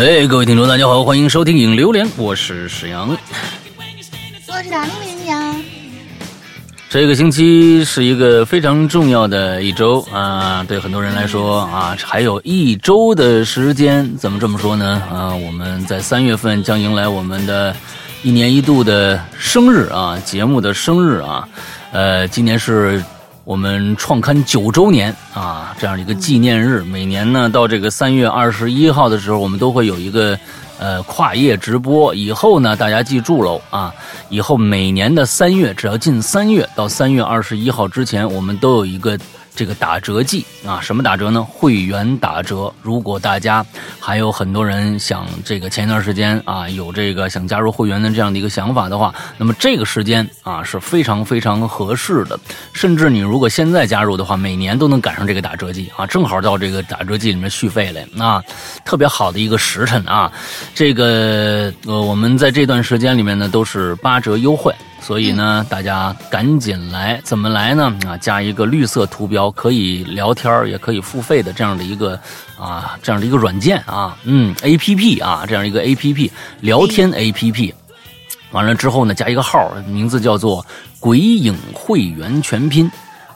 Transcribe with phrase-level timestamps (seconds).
[0.00, 5.54] 哎，各位听众，大家好，欢迎收听《影榴莲》，我是史阳，我是大玲玲呀。
[6.88, 15.02] 这个星期是一个非常重要的一周啊，对很多人来说啊，还有一周的时间，怎么这么说呢？
[15.12, 17.76] 啊，我们在三月份将迎来我们的
[18.22, 21.46] 一年一度的生日啊，节目的生日啊，
[21.92, 23.04] 呃，今年是。
[23.50, 30.38] 我们创刊九周年啊，这样一个纪念日，每年呢到这个三月二十一号的时候，我们都会有一个
[30.78, 32.14] 呃跨页直播。
[32.14, 33.92] 以后呢，大家记住喽啊，
[34.28, 39.18] 以后每年的三月，只要进三月到三月二十一号之前，我们都有一个。
[39.54, 41.42] 这个打折季啊，什么打折呢？
[41.42, 42.72] 会员打折。
[42.82, 43.64] 如果大家
[43.98, 52.38] 还有很多人想这个前一段时间啊，有这个想加入会员的这样的一个想法的话，那么这个时间啊是非常非常合适的。
[52.72, 58.42] 甚至你如果现在加入的话，每年都能赶上这个打折季啊，正好到这个打折季里面续费来啊，
[58.84, 60.32] 特别好的一个时辰啊。
[60.74, 64.74] 这个呃，我们在这段时间里面呢，都是八折优惠。
[65.02, 67.90] 所以呢，大家赶紧来，怎么来呢？
[68.06, 72.18] 啊，加一个绿色图标，可以聊天也可以付费的这样的一个
[72.58, 77.74] 啊，这样的一个软件啊，嗯，A P P 啊，这样一个 A P P 聊天 A P P，
[78.52, 80.64] 完了之后呢，加一个号，名字叫做
[81.00, 82.90] “鬼影会员全拼”。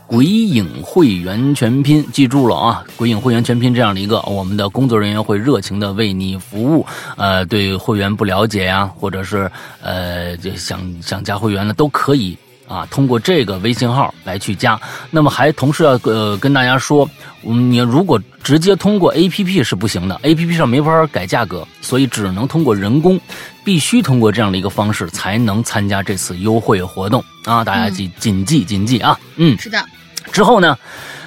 [0.07, 2.85] 鬼影会员全拼，记住了啊！
[2.95, 6.87] 鬼影会员全拼这样的一个，我们的工作人员会热情的为你服务。
[7.17, 14.81] 呃，对会员不了解呀，或者是呃想想加会员的都可以啊，通过这个微信号来去加。
[15.11, 17.09] 那么还同时要呃跟大家说，
[17.43, 23.20] 你如果直接通过 APP 是不行的，APP 上没法改价格，所以只能通过人工，
[23.64, 27.64] 必须通过这样的一个方式才能参加这次优惠活动啊！
[27.64, 29.19] 大家记谨记谨记啊！
[29.36, 29.85] 嗯，是的。
[30.33, 30.77] 之后呢，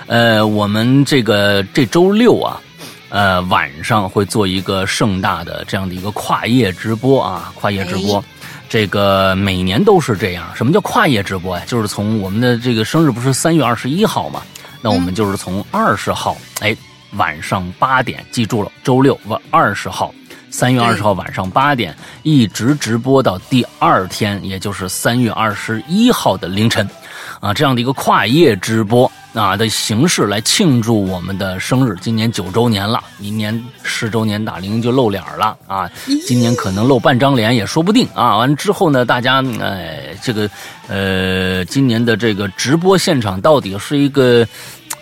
[0.07, 2.59] 呃，我们这个这周六啊，
[3.09, 8.23] 呃，晚上会做一个盛大的这样的一个跨页直播啊，跨页直播，
[8.69, 10.45] 这个每年都是这样。
[10.55, 11.63] 什么叫跨页直播呀？
[11.67, 14.41] 就是从我们的这个生日不是三月二十一号嘛，
[14.81, 16.75] 那我们就是从二十号，哎，
[17.13, 20.13] 晚上八点，记住了，周六晚二十号，
[20.49, 26.87] 三月二十号晚上八点，一直直播到第二天，也就是三月二十一号的凌晨。
[27.39, 35.89] 啊，这样的一个跨页直播啊的形式来庆祝我们的生日，今年九周年了，明年十周年大龄就露脸了啊！
[36.25, 38.37] 今年可能露半张脸也说不定啊！
[38.37, 40.49] 完之后呢，大家哎，这个
[40.87, 44.45] 呃，今年的这个直播现场到底是一个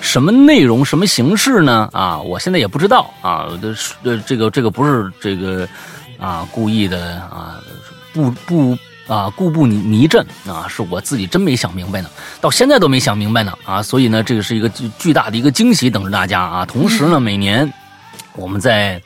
[0.02, 1.90] 什么内容、什么形式呢？
[1.94, 3.76] 啊，我现在也不知道啊，呃，
[4.26, 5.66] 这个这个不是这个
[6.20, 7.62] 啊故意的啊，
[8.14, 8.78] 不不。
[9.08, 12.10] 啊，故布泥泥阵啊，是我自己真没想明白呢，
[12.42, 16.66] 到现在都没想明白呢啊，所以呢，这个是一个巨巨大的一个惊喜等着大家啊。
[16.66, 17.72] 同时呢，每年
[18.34, 19.02] 我们在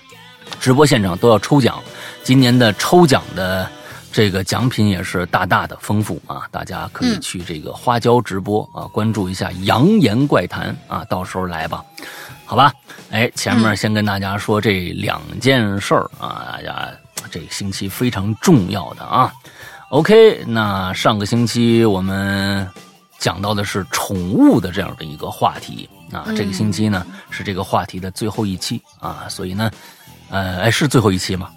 [0.59, 1.81] 直播现场都要抽奖，
[2.23, 3.69] 今年的抽奖的
[4.11, 11.83] 这个奖品也是大大的丰富啊，大家可以去这个花椒直播啊，关注一下《扬言怪谈》啊，到时候来吧，
[12.45, 12.73] 好吧？
[13.11, 16.89] 哎，前面先跟大家说这两件事儿啊，大家
[17.29, 19.31] 这个星期非常重要的啊。
[19.89, 22.67] OK，那上个星期我们
[23.17, 29.71] 讲到的是宠物的这样的一个话题啊，这个星期呢是这个话题的最后一期啊，所以呢，
[30.29, 31.51] 呃，哎，是最后一期吗？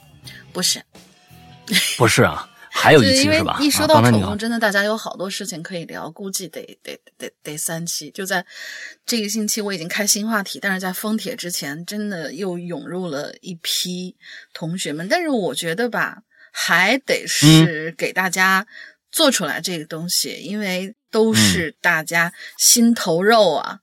[0.51, 0.83] 不是，
[1.99, 3.59] 不是啊，还有一期是吧？
[3.61, 8.11] 一说到宠物，真的大家有好多事情可以聊，估计得得得得三期。
[8.13, 8.47] 就在
[9.05, 14.17] 这个星期，我已经开新话题，但是在封帖之前，真的又涌入了一批
[14.55, 16.23] 同学们，但是我觉得吧。
[16.53, 18.67] 还得是给大家
[19.11, 23.81] 做出来这个东西，因为都是大家心头肉啊，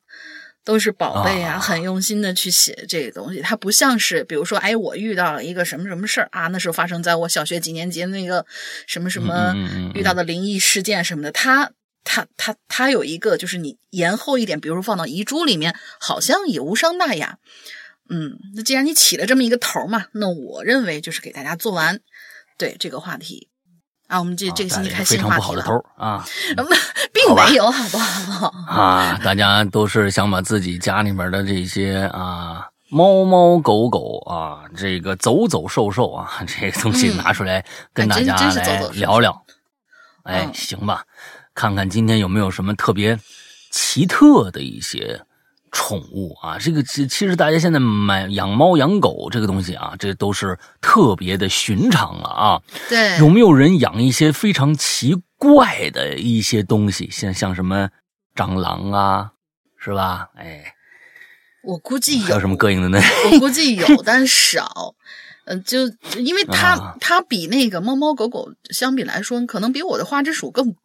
[0.64, 3.42] 都是宝贝啊，很用心的去写这个东西。
[3.42, 8.46] 它不像是，比如说，哎，我遇到了一个什么什么事儿啊，那时候发生在我小学几年级那个
[8.88, 9.54] 什么什么
[9.94, 11.32] 遇到的灵异事件什么的。
[11.32, 11.72] 它
[12.04, 17.38] 它它它有一个，就是你延后一点，比如说放到遗珠里面，好像也无伤大雅。
[18.10, 22.00] 嗯，那既然你起了这么一个头嘛，那我认为就是给大家做完。
[22.60, 23.50] 对这个话题
[24.08, 25.40] 啊，我们这这个星期开新话题了。
[25.40, 26.26] 非常不好的头啊，
[27.14, 28.48] 并没有，好不好？
[28.68, 37.64] 啊，大家都是想把自己家里面的这些啊猫猫狗狗啊，这个走走兽兽啊，这个东西拿出来
[37.94, 39.46] 跟大家来聊聊。
[40.24, 41.04] 哎，行吧，
[41.54, 43.18] 看看今天有没有什么特别
[43.72, 45.24] 奇特的一些。
[45.72, 52.62] 宠物啊，这个其其实大家现在买养猫养狗这个东西啊，这都是特别的寻常了啊。
[52.88, 57.90] 对，有没有人养一些非常奇怪的一些东西，像像什么
[58.36, 59.32] 蟑螂啊，
[59.78, 60.30] 是吧？
[60.36, 60.74] 哎，
[61.64, 62.26] 我估计有。
[62.26, 63.00] 还有什么膈应的呢？
[63.32, 64.96] 我估计有，但少。
[65.46, 65.80] 嗯，就
[66.20, 70.76] 因为它、啊它比那个猫猫狗狗相比来说，可能比我的花枝鼠更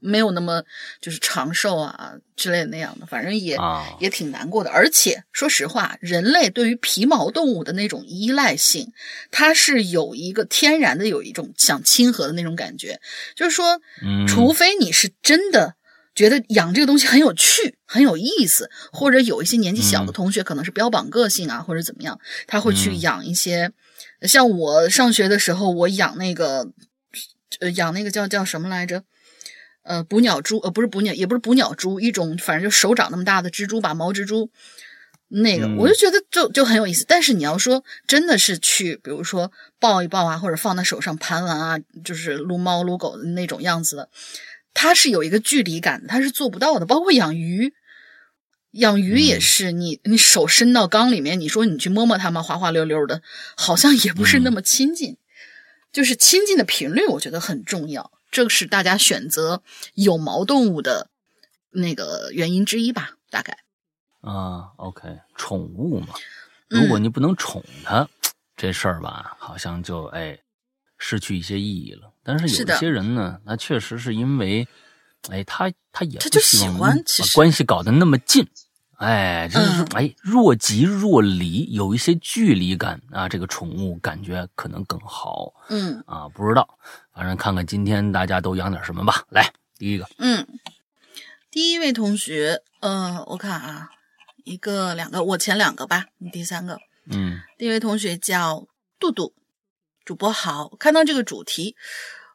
[0.00, 0.62] 没有那么
[1.00, 4.70] 就是长寿啊之类的那样的，反正也、啊也挺难过的。
[4.70, 8.92] 而且说实话，人类对于皮毛动物的那种依赖性，
[9.30, 13.00] 它是有一个天然的有一种想亲和的那种感觉，
[13.36, 15.76] 就是说，嗯除非你是真的。
[16.12, 22.18] 觉得养这个东西很有趣、很有意思，或者有一些年纪小的嗯同学可能是标榜个性啊，或者怎么样，
[22.48, 23.70] 他会去嗯养一些。
[24.22, 26.66] 像我上学的时候，我养那个，
[27.60, 29.04] 呃，养那个叫叫什么来着？
[29.90, 34.48] 呃，捕鸟蛛，呃，不是捕鸟，也不是捕鸟蛛，一种反正就手掌那么大的蜘蛛吧，毛蜘蛛。
[35.26, 37.04] 那个，嗯我就觉得就就很有意思。
[37.08, 39.50] 但是你要说真的是去，比如说
[39.80, 44.08] 抱一抱啊，或者放在手上盘玩啊，就是撸猫撸狗的那种样子的，
[44.74, 46.86] 它是有一个距离感的，它是做不到的。
[46.86, 47.74] 包括养鱼，
[48.70, 53.22] 养鱼也嗯是，你你手伸到缸里面，你说你去摸摸它们，滑滑溜溜的，
[53.56, 55.16] 好像也不是那么亲近。
[55.92, 59.62] 就是亲近的频率，我觉得很重要，这是大家选择
[59.94, 61.10] 有毛动物的
[61.70, 63.58] 那个原因之一吧，大概。
[64.20, 66.14] 啊，OK，宠物嘛，
[66.68, 68.08] 嗯如果你不能宠它，
[68.56, 70.38] 这事儿吧，好像就哎
[70.98, 72.12] 失去一些意义了。
[72.22, 74.68] 但是有一些人呢，那确实是因为，
[75.30, 78.46] 哎，他他也不他就喜欢把关系搞得那么近，
[79.00, 86.78] 哎，就是哎若即若离，有一些距离感啊，这个宠物感觉可能更好嗯啊，不知道，
[87.14, 89.24] 反正看看今天大家都养点什么吧。
[89.30, 90.46] 来，第一个，嗯，
[91.50, 93.88] 第一位同学，呃，我看啊，
[94.44, 96.78] 一个两个，我前两个吧，你第三个。
[97.06, 98.66] 嗯第一位同学叫
[98.98, 99.32] 杜杜，
[100.04, 101.74] 主播好，看到这个主题，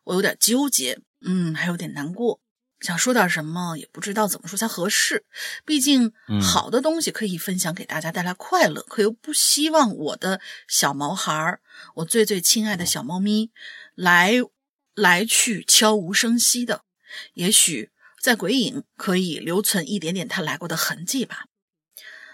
[0.04, 2.40] 我有点纠结，嗯，还有点难过，
[2.86, 5.26] 想说点什么，也不知道怎么说才合适。
[5.66, 11.60] 毕竟嗯好的东西可以分享给大家，带来快乐，可又不希望我的小毛孩儿，
[11.96, 13.52] 我最最亲爱的小猫咪，
[13.96, 14.36] 来
[14.94, 16.84] 来去悄无声息的，
[17.34, 17.92] 也许
[18.22, 21.46] 在鬼影可以留存一点点它来过的痕迹吧。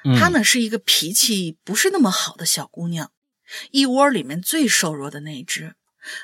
[0.04, 3.12] 嗯，她呢是一个脾气不是那么好的小姑娘，
[3.72, 5.76] 一窝里面最瘦弱的那一只。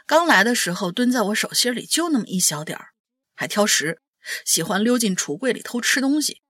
[0.07, 2.89] 刚来的时候蹲在我手心里就那么一小点儿，
[3.35, 4.01] 还挑食，
[4.45, 6.41] 喜欢溜进橱柜里偷吃东西。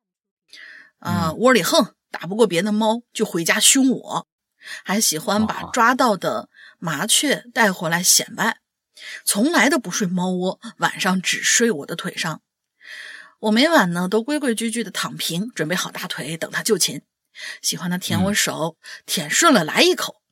[1.00, 4.28] 啊、嗯窝里横，打不过别的猫就回家凶我，
[4.84, 8.60] 还喜欢把哦抓到的麻雀带回来显摆，
[9.24, 12.42] 从来都不睡猫窝，晚上只睡我的腿上。
[13.40, 17.04] 我每晚呢都规规矩矩的躺平，准备好大腿等它就寝。
[17.62, 20.24] 喜欢它舔我手，舔顺了来一口。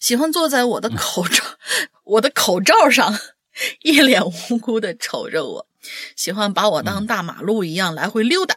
[0.00, 1.44] 喜欢坐在我的口罩、
[2.04, 3.20] 我的口罩上，
[3.82, 5.67] 一脸无辜的瞅着我。
[6.16, 8.56] 喜欢把我当大马路一样来回溜达，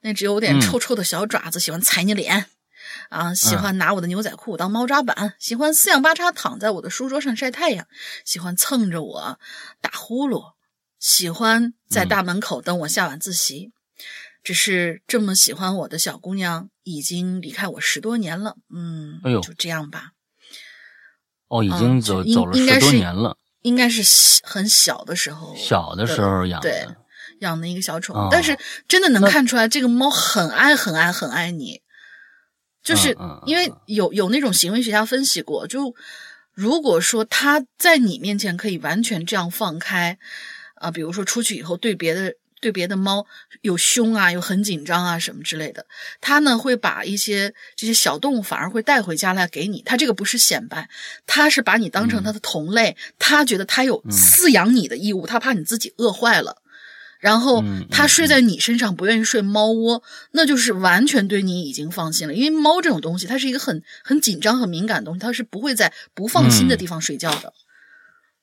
[0.00, 2.46] 那只有点嗯臭臭的小爪子喜欢踩你脸。
[3.10, 7.86] 啊，喜欢拿我的牛仔裤当猫抓板，喜欢四仰八叉躺在我的书桌上晒太阳，
[8.24, 9.38] 喜欢蹭着我
[9.80, 10.52] 打呼噜，
[10.98, 13.72] 喜欢在大门口等我下晚自习。
[14.42, 20.12] 只是这么喜欢我的小姑娘已经离开我十多年了，嗯，哎呦就这样吧。
[21.48, 26.96] 哦，已嗯经走走了十多应该是年了，应该是小很小的时候，小的时候养对的，
[27.40, 31.82] 养的一个小宠物，哦但是真的能看出来，这个猫很爱很爱很爱你，
[32.82, 35.94] 就是因为有有那种行为学家分析过，就
[36.52, 40.18] 如果说它在你面前可以完全这样放开，
[40.76, 43.26] 啊、比如说出去以后对别的对别的猫
[43.60, 45.86] 有凶啊，有很紧张啊什么之类的，
[46.20, 49.82] 它呢会把一些这些小动物反而会带回家来给你。
[49.82, 50.88] 它这个不是显摆，
[51.26, 56.62] 它是把你当成它的同类，它觉得它有嗯饲养你的义务，它怕你自己饿坏了。
[57.20, 62.34] 然后嗯它睡嗯在你身上，不愿意睡猫窝，那就是完全对你已经放心了。
[62.34, 67.52] 因为猫这种东西，它是一个很很紧张、很敏感的东西，它是不会在不放心的地方睡觉的。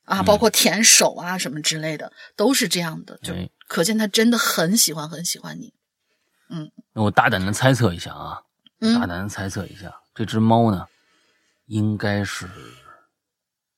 [0.03, 5.73] 啊，包括舔手啊什么之类的，都是这样的，就哎可见他真的很喜欢很喜欢你。
[6.49, 8.43] 嗯那我大胆的猜测一下啊，
[8.79, 10.87] 大嗯，胆的猜测一下，这只猫呢，
[11.65, 12.47] 应该是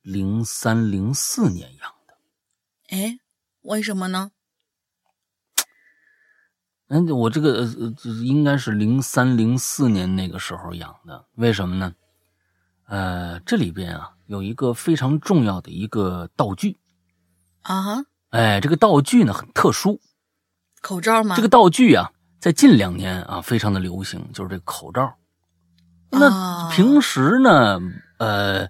[0.01, 2.17] 零三零四年养的。
[2.89, 3.20] 哎，
[3.62, 4.32] 为什么呢？
[6.89, 11.96] 嗯，我这个呃呃，应该是零三零四年那个时候养的，为什么呢？
[12.86, 16.77] 呃，这里边啊有一个非常重要的一个道具，
[17.62, 20.00] 啊哈，哎，这个道具呢很特殊，
[20.81, 21.36] 口罩吗？
[21.36, 25.13] 这个道具啊，在近两年啊非常的流行，就是这个口罩。
[26.10, 27.79] 那啊平时呢，
[28.17, 28.67] 呃，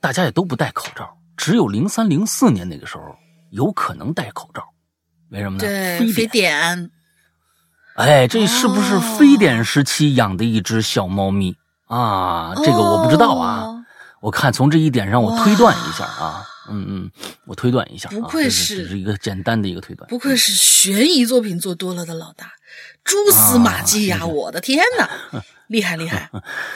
[0.00, 3.02] 大家也都不戴口罩，只有零三零四年那个时候
[3.50, 4.62] 有可能戴口罩，
[5.30, 5.60] 为什么呢？
[5.60, 6.76] 对非非典。
[6.76, 6.90] 典
[7.96, 11.56] 哎，这是不是哦非典时期养的一只小猫咪
[11.86, 12.54] 啊？
[12.56, 13.62] 这个我不知道啊。
[13.64, 13.78] 哦
[14.22, 17.10] 我看从这一点上，我推断一下啊，嗯嗯，
[17.46, 22.52] 我推断一下，不愧是只是一个简单的一个推断，不愧是悬疑作品做多了的老大，
[23.04, 24.24] 蛛丝马迹呀！
[24.26, 25.08] 我的天哪，
[25.68, 26.30] 厉害厉害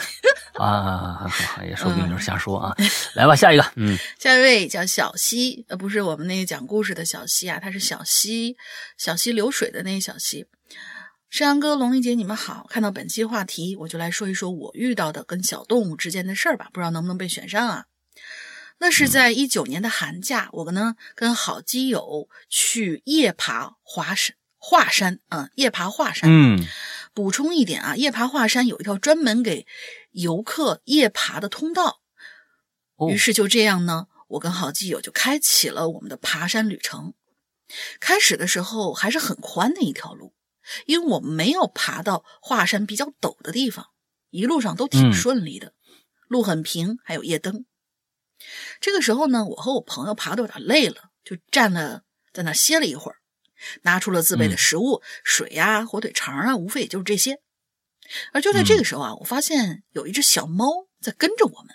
[0.54, 1.30] 啊！
[1.66, 2.76] 也说不定就是瞎说啊。
[3.14, 8.56] 来吧，下一个，嗯，下一位叫小溪，呃，不是我们那个讲故事的小溪啊，他是小溪，
[8.98, 10.46] 小溪流水的那个小溪。
[11.28, 12.66] 山羊哥、龙丽姐，你们好！
[12.70, 17.84] 看到本期话题，我就来说一说我遇到的跟小动物之间的事儿吧，不知道能不能被选上啊？
[18.78, 26.30] 那是在一九年的寒假，我呢跟好基友去夜爬华山，华山，嗯，夜爬华山。
[26.30, 26.66] 嗯，
[27.14, 29.66] 补充一点啊，夜爬华山有一条专门给
[30.12, 32.00] 游客夜爬的通道。
[33.10, 37.14] 于是就这样呢，我跟好基友就开启了我们的爬山旅程。
[37.98, 40.34] 开始的时候还是很宽的一条路。
[40.86, 43.86] 因为我们没有爬到华山比较陡的地方，
[44.30, 45.74] 一路上都挺顺利的，
[46.26, 47.66] 路很平，还有夜灯。
[48.80, 52.02] 这个时候呢，我和我朋友爬的有点累了，就站了
[52.32, 53.16] 在那歇了一会儿，
[53.82, 57.40] 拿出了自备的食物，水呀、火腿肠啊，无非也就是这些。
[58.32, 61.74] 而就在这个时候啊，我发现有一只小猫在跟着我们，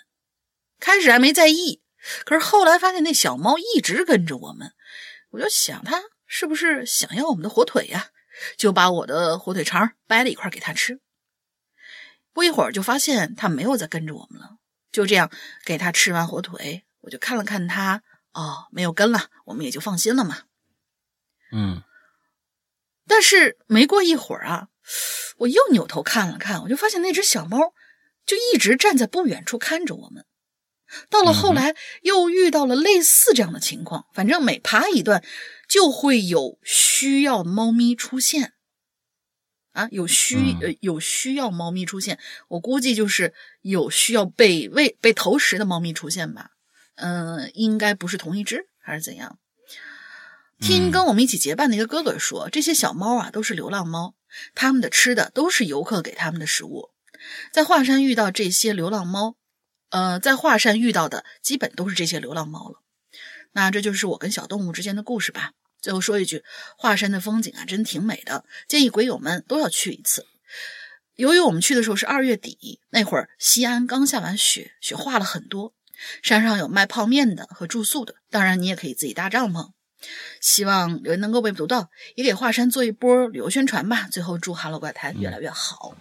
[0.80, 1.82] 开始还没在意，
[2.24, 4.72] 可是后来发现那小猫一直跟着我们，
[5.30, 8.08] 我就想它是不是想要我们的火腿呀？
[8.56, 11.00] 就把我的火腿肠掰了一块给它吃。
[12.32, 14.56] 不一会儿就发现它没有再跟着我们了。
[14.92, 15.30] 就这样
[15.64, 20.42] 给他吃完火腿，我就看了看他，哦，没有跟了，我们也就放心了嘛。
[21.50, 21.82] 嗯。
[23.08, 24.68] 但是没过一会儿啊，
[25.38, 27.74] 我又扭头看了看，我就发现那只小猫
[28.24, 30.26] 就一直站在不远处看着我们。
[31.08, 35.24] 到了后来又遇到了类似这样的情况，反正每爬一段。
[35.68, 38.52] 就会有需要猫咪出现，
[39.72, 46.50] 啊，有需呃有需要猫咪出现，我估计就是有需要被喂被投食的猫咪出现吧，
[46.94, 49.38] 嗯，应该不是同一只还是怎样？
[50.60, 54.14] 听跟我们一起结伴的一个哥哥说，这些小猫啊都是流浪猫，
[54.54, 56.90] 他们的吃的都是游客给他们的食物，
[57.50, 59.34] 在华山遇到这些流浪猫，
[59.88, 62.82] 呃，在华山遇到的基本都是这些流浪猫了。
[63.52, 65.52] 那这就是我跟小动物之间的故事吧。
[65.82, 66.42] 最后说一句，
[66.78, 70.26] 华山的风景啊，真挺美的，建议鬼友们都要去一次。
[71.16, 75.74] 由于我们去的时候是二月底，那会儿西安刚下完雪，雪化了很多。
[76.22, 79.70] 山上有卖泡面的和住宿的，当然你也可以自己搭帐篷。
[80.40, 84.08] 希望有人能够被读到，也给华山做一波旅游宣传吧。
[84.10, 85.96] 最后祝《哈喽怪谈》越来越好。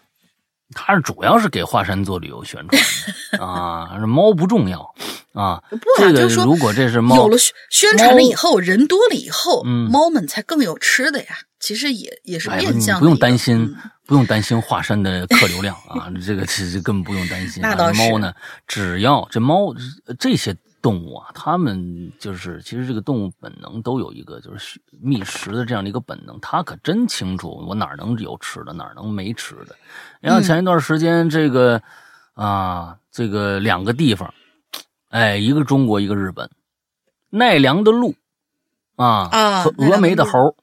[0.74, 2.82] 他是主要是给华山做旅游宣传
[3.40, 4.94] 啊，猫不重要
[5.34, 5.62] 啊。
[5.98, 7.38] 这个如果这是猫有了
[7.70, 11.40] 宣传了以后，人多了以后，猫们才更有吃的呀。
[11.60, 13.76] 其实也也是变相，不用担心，
[14.08, 16.12] 不用担心华山的客流量啊。
[16.26, 17.62] 这个其实根本不用担心。
[17.64, 18.00] 那倒是。
[18.00, 18.34] 猫呢，
[18.68, 19.74] 只要这猫
[20.20, 20.56] 这些。
[20.82, 29.76] 动物啊，它们就是其实这个动物本能都有一个就是觅食的这样的一个本能，它可真清楚我哪能有吃的，哪能没吃的。
[30.22, 31.82] 你看前一段时间这个
[32.34, 34.34] 啊，这个两个地方，
[35.10, 36.50] 哎，一个中国，一个日本，
[37.30, 38.16] 奈良的鹿
[38.96, 40.56] 啊和峨眉的猴，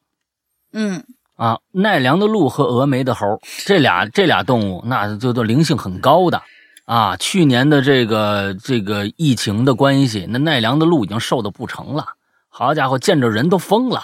[0.73, 1.05] 嗯
[1.37, 6.43] 啊，奈良的鹿和峨眉的猴这俩这俩动物，那就都灵性很高的。
[6.89, 12.07] 啊，去年的这个这个疫情的关系，那奈良的鹿已经瘦的不成了。
[12.49, 14.03] 好家伙，见着人都疯了。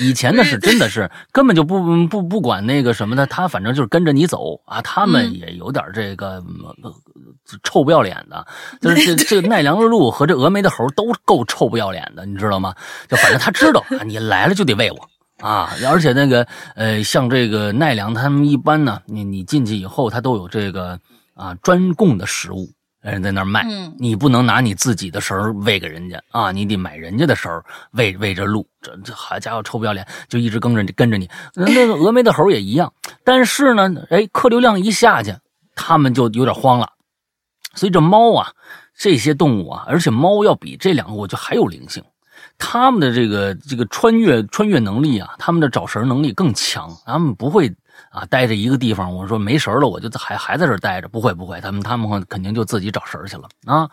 [0.00, 4.80] 以前的是真的是 根本就不不不管那个什么的，他反正就是跟着你走啊。
[4.80, 6.42] 他们也有点这个
[7.62, 8.46] 臭不要脸的，
[8.80, 12.74] 就是这这奈良的鹿和这峨眉的猴都够臭不要脸的，你知道吗？
[13.10, 15.68] 就反正他知道啊你来了就得喂我啊。
[15.86, 16.46] 而且那个
[16.76, 20.98] 呃，像这个奈良他们一般呢，你你进去以后，他都有这个。
[21.42, 22.70] 啊，专供的食物，
[23.00, 23.66] 人在那儿卖，
[23.98, 31.28] 你不能拿你自己的食儿喂给人家啊，你得买人家的食儿喂喂着鹿，这这好家伙臭不要脸，就一直跟着跟着你。
[31.56, 32.92] 那个峨眉的猴也一样，
[33.24, 35.34] 但是呢，哎，客流量一下去，
[35.74, 36.92] 他们就有点慌了。
[37.74, 38.52] 所以这猫啊，
[38.96, 42.04] 这些动物啊，而且猫要比这两个我就还有灵性，
[42.56, 47.74] 他们的这个这个穿越穿越能力啊，他们的找食能力更强，他们不会。
[48.10, 51.08] 啊，待着一个地方，我说没神了，我就还还在这儿待着。
[51.08, 53.88] 不会不会，他们他们肯定就自己找神去了啊。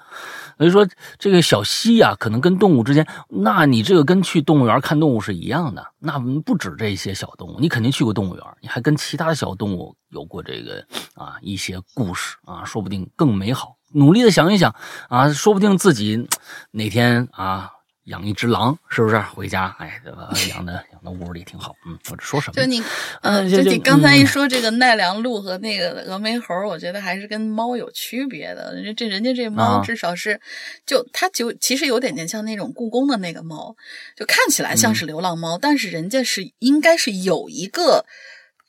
[0.58, 0.88] 所以说，
[1.18, 5.86] 这个小溪啊，可能跟动物之间，那你这个跟去动物园看动物是一样的。
[6.00, 13.76] 那不止这些小动物，你肯定去过动物园，你还跟其他小动物有过这个啊一些故事啊，说不定更美好。
[13.92, 14.76] 努力的想一想
[15.08, 16.28] 啊，说不定自己
[16.72, 17.72] 哪天啊。
[18.10, 19.18] 养一只狼，是不是？
[19.20, 21.76] 回家，哎，这个 养的养的屋里挺好。
[21.86, 22.54] 嗯，我这说什么？
[22.54, 22.84] 就你，
[23.22, 28.76] 嗯， 就你刚才一说这个奈良鹿和那个峨眉猴，我觉得还是跟猫有区别的。
[28.76, 30.40] 人这人家这猫至少是，
[30.86, 33.76] 就它就其实有点点像那种故宫的那个猫，
[34.16, 38.06] 就看起来像是流浪猫，但是人家是应该是有一个。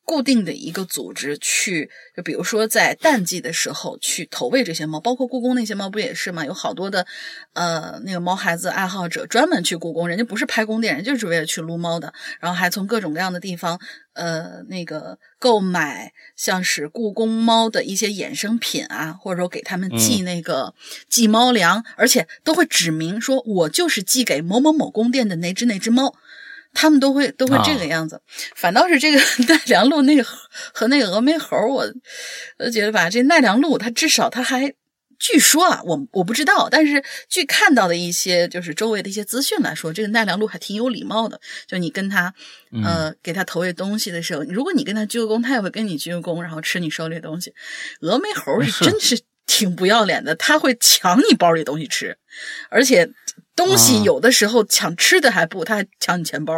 [0.05, 6.45] 固定的一个组织去，就比如说在淡季的时候去投喂这些猫，包括故宫那些猫不也是吗？
[6.45, 7.07] 有好多的，
[7.53, 13.81] 呃，那个猫孩子爱好者专门去故宫，人家不是拍宫殿，人就是为了去撸猫的，然后还从各种各样的地方，
[14.15, 20.75] 呃，那个购买像是故宫猫的一些衍生品啊，或者说给他们寄那个
[21.09, 26.17] 寄猫粮，而且都会指明说，我就是寄给某某某宫殿的那只那只猫。
[26.73, 28.21] 他们都会都会这个样子，
[28.55, 30.25] 反倒是这个 奈良鹿那个
[30.73, 31.85] 和那个峨眉猴，我
[32.59, 34.73] 我觉得吧，这奈良鹿它至少它还，
[35.19, 41.41] 据说啊，我我不知道，但是据看到的一些就是周围的一些资讯来说，这个奈良鹿还挺有礼貌的。
[41.67, 42.33] 就你跟他
[42.85, 47.53] 呃给他投喂东西的时候，如果你跟他鞠个躬，他也会跟你鞠个躬，然后吃你手里的东西。
[48.01, 52.17] 峨眉猴是真是 挺不要脸的，他会抢你包里东西吃，
[52.71, 53.11] 而且。
[53.67, 56.55] 东西有的时候抢吃的还不，他还抢你钱包，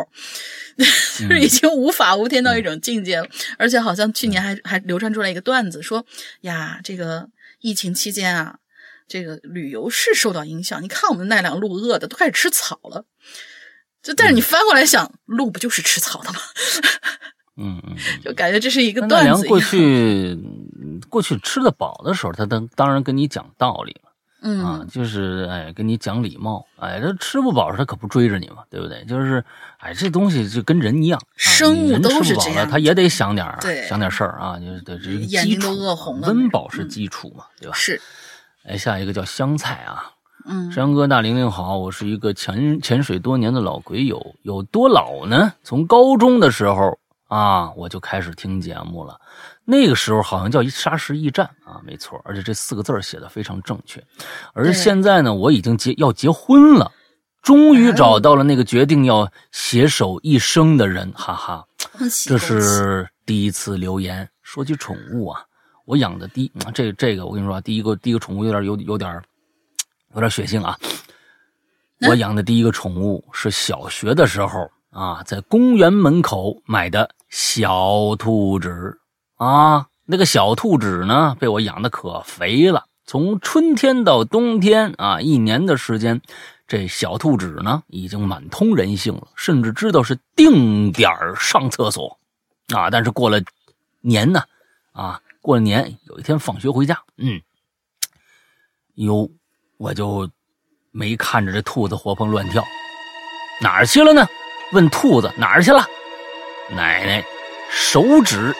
[0.78, 3.26] 就是 已经无法无天到一种境界了。
[3.59, 6.06] 而且好像去年还还流传出来一个段子，说
[6.42, 7.28] 呀，这个
[7.61, 8.56] 疫情期间啊，
[9.09, 10.82] 这个旅游是受到影响。
[10.82, 13.04] 你看我们奈良鹿饿的都开始吃草了，
[14.02, 16.38] 就但是你翻过来想，鹿不就是吃草的吗？
[17.56, 19.47] 嗯嗯， 就感觉这是一个段子。
[19.47, 20.38] 过去
[21.09, 24.12] 过去吃得饱的时候，他当当然跟你讲道理了。
[24.45, 29.05] 嗯啊，就是哎，跟你讲礼貌，哎，这吃不饱他可不追着你嘛，对不对？
[29.05, 29.45] 就是，
[29.79, 35.71] 哎，这东西就跟人一样，生物都是这样，他也得想点对，想点事儿啊，就是对这个基础
[36.23, 37.75] 温饱是基础嘛，对吧？
[37.75, 38.00] 是，
[38.65, 40.11] 哎，下一个叫香菜啊，
[40.45, 45.52] 嗯，山哥大玲玲好，我是一个潜潜水多年的老鬼友，有多老呢？
[45.63, 49.21] 从高中的时候啊，我就开始听节目了。
[49.65, 54.03] 那个时候好像叫《沙石驿站》啊，没错，而且这四个字写的非常正确。
[54.55, 56.91] 而现在呢，我已经结要结婚了，
[57.43, 61.65] 终于找到了那个决定要携手一生的人，哈哈。
[62.27, 64.29] 这是第一次留言。
[64.43, 65.43] 说起宠物啊，
[65.85, 69.23] 我养的第这这个我跟你说，第一个第一个宠物有点有有点
[70.15, 70.77] 有点血腥啊。
[72.09, 78.99] 我养的第一个宠物是小学的时候啊，在公园门口买的小兔子。
[79.43, 82.85] 啊，那个小兔子呢，被我养的可肥了。
[83.05, 86.21] 从春天到冬天啊，一年的时间，
[86.69, 92.17] 这小兔子呢，已经满通人性了，甚至知道是定点上厕所。
[92.73, 93.41] 啊，但是过了
[94.00, 94.45] 年呢，
[94.93, 97.43] 啊，过了年，有一天放学回家，嗯，
[98.95, 99.28] 哟，
[99.76, 100.31] 我就
[100.93, 102.65] 没看着这兔子活蹦乱跳，
[103.61, 104.25] 哪儿去了呢？
[104.73, 105.85] 问兔子哪儿去了？
[106.71, 107.25] 奶奶，
[107.73, 108.55] 手指。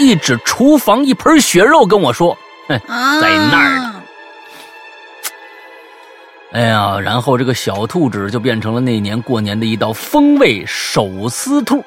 [0.00, 2.36] 一指厨房一盆血肉，跟我说
[2.66, 3.92] ：“在那儿。”
[6.52, 11.84] 哎呀，然后这个小兔子就变成了那年过年的一道风味手撕兔。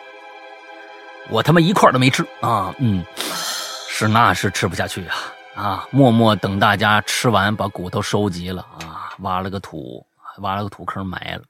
[1.30, 2.74] 我他妈一块都没吃啊！
[2.78, 3.04] 嗯，
[3.90, 5.16] 是那是吃不下去啊！
[5.56, 10.06] 啊，默默等大家吃完，把骨头收集了啊，挖了个土，
[10.38, 11.44] 挖了个土坑埋了。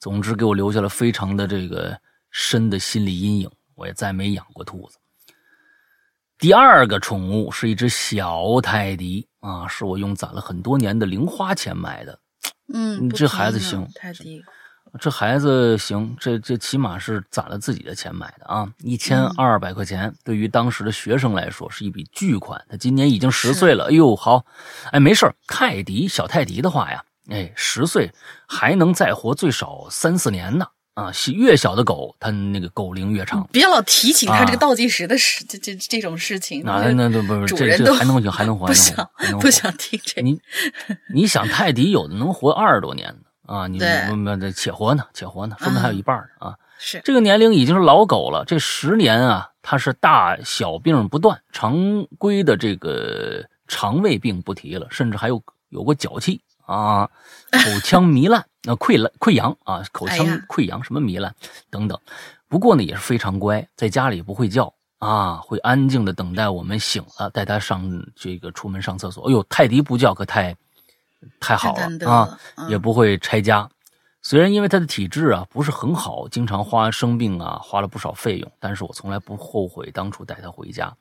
[0.00, 1.96] 总之，给我留下了非常的这个
[2.30, 3.50] 深的心理阴影。
[3.74, 4.96] 我也再没养过兔子。
[6.38, 12.18] 第二个宠物是一只小泰迪啊，是我用攒了很多年的零花钱买的。
[12.72, 14.44] 嗯，这孩子行，泰迪，
[15.00, 22.62] 这孩子行，这这起码是攒了自己的钱买的啊，一千二百块钱，对于当时的学生来说是一笔巨款。
[22.68, 24.44] 他今年已经十岁了，哎呦，好，
[24.92, 28.12] 哎，没事泰迪小泰迪的话呀，哎，十岁
[28.46, 30.66] 还能再活最少三四年呢。
[30.96, 33.46] 啊，越小的狗，它那个狗龄越长。
[33.52, 36.62] 别老提起它这个倒计时的事，这这这种事情。
[36.64, 40.22] 那那那不是，这这还能行，还能 活，不想不想听这。
[40.22, 40.40] 你
[41.12, 43.20] 你想，泰迪有的能活二十多年呢
[43.54, 43.66] 啊！
[43.68, 46.54] 你不不且活呢，且活呢，说明还有一半呢啊。
[46.78, 56.40] 是这个年龄已经是老狗了，这十年啊，它是大小病不断，常规的这个肠胃病不提了，甚至还有有过脚气。
[56.64, 57.08] 啊，
[57.52, 61.32] 口腔糜烂，那溃烂溃疡啊，口腔溃疡什么糜烂
[61.70, 61.96] 等等。
[62.48, 69.28] 不过呢，也是非常乖，在家里不会叫啊，会安静的等待我们醒了，带他上这个出门上厕所。
[69.28, 70.56] 哎呦，泰迪不叫可太
[71.38, 73.68] 太好了啊，也不会拆家，
[74.22, 80.92] 虽然因为他的体质啊不是很好，经常花生病啊花了不少费用，但是我从来不后悔当初带他回家，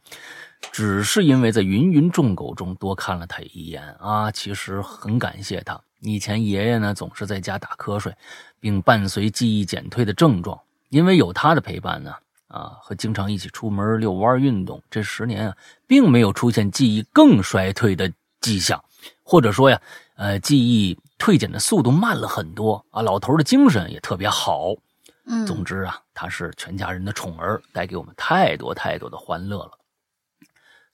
[0.71, 4.31] 只是因为在芸芸众狗中多看了他一眼啊。
[4.31, 5.79] 其实很感谢他。
[6.01, 8.15] 以前爷爷呢总是在家打瞌睡，
[8.59, 12.13] 并伴随记忆减退的症状，因为有他的陪伴呢
[12.47, 18.83] 啊和经常一起出门遛弯运动，这十年啊并没有出现记忆更衰退的迹象，
[19.23, 19.81] 或者说呀
[20.15, 20.97] 呃记忆。
[21.17, 23.01] 退减的速度慢了很多啊！
[23.01, 24.73] 老头的精神也特别好。
[25.25, 29.71] 嗯，总之啊，他是全家人的宠儿，带给我们太多太多的欢乐了。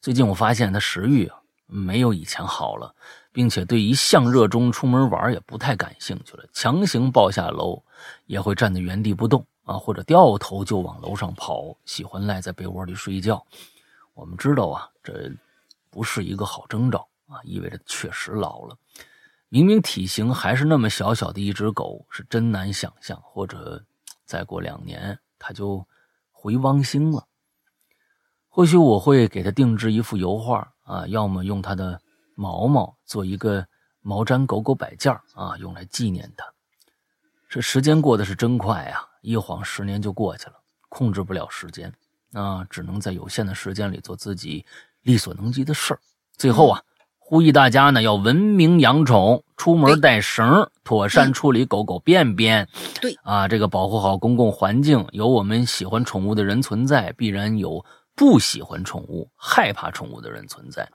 [0.01, 1.37] 最近我发现他食欲啊
[1.67, 2.95] 没有以前好了，
[3.31, 6.43] 并且对一向热衷出门玩也不太感兴趣了。
[6.51, 7.83] 强行抱下楼
[8.25, 13.45] 也会站在原地不动啊，或者掉头就往楼上跑，喜欢赖在被窝里睡觉。
[14.15, 15.31] 我们知道啊，这
[15.91, 18.75] 不是一个好征兆啊，意味着确实老了。
[19.49, 23.21] 明明体型还是那么小小的一只狗，是真难想象。
[23.21, 23.83] 或者，
[24.25, 25.85] 再过两年，它就
[26.31, 27.27] 回汪星了。
[28.53, 31.97] 或许我会给他定制一幅油画啊，要么用他的
[32.35, 33.65] 毛毛做一个
[34.01, 36.45] 毛毡狗狗摆件啊，用来纪念他。
[37.49, 40.55] 这时间过得是真快呀，一晃十年就过去了。
[40.89, 41.93] 控制不了时间
[42.33, 44.65] 啊，只能在有限的时间里做自己
[45.03, 45.99] 力所能及的事儿。
[46.35, 46.83] 最后啊。
[47.17, 52.67] 呼吁大家呢要文明养宠，出门带绳，妥善处理狗狗便便。
[52.99, 55.07] 对啊，这个保护好公共环境。
[55.11, 60.87] 有我们喜欢宠物的人存在，必然有不喜欢宠物、害怕宠物的人存在。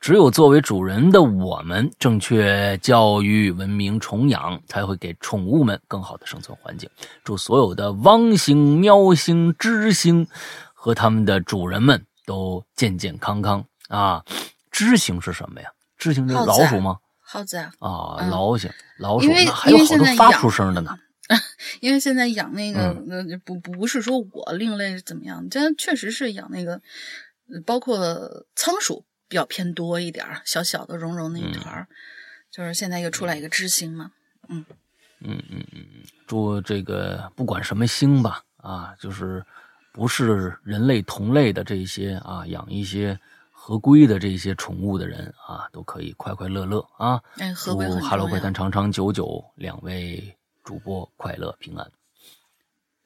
[0.00, 6.88] 只有作为主人的我们，正确教育、文明宠养，才会给宠物们更好的生存环境。
[7.24, 10.26] 祝所有的汪星、喵星、知星
[10.72, 14.22] 和他们的主人们都健健康康啊！
[14.70, 15.68] 知星是什么呀？
[15.96, 16.98] 知行是老鼠吗？
[17.20, 17.72] 耗子啊！
[17.80, 20.96] 啊，老鼠，老鼠，那还有好多发不出声的呢。
[21.80, 22.94] 因为现在养那个，
[23.44, 26.80] 不不是说我另类怎么样，真确实是养那个，
[27.66, 31.86] 包括仓鼠比较偏多一点小小的绒绒那一团
[32.50, 34.12] 就是现在又出来一个知星嘛，
[34.48, 34.64] 嗯
[35.20, 39.44] 嗯嗯嗯嗯，祝这个不管什么星吧，啊，就是
[39.92, 43.18] 不是人类同类的这些啊，养一些。
[43.60, 47.20] 合规的这些宠物的人啊，都可以快快乐乐啊！
[47.62, 50.34] 祝哈喽怪谈长长久久，两位
[50.68, 51.90] 主播快乐平安。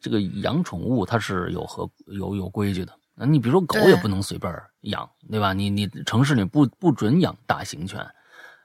[0.01, 5.53] 这个养宠物它是有和有有规矩的，那你比如说狗也不能随便养，对吧？
[5.53, 8.01] 你你城市里不不准养大型犬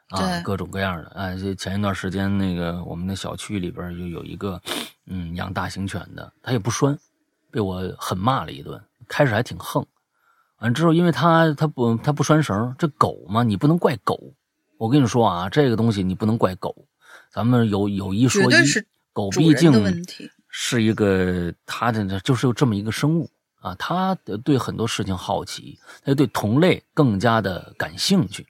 [0.09, 1.35] 啊，各种各样的啊。
[1.35, 4.59] 就前一段时间那个我们的小区里边就有一个
[5.05, 6.97] 嗯养大型犬的，他也不拴，
[7.51, 8.81] 被我狠骂了一顿。
[9.07, 9.85] 开始还挺横。
[10.57, 14.33] 完之后，因为它它不它不拴绳，这狗嘛，你不能怪狗。
[14.79, 16.87] 我跟你说啊，这个东西你不能怪狗。
[17.37, 18.55] 咱们有有一说一，
[19.13, 20.03] 狗毕竟
[20.49, 23.29] 是一个它的就是有这么一个生物
[23.61, 28.47] 啊，它对很多事情好奇，它对同类更加的感兴趣，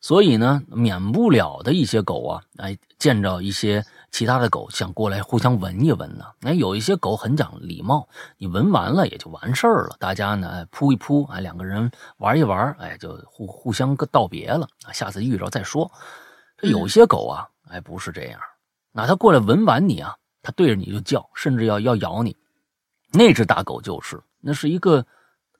[0.00, 3.84] 所以呢，免不了的一些狗啊，哎，见着一些。
[4.10, 15.88] 其他的狗想过来互相闻一闻呢，哎，有一些狗很讲礼貌，你闻完了也就完事儿了，大家呢扑一扑，哎，两个人玩一玩，哎，就互互相道别了，下次遇着再说。
[16.58, 18.40] 这有些狗啊，哎，不是这样，
[18.92, 22.36] 那它过来闻完你啊，它对着你就叫，甚至要要咬你。
[23.12, 25.06] 那只大狗就是，那是一个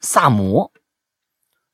[0.00, 0.72] 萨摩，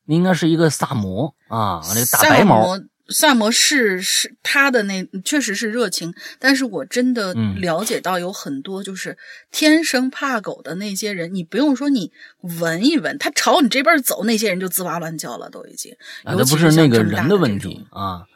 [0.06, 2.78] 应该是一个萨摩啊，那个大白毛。
[3.08, 9.16] 萨摩是是他的那确实是热情，但是我真的了解到有很多就是
[9.52, 12.10] 天生怕狗的那些人，你不用说你
[12.58, 15.94] 闻一闻，他朝你这边走，那些人就吱哇乱叫了，都已经。
[16.24, 18.26] 那不是那个人的问题啊，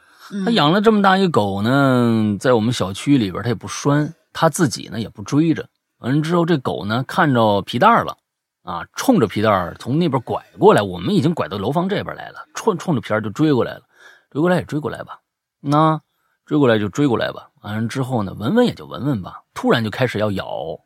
[0.45, 8.16] 他养了这么大一狗呢，在我们小区里边他也不拴，他自己呢也不追着，完了之后这狗呢看着皮蛋了
[8.62, 13.83] 啊，冲着皮蛋从那边拐过来，我们已经拐到楼房这边来了，冲冲着皮蛋就追过来了。
[14.31, 15.19] 追过来也追过来吧，
[15.59, 16.01] 那
[16.47, 17.49] 追过来就追过来吧。
[17.62, 19.43] 完了之后呢，闻闻也就闻闻吧。
[19.55, 20.79] 突然就开始要咬，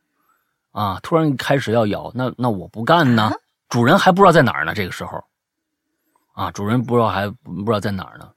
[0.72, 3.30] 啊，突然开始要咬，那那我不干呢。
[3.68, 5.22] 主人还不知道在哪儿呢，这个时候，
[6.32, 8.30] 啊，主人不知道还不知道在哪儿呢。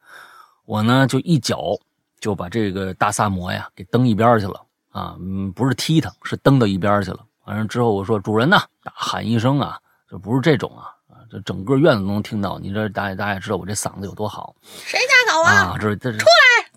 [0.68, 1.80] 我呢就一脚
[2.20, 7.26] 就把这个大萨摩呀给蹬一边去了，啊，嗯，不是踢他，是蹬到一边去了。
[7.46, 9.80] 完了之后我说主人呢，大喊一声啊，
[10.12, 10.92] 就不是这种啊。
[11.30, 14.54] 这整个院子都能听到，你这大家大家也知道我这嗓子有多好。
[14.62, 15.78] 谁家狗啊？
[15.80, 16.26] 这这是出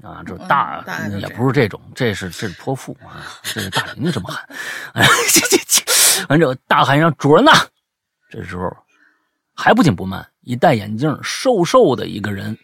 [0.03, 0.23] 来啊！
[0.25, 0.85] 这大
[1.21, 3.27] 也不是这种，这是这是泼妇啊！
[3.43, 4.45] 这是大林子这么喊。
[4.95, 7.53] 哎，这这这，完这大喊一声主人呐！
[8.29, 8.77] 这时候
[9.55, 12.57] 还不紧不慢，一戴眼镜、瘦瘦的一个人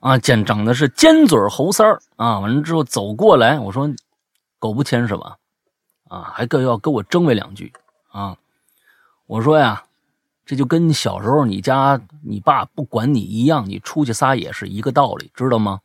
[0.00, 3.88] 啊，见长得是尖嘴猴腮儿啊，完了之后走过来，我说
[4.58, 5.36] 狗不牵是吧？
[6.08, 7.72] 啊，还更要跟我争为两句
[8.10, 8.36] 啊！
[9.26, 9.84] 我说呀，
[10.44, 15.80] 这就跟小时候你家你爸不管你一样，你出去撒野是一个道理，知道吗？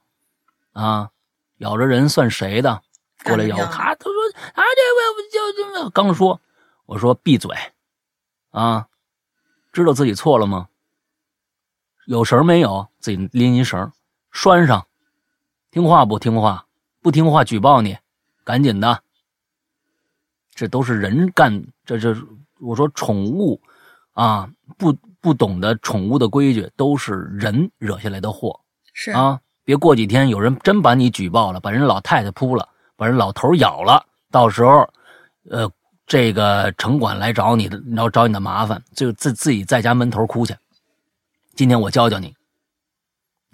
[0.74, 1.10] 啊，
[1.58, 2.82] 咬着人算谁的？
[3.24, 4.14] 过来咬他，他说
[4.54, 6.40] 啊，这我就就刚说，
[6.86, 7.56] 我说闭嘴
[8.52, 8.88] 啊！
[9.72, 10.68] 知道自己错了吗？
[12.08, 12.88] 有绳没有？
[13.02, 13.92] 自己拎一绳
[14.32, 14.88] 拴上，
[15.72, 16.66] 听话不听话？
[17.02, 17.98] 不听话举报你，
[18.46, 19.02] 赶紧的。
[20.56, 22.16] 这都是人干，这这
[22.62, 23.62] 我说宠物
[24.14, 28.58] 啊，不不懂得宠物的规矩，都是人惹下来的祸。
[28.94, 34.90] 是啊，别过几天有人真把你举报了，把人老太太扑了，把人老头咬了，到时候，
[35.50, 35.70] 呃，
[36.06, 40.56] 这个城管来找你的，然后找你的麻烦，就自自己在家闷头哭去。
[41.58, 42.36] 今天我教教你。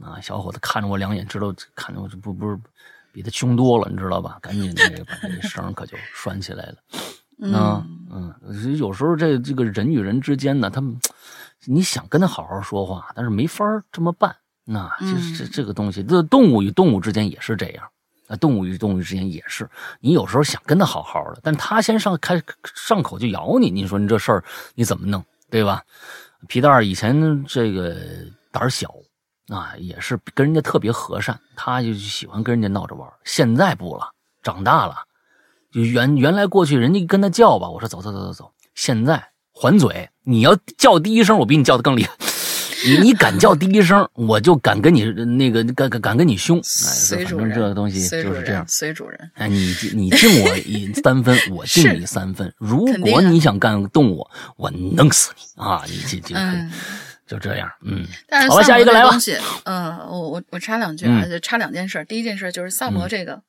[0.03, 2.59] 啊，小伙子看着我两眼，知道看着我这不不是。
[3.13, 4.39] 比他凶多了，你知道吧？
[4.41, 6.75] 赶紧这个把这绳可就拴起来了。
[7.39, 10.99] 嗯嗯，有时候这这个人与人之间呢，他们
[11.65, 14.35] 你想跟他好好说话，但是没法这么办。
[14.65, 17.87] 那其实这这个东西，这动物与动物之间也是这样
[18.27, 19.69] 啊，动物与动物之间也是。
[19.99, 22.41] 你有时候想跟他好好的，但他先上开
[22.75, 25.83] 上口就咬你，你说你这事儿你怎么弄，对吧？
[26.47, 27.95] 皮蛋儿以前这个
[28.51, 28.93] 胆儿小。
[29.49, 33.07] 啊，也是跟人家特别和善，他就喜欢跟人家闹着玩。
[33.25, 34.09] 现在不了，
[34.41, 34.95] 长大了，
[35.69, 38.51] 就原原来过去人家跟他叫吧，我说走走走走走。
[38.73, 42.15] 现在还嘴，你要叫第一声，我比你叫的更厉害。
[42.85, 46.57] 你你敢叫第一声，我就敢跟你那个敢敢敢跟你凶。
[46.59, 48.65] 哎，反正这个东西就是这样。
[48.67, 49.31] 随主人。
[49.35, 52.53] 哎，你你敬我 一三分，我敬你三分。
[52.57, 55.83] 如果你想干动我，我弄死你啊！
[55.87, 56.35] 你这这。
[57.25, 59.17] 就这样，嗯，但是好，下一个来吧。
[59.63, 62.03] 嗯，我我我插两句啊，就插两件事。
[62.03, 63.43] 第一件事就是萨摩这个，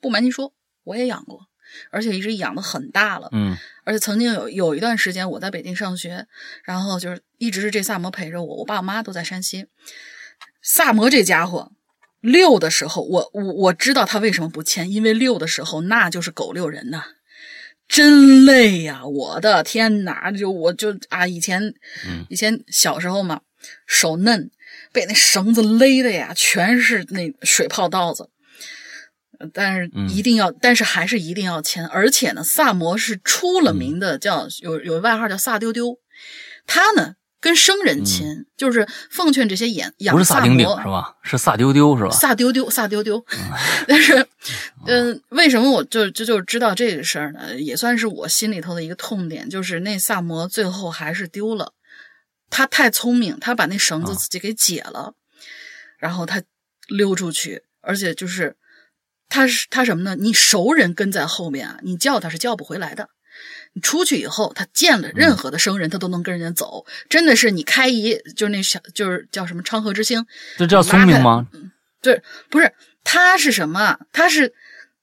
[0.00, 1.46] 不瞒您说，我也养过，
[1.90, 6.26] 而且一直养的很大了，嗯，而且曾经有有一段时间我在北京上学，
[6.64, 9.66] 然后就是一直是这萨摩陪着我，我爸我妈都在山西。
[10.62, 11.72] 萨摩这家伙
[12.20, 17.04] 遛的时候，我我我知道他为什么不牵，因为遛的时候那就是狗遛人呐。
[17.88, 19.06] 真累呀！
[19.06, 21.72] 我的天哪，就我就啊，以前，
[22.28, 23.42] 以前小时候嘛，
[23.86, 24.50] 手嫩，
[24.92, 28.28] 被那绳子勒的呀，全是那水泡道子。
[29.52, 31.86] 但是一定要，但是还是一定要牵。
[31.86, 35.98] 而且呢，萨摩是出了名的，叫有有外号叫萨丢丢，
[36.66, 37.14] 他呢。
[37.38, 41.14] 跟生人亲，就是奉劝这些养养萨摩是吧？
[41.22, 42.10] 是萨丢丢是吧？
[42.10, 43.24] 萨丢丢，萨丢丢。
[43.86, 44.26] 但是，
[44.86, 47.54] 嗯，为什么我就就就知道这个事儿呢？
[47.60, 51.72] 也算是我心里头的一个痛点，就是那萨摩最后还是丢了。
[52.50, 55.12] 他太聪明，他把那绳子自己给解了，
[55.98, 56.42] 然后他
[56.88, 58.56] 溜出去，而且就是
[59.28, 60.16] 他是他什么呢？
[60.18, 63.08] 你熟人跟在后面啊，你叫他是叫不回来的。
[63.74, 66.86] 你出去以后，他见了任何的生人，他都能跟人家走。
[67.10, 70.24] 真的是你开一就是那小就是叫什么昌河之星，
[70.56, 71.46] 这叫聪明吗？
[72.00, 72.72] 对，不是
[73.04, 73.98] 他是什么？
[74.12, 74.54] 他是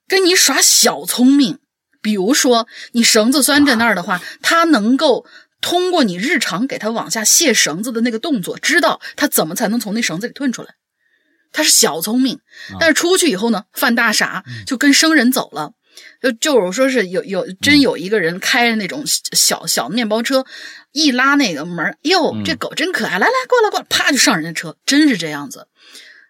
[0.07, 1.59] 跟你耍小聪明。
[2.01, 5.25] 比如说你绳子拴在那儿的话，他能够
[5.61, 10.69] 通过你日常给他往下卸绳子的那个动作，知道他怎么才能从那绳子里退出来。
[11.53, 12.39] 他是小聪明，
[12.79, 15.71] 但是出去以后呢，犯大傻，就跟生人走了。
[16.21, 20.45] 就就是说是有有真有一个人开着那种小小面包车，
[20.91, 25.67] 一拉那个门，哟，这狗真可爱，来来过来过来，啪就上人家车，真是这样子。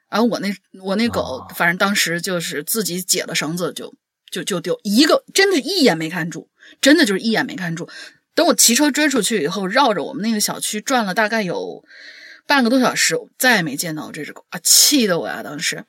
[0.10, 3.94] 然后我那我那狗，反正当时就是自己解了绳子，就
[4.30, 6.50] 就就丢一个，真的一眼没看住，
[6.82, 7.88] 真的就是一眼没看住。
[8.36, 11.84] 等我骑车追出去以后，绕着我们那个小区转了大概有
[12.48, 15.42] 半个多小时，我再也没见到这只狗啊，气得我呀！
[15.44, 15.86] 当时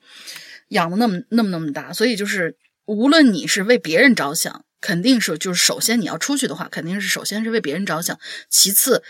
[0.69, 2.57] 养的那么那么那么大，所以就是。
[2.87, 9.01] 无论你是为别人着想，肯定是就是首先你要出去的话，肯定是首先是为别人着想，其次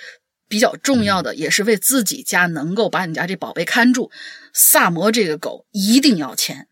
[0.47, 4.11] 比较重要的也是为自己家能够把你家这宝贝看住。
[4.53, 6.69] 萨摩这个狗一定要牵，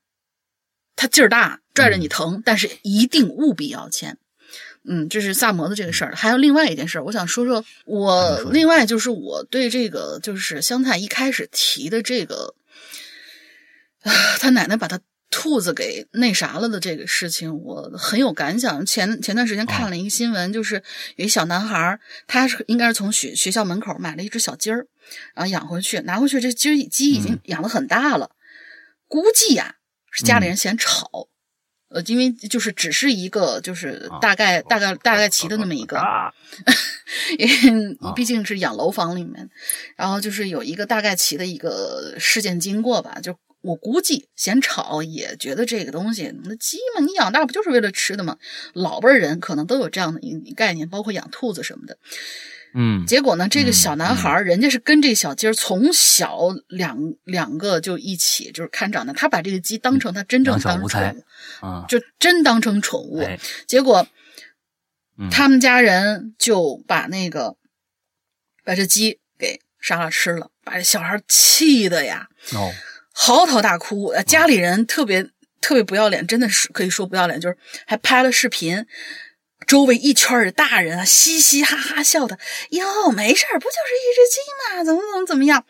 [0.96, 4.18] 它劲儿大，拽着你疼，但是一定务必要牵。
[4.88, 6.16] 嗯，这是萨摩的这个事儿。
[6.16, 12.56] 还有另外一件事儿，我想说说我另外就是我对这个就是香菜一开始提的这个，
[14.40, 15.00] 他奶奶把他。
[15.36, 18.86] 兔子给那啥了的这个事情，我很有感想。
[18.86, 20.76] 前前段时间看了一个新闻，就是
[21.16, 24.86] 有一小男孩，他是应该是从学学校门口买了一只小鸡儿，
[25.34, 28.30] 然后养回去，拿回去这鸡鸡已经养的很大了，
[29.08, 29.78] 估计呀
[30.12, 31.28] 是家里人嫌吵，
[31.94, 36.02] 呃，因为就是只是一个就是大概大概大概齐的那么一个，
[37.38, 39.50] 因为毕竟是养楼房里面，
[39.96, 43.38] 然后就是有一个大概齐的一个事件经过吧，就。
[43.64, 48.38] 我估计嫌吵，也觉得这个东西，那鸡嘛，你养大不就是为了吃的吗？
[48.74, 51.98] 老辈人可能都有这样的一概念，包括养兔子什么的。
[52.76, 61.16] 嗯，结果呢，这个小男孩人家是跟这小鸡儿从小两两个就一起就是看长的，他把这个鸡当成他真正当宠
[61.62, 63.20] 物，啊，就真当成宠物。
[63.20, 63.40] 哎。
[63.68, 64.08] 结果
[65.18, 67.56] 嗯他们家人就把那个
[68.66, 72.28] 把这鸡给杀了吃了，把这小孩气的呀。
[72.54, 72.72] 哦，
[73.14, 75.30] 嚎啕大哭，呃家里人特别
[75.62, 77.56] 特别不要脸，真的是可以说不要脸，就是
[77.86, 78.86] 还拍了视频，
[79.66, 82.38] 周围一圈儿的大人啊，嘻嘻哈哈笑的，
[82.70, 85.66] 哟，没事儿，不就是一只鸡吗，怎么怎么怎么样，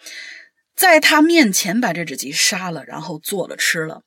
[0.75, 4.01] 在他面前把这只鸡杀了，然后做了吃了，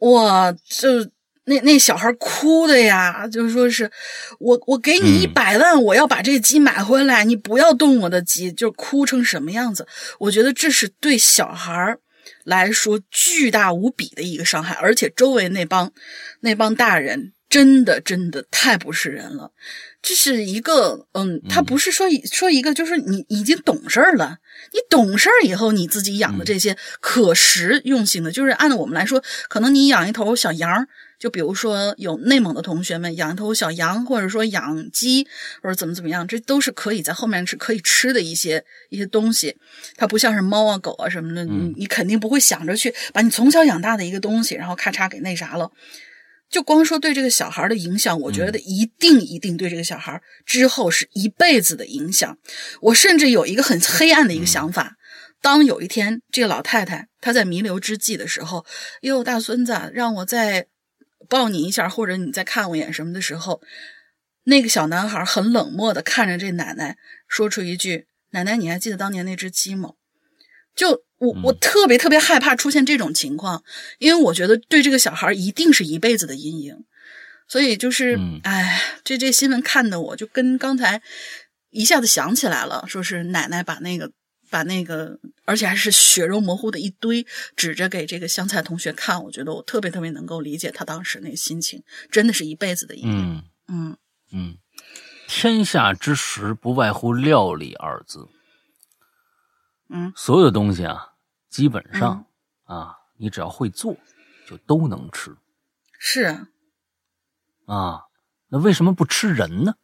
[0.00, 1.10] 哇，就。
[1.50, 3.90] 那那小孩哭的呀，就是说是
[4.38, 9.88] 我我给你一嗯百万，我要把这个鸡买回来，你不要动我的鸡，就哭成什么样子？
[10.18, 12.00] 我觉得这是对小孩儿
[12.44, 15.90] 来说巨大无比的一个伤害，而且周围那帮
[16.40, 19.52] 那帮大人真的真的太不是人了。
[20.00, 24.38] 这是一个，嗯，他不是说一说一个，就是你已经懂事儿了，
[24.72, 30.86] 你懂事儿以后，你自己养的这些可食用性的，就是按照我们来说，可能你养一头小羊。
[31.18, 35.26] 就比如说有内蒙的同学们养一头小羊，或者说养鸡，
[35.60, 39.56] 或者怎么怎么样，这都是可以在后面是可以吃的一些一些东西。
[39.96, 45.72] 它不像是猫啊狗啊什么的，你你肯定不会想着去把你从小养大的一个东西，然后咔嚓给那啥了。
[46.50, 52.38] 就光说对这个小孩的影响，我觉得一定一定对这个小孩之后是一辈子的影响。
[52.80, 54.96] 我甚至有一个很黑暗的一个想法。
[55.40, 58.66] 当有一天这个老太太她在弥留之际的时候，
[59.02, 60.66] 哟，大孙子，让我再
[61.28, 63.60] 抱你一下，或者你再看我一眼什么的时候，
[64.44, 66.96] 那个小男孩很冷漠的看着这奶奶，
[67.28, 69.92] 说出一句：“奶奶，你还记得当年那只鸡吗？”
[70.74, 73.62] 就我我特别特别害怕出现这种情况，
[73.98, 76.84] 因为我觉得对这个小孩一定是一辈子的阴影。
[77.46, 81.00] 所以就是，嗯哎，这这新闻看的我就跟刚才
[81.70, 84.10] 一下子想起来了，说是奶奶把那个。
[84.50, 93.12] 把那个，而且还是血肉模糊的一堆，指着给这个香菜同学看，我觉得我特别特别能够理解他当时那个心情，真的是一辈子的阴影。
[93.12, 93.96] 嗯嗯
[94.32, 94.56] 嗯，
[95.28, 98.26] 天下之食不外乎料理二字。
[99.88, 101.14] 嗯所有的东西啊，
[101.48, 102.26] 基本上、
[102.64, 103.96] 啊，你只要会做，
[104.46, 105.36] 就都能吃
[105.98, 106.48] 是啊，
[107.66, 108.04] 啊。
[108.48, 109.74] 那为什么不吃人呢？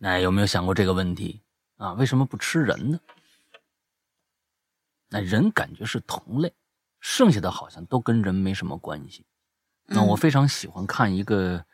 [0.00, 1.42] 哎，有没有想过这个问题
[1.76, 1.92] 啊？
[1.94, 3.00] 为什么不吃人呢？
[5.08, 6.54] 那人感觉是同类，
[7.00, 9.26] 剩下的好像都跟人没什么关系。
[9.86, 11.66] 那我嗯非常喜欢看一个、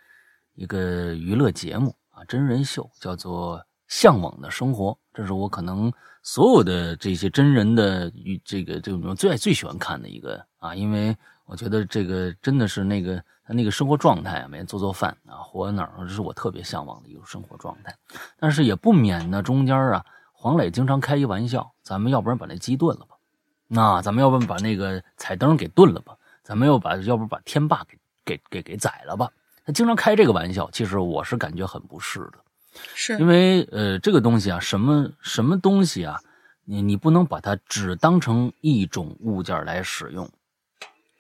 [0.55, 17.95] 一个娱乐节目啊，真人秀，叫做《向往的生活》，这是我可能所有的这些真人的与这个这种最爱最喜欢看的一个啊，因为我觉得这个真的是那个他那个生活状态啊，每天做做饭啊，活在那儿，这是我特别向往的一种生活状态。
[18.39, 23.17] 但是也不免呢，中间啊，黄磊经常开一玩笑，咱们要不然把那鸡炖了吧？
[23.69, 26.17] 那咱们要不然把那个彩灯给炖了吧？
[26.43, 29.31] 咱们要把要不然把天霸给给给给宰了吧？
[29.65, 32.39] 他经常开这个玩笑，其实我是感觉很不适的，
[32.95, 36.21] 是因为呃，这个东西啊，什么什么东西啊，
[36.65, 40.29] 你你不能把它只当成一种物件来使用。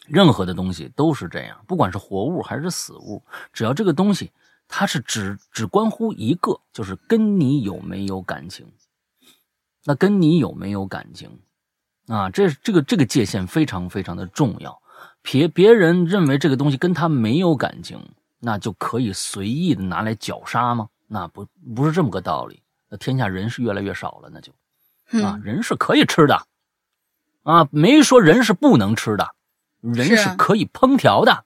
[0.06, 4.30] 任何的东西都是这样，不管是活物还是死物，只要这个东西
[4.68, 8.66] 它是只只关乎一个，就是跟你有没有感情。
[9.84, 11.40] 那跟你有没有感情
[12.08, 12.30] 啊？
[12.30, 14.80] 这这个这个界限非常非常的重要。
[15.22, 18.00] 别别人认为这个东西跟他没有感情，
[18.40, 20.88] 那就可以随意的拿来绞杀吗？
[21.06, 22.62] 那不不是这么个道理。
[22.88, 24.52] 那天下人是越来越少了，那就
[25.24, 26.46] 啊，嗯人是可以吃的
[27.42, 29.34] 啊，没说人是不能吃的，
[29.80, 31.44] 人是可以烹调的。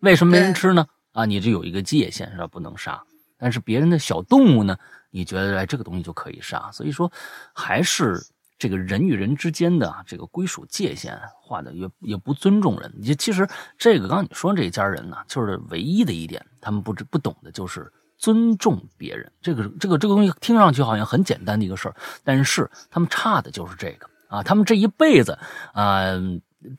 [0.00, 0.86] 为什么没人吃呢？
[1.12, 2.46] 啊，你这有一个界限是吧？
[2.46, 3.02] 不能杀。
[3.38, 4.78] 但是别人的小动物呢，
[5.10, 6.70] 你觉得哎这个东西就可以杀。
[6.72, 7.10] 所以说，
[7.54, 8.24] 还是
[8.58, 12.92] 这个人与人之间的啊这个归属界限画的也也不尊重人。
[12.96, 19.30] 你其实这个刚刚你说这家人呢，就是唯一的一点，他们不知不懂的就是尊重别人。
[19.40, 21.94] 这个这个这个东西听上去好像很简单的一个事儿，
[22.24, 25.38] 但是他们差的就是这个啊，他们这一辈子
[25.72, 26.12] 啊、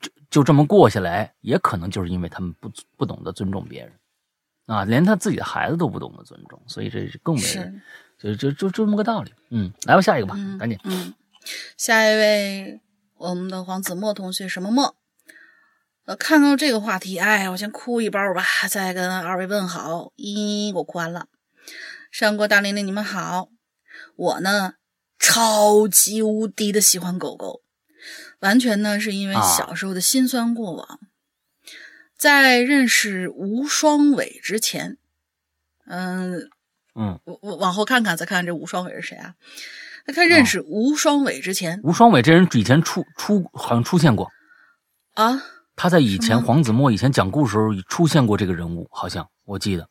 [0.01, 3.91] 就就这么过下来，也可能就是因为他们不不懂得尊重别人。
[4.65, 7.81] 啊，连他自己的孩子都不懂得尊重，所以这是更没是，
[8.19, 9.31] 就就就就这么个道理。
[9.49, 10.77] 嗯，来吧，下一个吧，嗯赶紧。
[10.83, 11.13] 嗯，
[11.77, 12.81] 下一位
[13.15, 14.93] 我们的黄子墨同学，什么墨？
[16.07, 20.13] 呃，看到这个话题，哎，我先哭一包吧，再跟二位问好。
[20.15, 21.27] 咦，我哭完了。
[22.11, 23.49] 上过大玲玲，你们好。
[24.15, 24.75] 我呢，
[25.19, 27.61] 超级无敌的喜欢狗狗。
[28.39, 31.01] 完全呢是因为小时候的辛酸过往。
[32.17, 34.97] 在认识吴双伟之前，
[35.87, 36.49] 嗯
[36.95, 39.35] 嗯，我我往后看看，再看看这吴双伟是谁啊？
[40.05, 44.31] 在看认识吴双伟之前，吴双伟这人以前出出好像出现过
[45.15, 45.43] 啊。
[45.77, 49.87] 他在以前黄子墨以前讲故事时候出现过这个人物，好像我记得。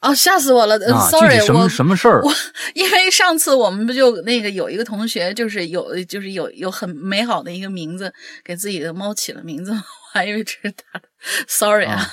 [0.00, 0.78] 哦，吓死我了
[1.10, 2.22] ！Sorry，什么什么事儿？
[2.22, 2.32] 我
[2.74, 8.12] 因为上次我们不就那个有一个同学，就是有就是有有很美好的一个名字，
[8.44, 9.80] 给自己的猫起了名字， 我
[10.12, 11.08] 还以为这是他的。
[11.48, 12.06] Sorry 啊。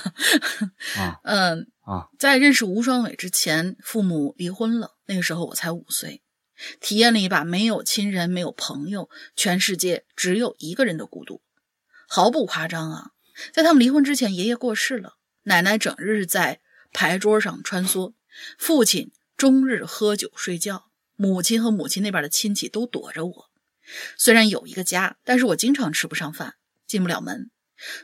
[1.22, 6.22] 嗯啊，在认识吴双伟之前，父母离婚了，那个时候我才五岁，
[6.80, 11.40] 体验了一把没有亲人、没有朋友，全世界只有一个人的孤独。
[12.06, 13.10] 毫不夸张啊，
[13.52, 16.60] 在他们离婚之前，爷爷过世了，奶奶整日在。
[16.92, 18.14] 牌桌上穿梭，
[18.56, 23.50] 父亲终日喝酒睡觉，母亲和母亲那边的亲戚都躲着我。
[24.16, 26.54] 虽然有一个家，但是我经常吃不上饭，
[26.86, 27.50] 进不了门。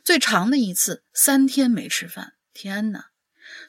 [0.05, 3.07] 最长的一次三天没吃饭，天哪！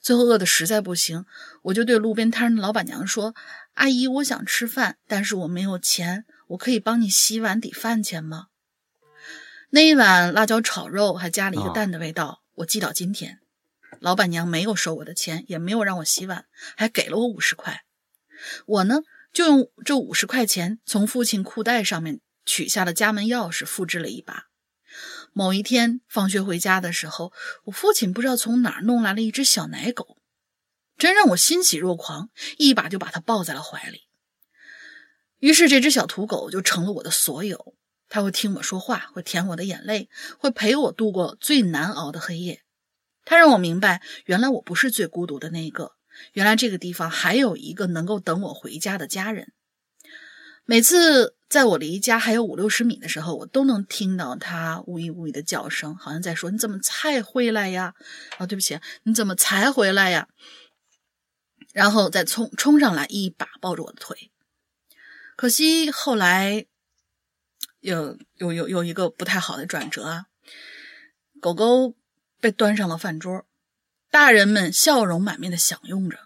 [0.01, 1.25] 最后饿得实在不行，
[1.61, 3.33] 我就对路边摊的老板娘说
[3.75, 8.47] ：“阿姨，我想吃饭，但是我没有钱，我可以帮你洗碗抵饭钱吗？”
[9.75, 13.39] 那一碗辣椒炒肉还加了一个蛋的味道，我记到今天。
[13.99, 16.45] 老板娘没有收我的钱，也没有让我洗碗，
[16.77, 17.83] 还给了我五十块。
[18.67, 18.99] 我呢，
[19.33, 24.45] 就用这五十块钱从父亲裤袋上面取下了家门钥匙，复制了一把。
[25.31, 30.19] 某一天放学回家的时候，我父亲不知道从哪儿弄来了一只小奶狗，
[30.99, 34.03] 真让我欣喜若狂，一把就把它抱在了怀里。
[35.39, 37.73] 于是这只小土狗就成了我的所有，
[38.13, 40.07] 他会听我说话，会舔我的眼泪，
[40.37, 42.61] 会陪我度过最难熬的黑夜。
[43.25, 45.93] 他让我明白，原来我不是最孤独的那一个。
[46.33, 49.51] 原来这个地方还有一个能够等我回家的家人。
[50.63, 57.95] 每次在我离家还有五六十米的时候，我都能听到他呜呜呜的叫声，好像在说：“你怎么才回来呀？”
[58.37, 60.27] 啊，对不起，你怎么才回来呀？
[61.73, 64.29] 然后再冲冲上来，一把抱住我的腿。
[65.35, 66.67] 可惜后来
[67.83, 70.25] 有有有有一个不太好的转折啊，
[71.39, 71.95] 狗狗。
[72.43, 73.45] 被端上了饭桌，
[74.11, 76.19] 大人们笑容满面的享用着。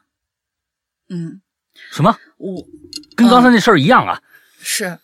[1.10, 1.44] 嗯，
[1.92, 2.18] 什么？
[2.38, 2.68] 我
[3.16, 4.24] 跟刚才那事儿一样啊！
[4.58, 5.00] 是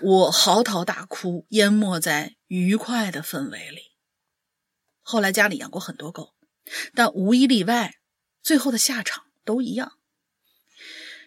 [0.00, 3.90] 我嚎啕大哭，淹没在愉快的氛围里。
[5.02, 6.32] 后来家里养过很多狗，
[6.94, 7.96] 但无一例外，
[8.40, 9.94] 最后的下场都一样。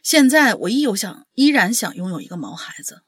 [0.01, 3.03] 现在我依有想，依然想拥有一个毛孩子。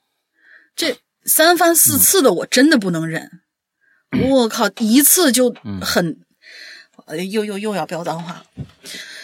[0.75, 3.41] 这三番四次的，我真的不能忍。
[4.29, 4.69] 我靠！
[4.79, 6.21] 一次就很，
[7.29, 8.45] 又又又要飙脏话。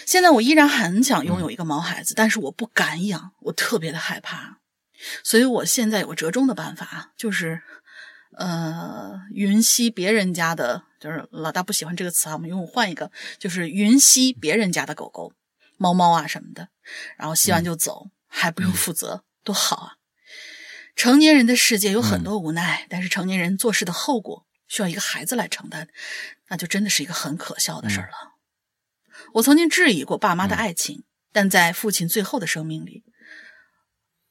[0.05, 4.57] 现在我依然很想拥有一个毛孩子，但是我不敢养，我特别的害怕。
[5.23, 7.61] 所以我现在有个折中的办法，就是
[8.35, 15.31] 呃，云吸别人家的，就是老大不喜欢这个词啊，我们用换一个，就是云吸别人家的狗狗、
[15.77, 16.67] 猫猫啊什么的，
[17.17, 19.93] 然后吸完就走，还不用负责，多好啊！
[20.95, 24.45] 成年人的世界有很多无奈，但是成年人做事的后果。
[24.67, 25.89] 需要一个孩子来承担，
[26.47, 28.13] 那就真的是一个很可笑的事儿了。
[29.33, 33.03] 我曾经质疑过爸妈的爱情，但在父亲最后的生命里，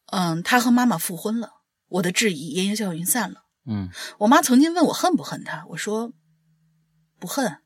[0.07, 3.45] 嗯，他和妈妈复婚了，我的质疑烟烟消云散了。
[3.67, 3.91] 嗯，
[4.21, 6.15] 我妈曾经问我恨不恨他，我说
[7.19, 7.59] 不恨，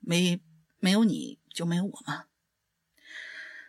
[0.00, 0.40] 没
[0.78, 2.24] 没有你就没有我吗？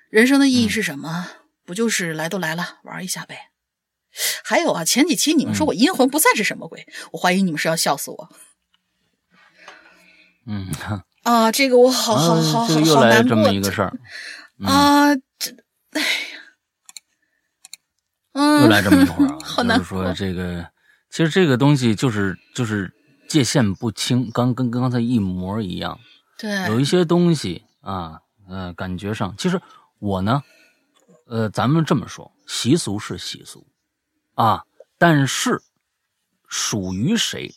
[0.10, 1.30] 人生的意义是什么？
[1.66, 3.50] 不就是来都来了，玩一下呗。
[4.44, 6.86] 还有啊，前几期你们说我阴魂不散是什么鬼？
[7.12, 8.30] 我怀疑你们是要笑死我。
[10.46, 10.68] 嗯
[11.24, 13.98] 啊，这个我好好好好又来这么一个事儿
[14.66, 15.16] 啊！
[15.40, 15.52] 这
[15.92, 16.08] 哎呀，
[18.34, 19.38] 嗯，又来这么一会儿啊，
[19.78, 20.70] 就是说这个，
[21.10, 22.94] 其实这个东西就是就是
[23.30, 25.98] 界限不清，刚跟跟刚才一模一样。
[26.38, 29.62] 对，有一些东西啊，呃，感觉上，其实
[30.00, 30.44] 我呢，
[31.26, 33.66] 呃，咱们这么说，习俗是习俗。
[34.36, 34.66] 啊，
[34.98, 35.62] 但是
[36.48, 37.54] 属于谁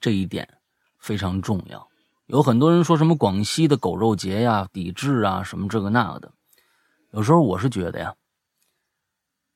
[0.00, 0.58] 这一点
[0.98, 1.88] 非常重要。
[2.26, 6.32] 有很多人说什么广西的狗肉节呀，抵制啊，什么这个那个的。
[7.10, 8.14] 有时候我是觉得呀，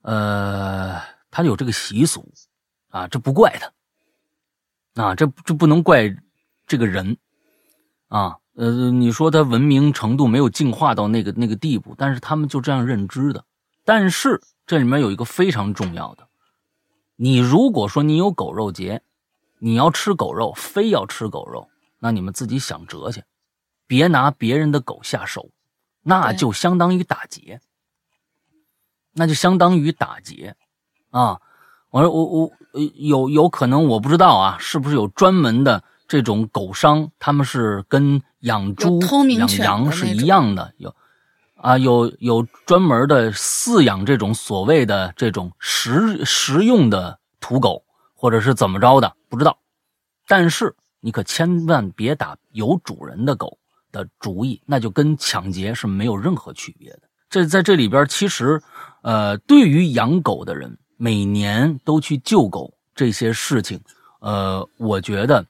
[0.03, 1.01] 呃，
[1.31, 2.31] 他有这个习俗
[2.91, 3.51] 啊，这不怪
[4.95, 6.14] 他啊，这这不能怪
[6.66, 7.16] 这个人
[8.09, 8.37] 啊。
[8.55, 13.45] 呃，你说他文明程度没有进化到那个那个地步，但是他们就这样认知的。
[13.85, 16.28] 但是这里面有一个非常重要的。
[17.21, 19.03] 你如果说你有狗肉节，
[19.59, 23.25] 你要吃狗肉，非要吃狗肉，那你们自己想辙去，
[23.89, 25.51] 别拿别人的狗下手，
[26.05, 27.61] 那就相当于打劫，
[29.14, 30.55] 那就相当于打劫，
[31.11, 31.41] 啊！
[31.91, 32.53] 我说我我
[32.95, 39.01] 有有可能我不知道啊，是不是有专门的这种狗商，他们是跟养猪
[39.31, 40.95] 养羊是一样的，有
[41.59, 47.85] 啊有有专门的饲养这种所谓的这种食食用的土狗，
[48.15, 49.59] 或者是怎么着的，不知道。
[50.27, 53.59] 但是你可千万别打有主人的狗
[53.91, 57.01] 的主意，那就跟抢劫是没有任何区别的。
[57.31, 58.63] 这在这里边，其实，
[59.03, 63.81] 呃，对于养狗的人，每年都去救狗这些事情，
[64.21, 65.45] 呃，我觉得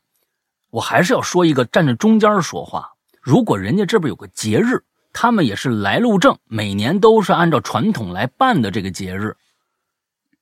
[0.71, 2.91] 我还是要说一个站在中间说话。
[3.21, 4.83] 如果人家这边有个节日，
[5.21, 9.37] 他们也是来路正，每年都是按照传统来办的这个节日，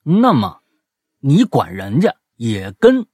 [0.03, 0.61] 那么
[1.19, 3.07] 你管人家也跟。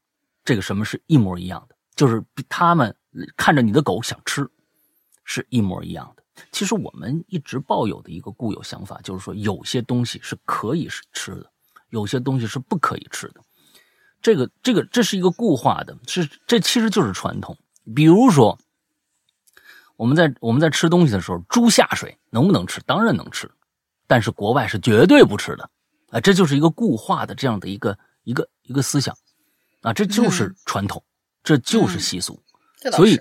[0.45, 1.77] 这个什么是一模一样的？
[1.95, 2.97] 就是他们
[3.37, 4.51] 看着你的狗想吃，
[5.23, 6.25] 是一模一样的。
[6.51, 11.49] 其实我们一直抱有的一个固有想法，就是说有些东西是可以吃的，
[11.91, 13.41] 有些东西是不可以吃的。
[14.21, 17.57] 这个这个这是一个固化的，是这其实就是传统。
[17.95, 18.59] 比如说，
[20.03, 22.81] 我们在我们在吃东西的时候，猪下水能不能吃？
[22.85, 23.49] 当然能吃，
[24.09, 25.71] 但是国外是绝对不吃的
[26.11, 26.19] 啊！
[26.19, 29.17] 这就是一个固化的这样的一个一个一个思想。
[29.83, 31.01] 啊，这就是传统，
[31.45, 32.43] 这就是习俗，
[32.91, 33.21] 所以，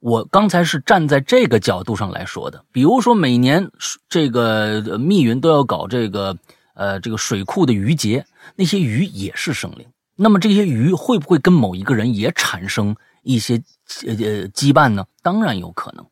[0.00, 2.64] 我刚才是站在这个角度上来说的。
[2.72, 3.70] 比如说，每年
[4.08, 6.34] 这个密云都要搞这个，
[6.72, 8.24] 呃，这个水库的鱼节，
[8.56, 9.86] 那些鱼也是生灵。
[10.16, 13.62] 那么这些鱼会不会跟某一个人也产生一些
[14.06, 14.14] 呃
[14.48, 15.04] 羁绊呢？
[15.20, 16.06] 当然有可能。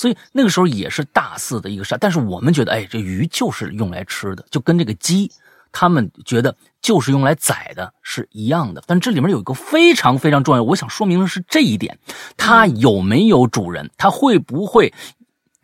[0.00, 5.30] 所以那个时候也是大肆的一个杀，但是我们觉得，哎，这鱼就是用来吃的，就跟这个鸡。
[5.72, 11.98] 他们觉得就是用来宰的是一样的，但这里面有一个非常非常重要，我想说明的是这一点：
[12.38, 13.90] 它有没有主人？
[13.98, 14.92] 它会不会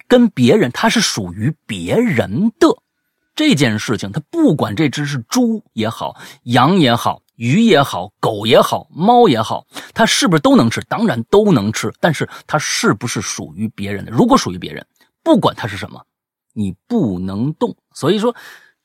[0.06, 0.70] 跟别人？
[0.70, 2.68] 它是属于别人的
[3.34, 4.12] 这件事情。
[4.12, 10.80] 它不管这只是猪也好，羊也好，鱼也好，狗也好，猫也好，它是不是都能吃？
[10.88, 14.10] 当然都能吃，但是它是不是属于别人的？
[14.10, 14.86] 如果属于别人，
[15.22, 16.04] 不管它是什么，
[16.52, 17.76] 你不能动。
[17.94, 18.34] 所以说。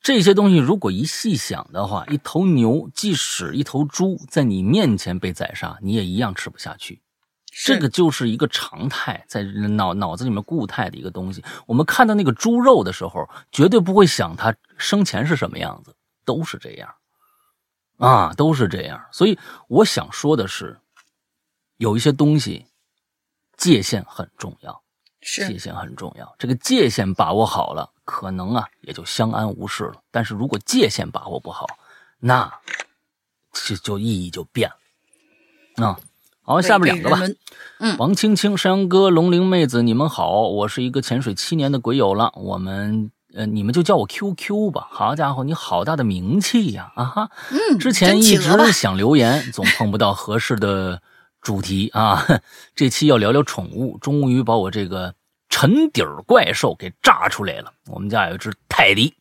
[0.04, 7.00] 这些东西如果一细想的话，一头牛即使一头猪在你面前被宰杀，你也一样吃不下去。
[7.64, 11.44] 这个就是一个常态，在脑脑子里面固态的一个东西。
[11.68, 15.94] 我们看到那个猪肉的时候，绝对不会想它生前是什么样子，
[16.24, 16.92] 都是这样，
[17.98, 19.04] 啊，都是这样。
[19.12, 19.38] 所以
[19.68, 20.78] 我想说的是，
[21.76, 22.66] 有一些东西
[23.56, 24.82] 界限很重要，
[25.20, 26.34] 界限很重要。
[26.38, 27.90] 这个界限把握好了。
[28.04, 30.02] 可能啊，也就相安无事了。
[30.10, 31.66] 但是如果界限把握不好，
[32.18, 32.52] 那
[33.52, 34.68] 就就意义就变
[35.76, 35.86] 了。
[35.86, 36.00] 啊，
[36.42, 37.20] 好，下面两个吧。
[37.78, 42.32] 嗯，王青青、山羊哥、龙鳞妹子，你们好，我是一个潜水七年的鬼友了。
[42.34, 44.88] 我们呃，你们就叫我 QQ 吧。
[44.90, 46.92] 好家伙，你好大的名气呀！
[46.96, 51.00] 啊哈，嗯，之前一直想留言，总碰不到合适的
[51.40, 52.24] 主题啊。
[52.74, 55.14] 这期要聊聊宠物，终于把我这个。
[55.54, 57.70] 沉底儿怪兽给炸出来了！
[57.88, 59.14] 我们家有一只泰迪，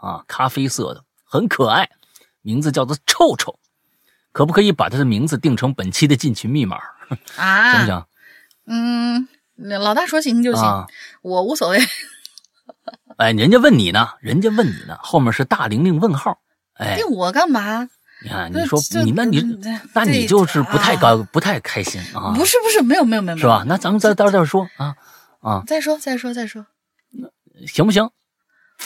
[0.00, 1.90] 啊，咖啡色的，很可爱，
[2.40, 3.58] 名字叫做臭臭。
[4.30, 6.78] 可不可以把它的名字定成本期的进群密码？
[7.36, 8.04] 啊，行不行？
[8.66, 9.28] 嗯，
[9.80, 10.86] 老大说行就行，
[11.22, 11.80] 我无所谓。
[13.22, 16.40] 哎，人家问你呢，人家问你呢，后面是大玲玲问号。
[16.74, 17.88] 哎，定我干嘛？
[18.24, 19.40] 你看，你说你那你
[19.94, 22.34] 那你就是不太高不太开心啊？
[22.34, 23.64] 不是不是，没有没有没有，是吧？
[23.66, 24.94] 那咱们再到这说啊。
[25.40, 26.64] 啊，再说再说再说，
[27.66, 28.08] 行不行？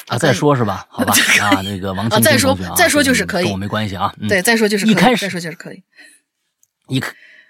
[0.09, 0.87] 啊，再说是吧？
[0.91, 4.14] 好吧， 啊，那个王青青同学啊，再说就是可以，跟我没关系啊。
[4.28, 5.82] 对，再说就是一开始再说就是可以。
[6.89, 7.03] 一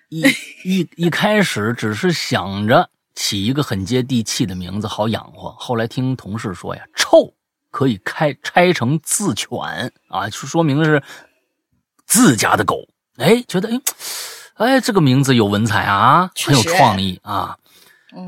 [0.09, 0.23] 一
[0.65, 7.35] 一一开始只是想着起一个很接地气的名字好养活，后来听同事说呀，臭
[7.73, 9.51] 可以开拆成自犬
[10.09, 11.03] 啊，就说明是
[12.07, 12.87] 自家的狗。
[13.17, 13.81] 哎，觉得哎
[14.55, 17.59] 哎，这个名字有文采啊，很有创意啊。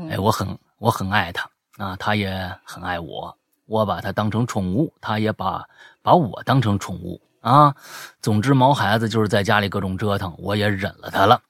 [0.09, 0.59] 哎，我很。
[0.79, 3.37] 我很爱它啊，它也很爱我。
[3.65, 5.61] 我把它当成宠物，它也把
[6.01, 7.75] 把我当成宠物啊。
[8.21, 11.41] 总之，毛孩子就是在家里各种折腾，我也忍了它了。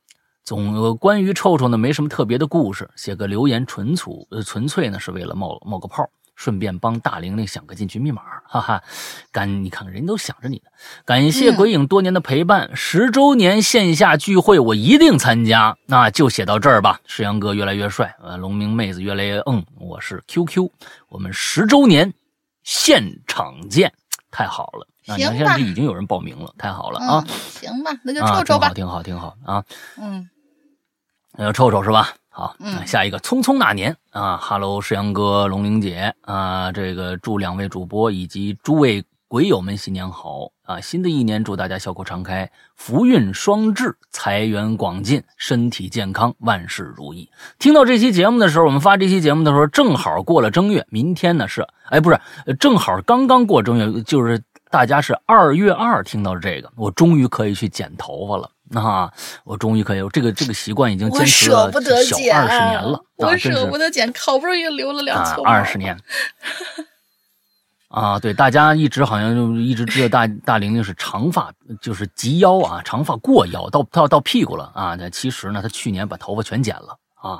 [0.49, 6.09] 总关于臭臭呢，没什么特别的故事，写个留言，纯粹呃纯粹呢是为了冒冒个泡。
[6.35, 8.81] 顺便帮大玲玲想个进群密码，哈哈，
[9.31, 10.71] 感你看看人都想着你呢。
[11.05, 15.77] 感谢鬼影多年的陪伴，十周年线下聚会我一定参加。
[15.85, 16.99] 那就写到这儿吧。
[17.05, 19.63] 世阳哥越来越帅，呃，龙明妹子越来越嗯。
[19.79, 20.67] 我是 QQ，
[21.09, 22.11] 我们十周年
[22.63, 23.93] 现场见，
[24.31, 24.87] 太好了。
[25.05, 27.23] 那你看现在已经有人报名了，太好了啊。
[27.51, 28.71] 行吧，那就臭臭吧。
[28.73, 29.65] 挺好，挺好，挺好啊。
[29.97, 30.29] 嗯，
[31.37, 32.09] 那就臭臭是吧？
[32.29, 32.55] 好，
[32.85, 40.81] 下一个匆匆那年啊，哈喽，世阳哥、龙玲姐啊，这个祝两位主播以及诸位鬼友们新年好啊！
[40.81, 47.29] 新的一年祝大家笑口常开，福运双至，财源广进，身体健康，万事如意。
[47.59, 52.19] 听到这期节目的时候，我们发这期节目的时候正好过了正月，明天呢是哎不是，
[52.59, 58.51] 正好刚刚过正月，就是大家是二月二听到这个，我终于可以去剪头发了。
[58.75, 59.11] 啊，
[59.43, 63.03] 我终于可以，这个这个习惯已经坚持了小二十年了。
[63.15, 65.43] 我舍不得剪，好不容易留了两撮。
[65.43, 65.97] 二十年。
[67.87, 71.51] 啊，对，大家一直好像就一直知道大大玲玲是长发，
[71.81, 74.95] 就是及腰啊，长发过腰到到到屁股了啊。
[74.99, 77.39] 那其实呢，她去年把头发全剪了啊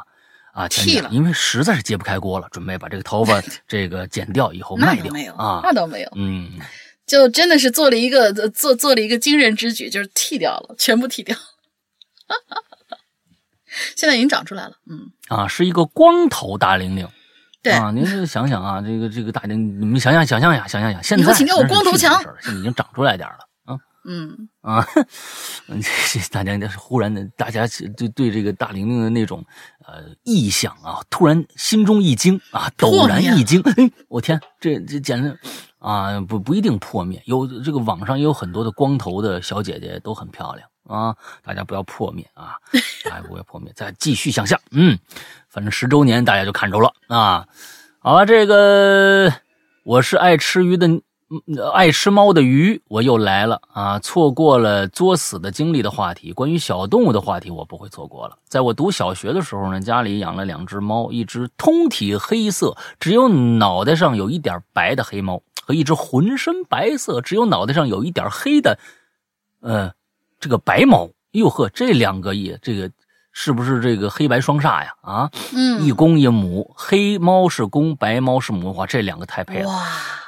[0.51, 5.59] 啊，剃了，因为实在是揭不开锅了，准备把这个头发这个剪掉以后卖掉啊。
[5.61, 6.49] 那倒没有，嗯。
[7.09, 11.35] 就真的是做了一个做做了一个惊人之举，就是剃掉了，全部剃掉。
[13.95, 17.07] 现在已经长出来了，嗯啊，是一个光头大玲玲。
[17.63, 23.77] 对啊，您想想啊，这个这个大玲，你们想想想象呀，想象呀，现在请叫我光头强，现在已经长出来点了啊。
[24.07, 24.85] 嗯啊，
[25.67, 29.43] 这大家忽然的，大家对对这个大玲玲的那种
[29.85, 33.73] 呃意象啊，突然心中一惊啊，陡然一惊，哎，
[34.07, 35.37] 我天，这这简直。
[35.79, 42.55] 啊，不不一定破灭，有这个网上也有很多的光头的小姐姐都很漂亮啊，大家不要破灭啊，
[43.05, 44.99] 大家不要破灭，再继续向下，嗯，
[45.49, 47.47] 反正十周年大家就看着了啊，
[47.99, 49.33] 好了，这个
[49.83, 51.01] 我是爱吃鱼的。
[51.71, 53.99] 爱吃猫的鱼，我又来了啊！
[53.99, 58.35] 错过了作死的经历的话题，关于小动物的话题，我不会错过了。
[58.47, 68.79] 在我读小学的时候呢，家里养了两只猫，一只通体黑色，只有脑袋上有一点白的黑猫，和一只浑身白色，只有脑袋上有一点黑的，
[69.61, 69.93] 呃，
[70.39, 71.11] 这个白猫。
[71.33, 72.89] 哟呵，这两个也这个。
[73.31, 74.91] 是不是这个黑白双煞呀？
[75.01, 79.71] 啊，嗯，一公一母，黑猫是公，白猫是母，哇，这两个太配了。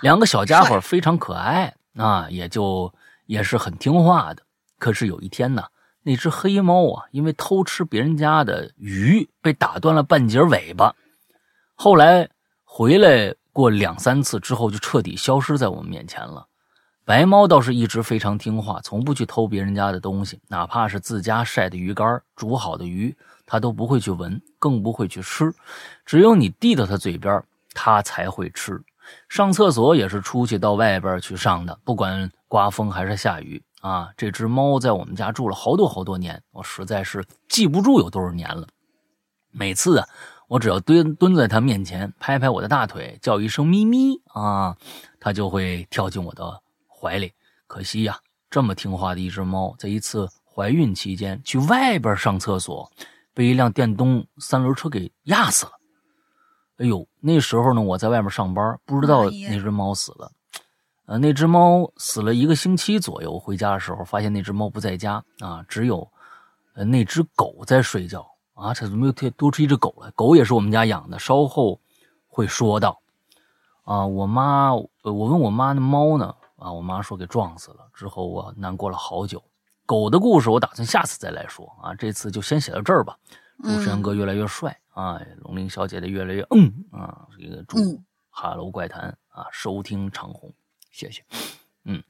[0.01, 2.93] 两个小家伙非常可爱啊，也就
[3.25, 4.43] 也是很听话的。
[4.77, 5.63] 可是有一天呢，
[6.03, 10.95] 那只黑猫啊，因为偷吃别人家的鱼，被打断了半截尾巴。
[11.73, 12.29] 后来
[12.63, 16.47] 回来过两三次之后，就彻底消失在我们面前了。
[17.03, 25.51] 白猫倒是一直非常听话，从不去偷别人家的东西，哪怕是自家晒的鱼干、煮好的鱼，它都不会去闻，更不会去吃。
[26.05, 27.43] 只有你递到它嘴边，
[27.73, 28.81] 它才会吃。
[29.27, 34.09] 上厕所也是出去到外边去上的，不管刮风还是下雨啊。
[34.15, 38.67] 这只猫在我们家住了好多好多年，我实在是记不住有多少年了。
[39.49, 40.07] 每次啊，
[40.51, 44.75] 我只要蹲蹲在它面前，拍拍我的大腿，叫一声咪咪啊，
[45.17, 46.61] 它就会跳进我的。
[46.89, 47.31] 怀里，
[47.67, 52.91] 可惜呀，这么听话的一只猫，在一次怀孕期间去外边上厕所，
[53.33, 55.71] 被一辆电动三轮车给压死了。
[56.79, 60.29] 哎呦，那时候呢，我在外面上班，不知道那只猫死了。
[61.05, 66.05] 呃，那只猫死了一个星期左右，回家的时候发现那只猫不在家啊，只有
[66.73, 68.29] 呃那只狗在睡觉
[68.61, 68.73] 啊。
[68.73, 70.11] 这怎么又多出一只狗来？
[70.11, 71.79] 狗也是我们家养的，稍后
[72.27, 73.01] 会说到。
[73.83, 76.35] 啊，我妈，我问我妈那猫呢？
[76.57, 76.71] 啊！
[76.71, 79.43] 我妈说给撞死了，之后我难过了好久。
[79.83, 83.17] 狗的故事我打算下次再来说啊，这次就先写到这儿吧。
[83.63, 87.99] 祝山阳哥越来越帅啊，龙鳞小姐的越来越嗯啊，这个祝
[88.29, 90.53] 哈喽怪谈啊收听长虹，
[90.91, 91.23] 谢谢。
[91.85, 92.01] 嗯，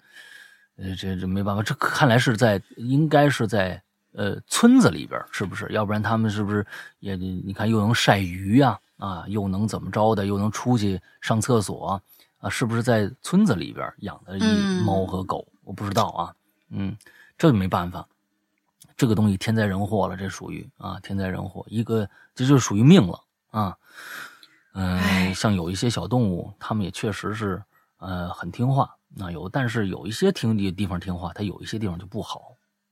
[0.76, 3.82] 呃，这这没办法，这看来是在应该是在
[4.14, 5.68] 呃村子里边，是不是？
[5.72, 6.66] 要不然他们是不是
[7.00, 12.02] 也你看又能晒鱼呀啊，又能怎么着的，又能出去上厕所。
[12.40, 15.48] 啊，是不是在村子里边养的一猫和狗？
[15.64, 16.34] 我不知道啊。
[16.70, 16.98] 嗯，
[17.38, 18.08] 这没办法，
[18.98, 23.20] 这个东西天灾人祸了，这属于啊天灾人祸，一个这就属于命了
[23.52, 23.78] 啊。
[24.74, 27.62] 嗯，像有一些小动物，它们也确实是
[28.00, 32.51] 呃很听话，那有，但是有一些听的地方听话，它有一些地方就不好。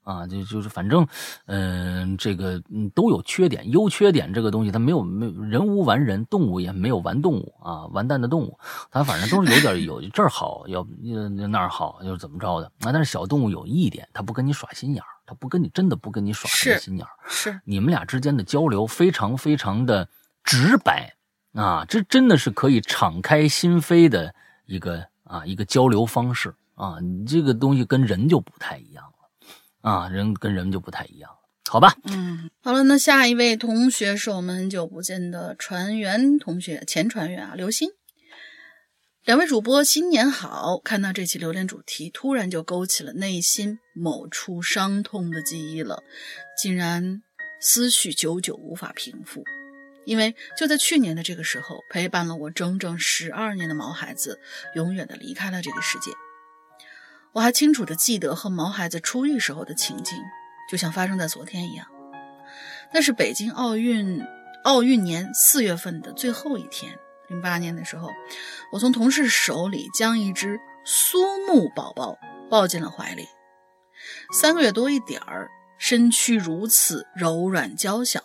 [0.10, 1.07] 啊，就就是反正，
[1.45, 8.57] 嗯，这个嗯都有缺点，优缺点这个东西它没有没人无完人，动物也没有完动物啊，完蛋的动物，
[8.89, 10.84] 它反正都是有点有这儿好，要
[11.47, 12.91] 那儿好，又怎么着的啊？
[12.91, 20.10] 但是小动物有一点，它不跟你耍心眼儿，它不跟你真的不跟你耍这个心眼儿，是你们俩之间的交流非常非常的
[20.43, 21.14] 直白
[21.53, 24.34] 啊，这真的是可以敞开心扉的
[24.66, 29.05] 一个啊一个交流方式啊，你这个东西跟人就不太一样。
[29.82, 31.38] 啊，人跟人就不太一样了，
[31.69, 31.95] 好吧？
[32.03, 37.89] 嗯，好了，那下一位同学是我们很久不见的船员同学，前船员啊，刘鑫。
[39.25, 40.80] 两位主播新年好！
[40.84, 46.01] 看到这期榴莲主题，突然就勾起了内心某处伤痛的记忆了，
[46.57, 47.21] 竟然
[47.61, 49.43] 思绪久久无法平复。
[50.05, 54.39] 因为就在去年的这个时候，陪伴了我整整十二年的毛孩子，
[54.73, 56.11] 永远的离开了这个世界。
[57.39, 60.17] 我还清楚的记得和毛孩子出狱时候的情景，
[60.69, 61.87] 就像发生在昨天一样。
[62.91, 64.21] 那是北京奥运
[64.65, 66.93] 奥运年四月份的最后一天，
[67.29, 68.09] 零八年的时候，
[68.73, 71.17] 我从同事手里将一只苏
[71.47, 72.17] 木宝宝
[72.49, 73.25] 抱进了怀里，
[74.33, 78.21] 三个月多一点儿，身躯如此柔软娇小，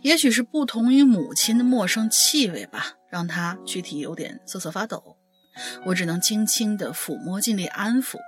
[0.00, 5.18] 也许是不同于母亲的陌生气味吧，让他躯体有点瑟瑟发抖。
[5.84, 8.18] 我只能轻轻地抚摸，尽力安抚。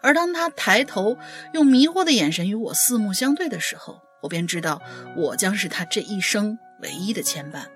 [0.00, 1.16] 而当他抬头，
[1.52, 4.82] 用迷惑的眼神与我四目相对的时候，我便知道，
[5.16, 7.66] 我将是他这一生唯一的牵绊。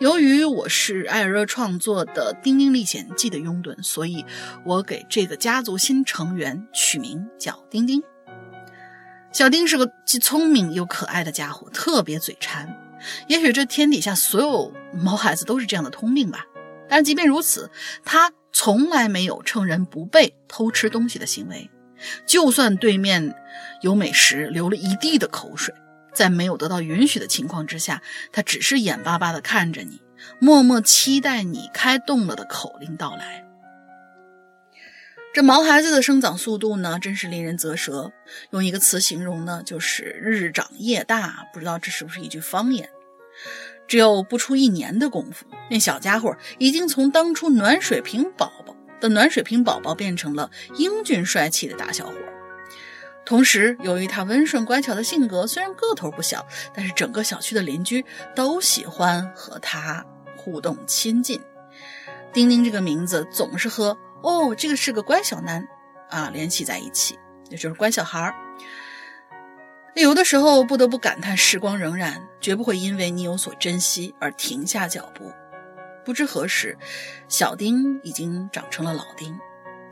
[0.00, 4.26] 由于我是艾尔热创作的《丁丁历险记》的拥趸，所以
[4.64, 8.02] 我给这个家族新成员取名叫丁丁。
[9.32, 12.76] 小丁是个既聪明又可爱的家伙，特别嘴馋。
[13.28, 16.44] 也许这天底下所有毛孩子都是这样的通病吧。
[16.88, 17.70] 但即便如此，
[18.04, 21.70] 他从来没有趁人不备偷吃东西的行为。
[22.26, 23.34] 就算对面
[23.80, 25.74] 有美食，流了一地的口水，
[26.12, 30.02] 在没有得到允许的情况之下，他只是眼巴巴地看着你，
[30.38, 33.44] 默默期待你开动了的口令到来。
[35.32, 38.12] 这毛孩子的生长速度呢，真是令人啧舌。
[38.50, 41.48] 用一个词形容呢，就是日长夜大。
[41.52, 42.88] 不知道这是不是一句方言？
[43.86, 52.12] 只有不出一年的功夫，那小家伙已经从当初暖水瓶宝宝的暖水瓶宝宝变成了英俊帅气的大小伙。
[53.26, 58.04] 同时，由于他温顺乖巧的性格，虽然个头不小，但是整个小区的邻居
[58.34, 60.04] 都喜欢和他
[60.36, 61.40] 互动亲近。
[62.34, 65.66] 丁丁这个名字总是和“哦，这个是个乖小男”
[66.10, 67.18] 啊联系在一起，
[67.48, 68.34] 也就是乖小孩儿。
[69.94, 75.32] 有的时候不得不感叹，时光荏苒，绝不会因为你有所珍惜而停下脚步。
[76.04, 76.76] 不知何时，
[77.28, 79.38] 小丁已经长成了老丁，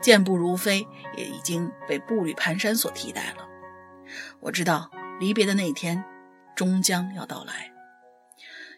[0.01, 0.85] 健步如飞，
[1.15, 3.47] 也已经被步履蹒跚所替代了。
[4.41, 4.91] 我知道
[5.21, 6.03] 离别的那一天
[6.53, 7.71] 终将要到来。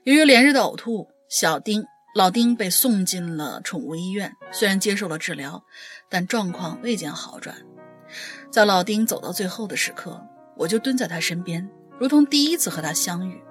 [0.04, 5.64] 由于连日的呕吐，小丁老丁被送进了宠物医院，虽然接受了治疗，
[6.08, 7.58] 但状况未见好转。
[8.52, 10.24] 在老丁走到最后的时刻。
[10.58, 13.42] 我就蹲在他身边，如同第一次和他相遇。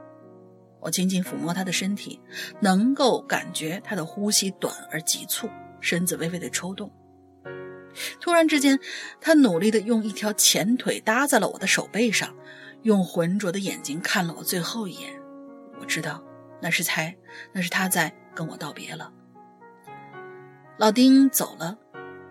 [0.80, 2.20] 我轻轻抚摸他的身体，
[2.60, 5.48] 能够感觉他的呼吸短而急促，
[5.80, 6.92] 身子微微的抽动。
[8.20, 8.78] 突然之间，
[9.20, 12.34] 他努力的用一条前腿搭在了我的手背上，
[12.82, 15.12] 用浑浊的眼睛看了我最后一眼。
[15.80, 16.22] 我知道，
[16.60, 17.16] 那是才，
[17.52, 19.10] 那是他在跟我道别了。
[20.76, 21.78] 老丁走了，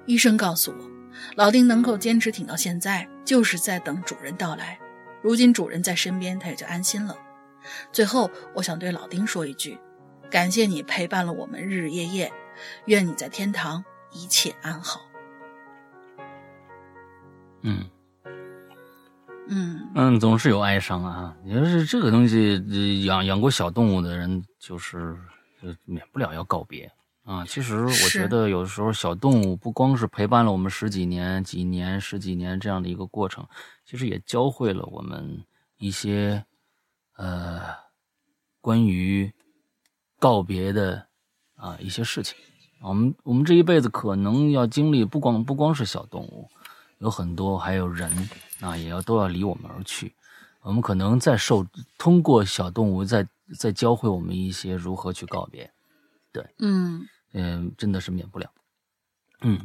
[0.05, 0.92] 医生告诉我。
[1.35, 4.79] 老丁能够坚持挺到现在，就是在等主人到来。
[5.21, 7.15] 如今主人在身边，他也就安心了。
[7.91, 9.77] 最后，我想对老丁说一句：
[10.29, 12.31] 感谢你陪伴了我们日日夜夜，
[12.85, 15.01] 愿你在天堂一切安好。
[17.61, 17.85] 嗯
[19.47, 21.33] 嗯嗯，总是有哀伤啊。
[21.43, 25.15] 你说是这个东西，养养过小动物的人，就是
[25.85, 26.91] 免不了要告别。
[27.23, 33.47] 啊，其实我觉得有的时候小动物不光是陪伴了我们十几年、几年、十几年这样的一个过程，
[33.85, 35.43] 其实也教会了我们
[35.77, 36.45] 一些
[37.15, 37.61] 呃
[38.59, 39.33] 关于
[40.19, 41.07] 告别的
[41.55, 42.37] 啊一些事情。
[42.81, 46.49] 我们我们这一辈子可能要经历不光不光是小动物，
[46.97, 50.13] 有很多还有人啊，也要都要离我们而去。
[50.61, 51.65] 我们可能在受
[51.97, 55.72] 通过小动物在在教会我们一些如何去告别。
[56.33, 57.07] 对，嗯。
[57.35, 58.47] 嗯，真的是免不了。
[59.41, 59.59] 嗯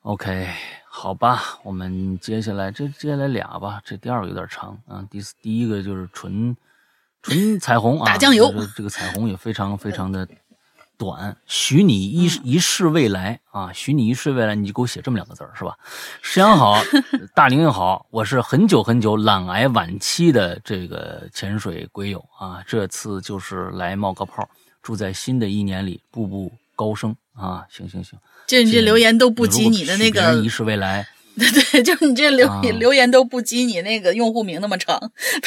[0.00, 0.48] ，OK，
[0.88, 5.06] 好吧，我们接下来这接下来俩吧，这第二个有点长啊。
[5.10, 6.56] 第第一个就是纯
[7.20, 8.50] 纯彩虹啊，打酱油。
[8.74, 10.26] 这个彩虹也非常非常的
[10.96, 11.36] 短。
[11.44, 15.78] 许你一一世未来啊，许你一世未来，你就给我写这么两个字是吧？
[16.22, 16.78] 石阳好，
[17.36, 24.48] 大玲好，我是很久很久懒癌晚期的这个潜水鬼友啊，这次就是来冒个泡，
[24.82, 26.52] 祝在新的一年里步步。
[26.76, 27.66] 高升啊！
[27.68, 31.06] 行行行，就你这留言都不及你的那个“一世未来”，
[31.36, 34.98] 对对，就你这留留言都不及你那个用户名那么长，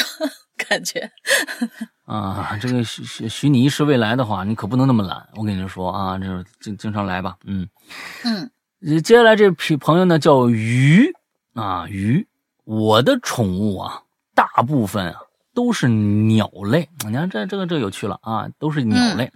[0.56, 1.10] 感觉
[2.06, 5.28] 啊，这个许许许你一世未来的话，你可不能那么懒。
[5.34, 7.68] 我跟你说啊，这经经常来吧，嗯
[8.22, 8.48] 嗯。
[9.02, 11.12] 接下来这朋朋友呢叫鱼
[11.54, 12.28] 啊鱼，
[12.62, 14.02] 我的宠物啊，
[14.36, 15.20] 大部分啊
[15.54, 16.88] 都是鸟类。
[17.06, 19.30] 你看这这个这有趣了啊，都是鸟类。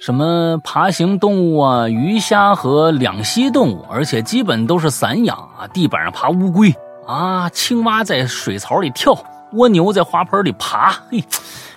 [0.00, 5.66] 什么爬行动物啊，鱼虾和两栖动物，而且基本都是散养啊。
[5.68, 6.74] 地板上爬乌龟
[7.06, 9.16] 啊，青蛙在水槽里跳，
[9.52, 10.90] 蜗牛在花盆里爬。
[11.08, 11.22] 嘿，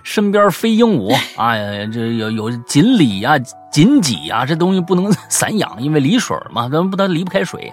[0.01, 1.56] 身边飞鹦鹉啊，
[1.93, 3.38] 这有有锦鲤呀、
[3.72, 7.72] 锦鲤呀，这东西不能散养，因为离水嘛，咱不它离不开水。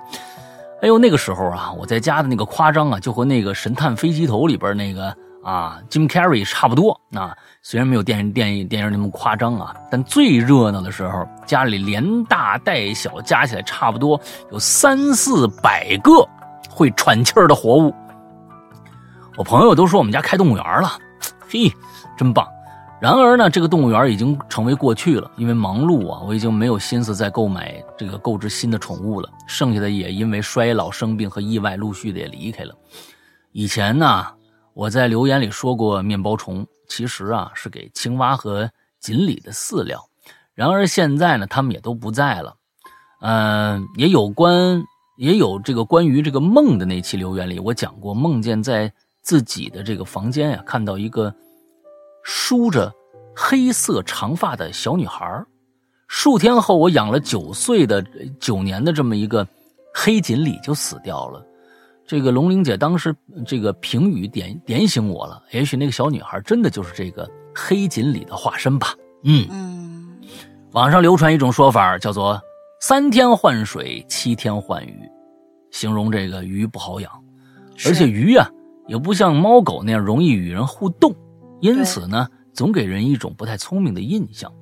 [0.83, 7.37] 哎呦，那个时候啊，我在家的那个夸张啊，就和那个《神探飞机头》里边那个啊，Jim Carrey 差不多啊。
[7.63, 14.21] 虽然没有电影电影电影那么夸张啊，但最热闹的时候，家里连大带小加起来差不多
[14.51, 16.13] 有三四百个
[16.69, 17.95] 会喘气儿的活物。
[19.37, 20.99] 我朋友都说我们家开动物园了，
[21.49, 21.73] 嘿，
[22.17, 22.47] 真棒。
[23.01, 29.29] 然而呢，这个动物园已经成为过去了，因为忙碌啊，我已经没有心思再购买这个购置新的宠物了。
[29.49, 32.73] 剩下的也因为衰老、生病和意外，陆续的也离开了。
[33.51, 34.27] 以前呢，
[34.75, 38.71] 我在留言里说过，面包虫其实啊是给青蛙和
[39.01, 40.03] 锦鲤的饲料。
[40.55, 42.57] 然而现在呢，它们也都不在了。
[43.21, 44.83] 嗯，也有关
[45.17, 51.35] 也有这个关于这个梦的那期留言里，我讲过梦见在自己的这个房间呀，看到一个。
[52.25, 52.95] 梳着
[53.35, 55.45] 黑色长发的小女孩
[56.07, 58.01] 数天后，我养了九岁的
[58.39, 59.45] 九年的这么一个
[59.93, 61.45] 黑锦鲤就死掉了。
[62.07, 63.15] 这个龙玲姐当时
[63.47, 68.95] 这个评语点点醒我了，也许那个小女孩真的就是这个黑锦鲤的化身吧。
[69.25, 70.21] 嗯嗯，
[70.73, 72.41] 网上流传一种说法，叫做
[72.83, 75.09] “三天换水，七天换鱼”，
[75.71, 77.11] 形容这个鱼不好养，
[77.87, 78.47] 而且鱼啊
[78.89, 81.15] 也不像猫狗那样容易与人互动。
[81.61, 84.53] 因此呢，总给人一种不太聪明的印象，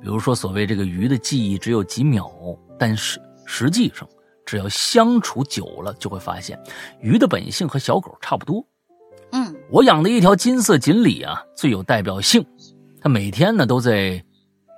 [0.00, 2.30] 比如说所谓这个鱼的记忆只有几秒，
[2.78, 4.08] 但是实际上，
[4.46, 6.58] 只要相处久了，就会发现
[7.00, 8.64] 鱼的本性和小狗差不多。
[9.32, 12.46] 嗯，我养的一条金色锦鲤啊，最有代表性，
[13.00, 14.24] 它每天呢都在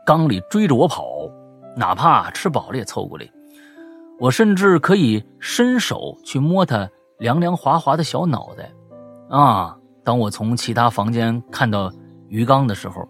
[0.06, 1.04] 缸里追着我跑，
[1.76, 3.30] 哪怕吃饱了也凑过来，
[4.18, 6.88] 我甚至可以伸手去摸它
[7.18, 8.72] 凉凉滑滑的小脑袋，
[9.28, 9.76] 啊。
[10.04, 11.92] 当我从其他房间看到
[12.28, 13.06] 鱼缸的时候，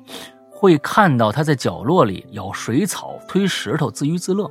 [0.51, 4.51] 会看到它在角落里咬水草、推石头，自娱自乐。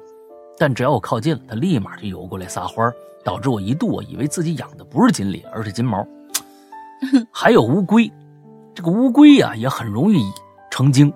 [0.57, 2.91] 但只要我靠近了，它立马就游过来撒欢，
[3.23, 6.05] 导致我一度我以为自己养的不是锦鲤，而是金毛。
[7.31, 8.11] 还有乌龟，
[8.73, 10.23] 这个乌龟呀也很容易
[10.71, 11.13] 成精。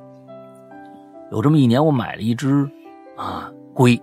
[1.32, 2.70] 有这么一年，我买了一只
[3.18, 4.00] 啊龟，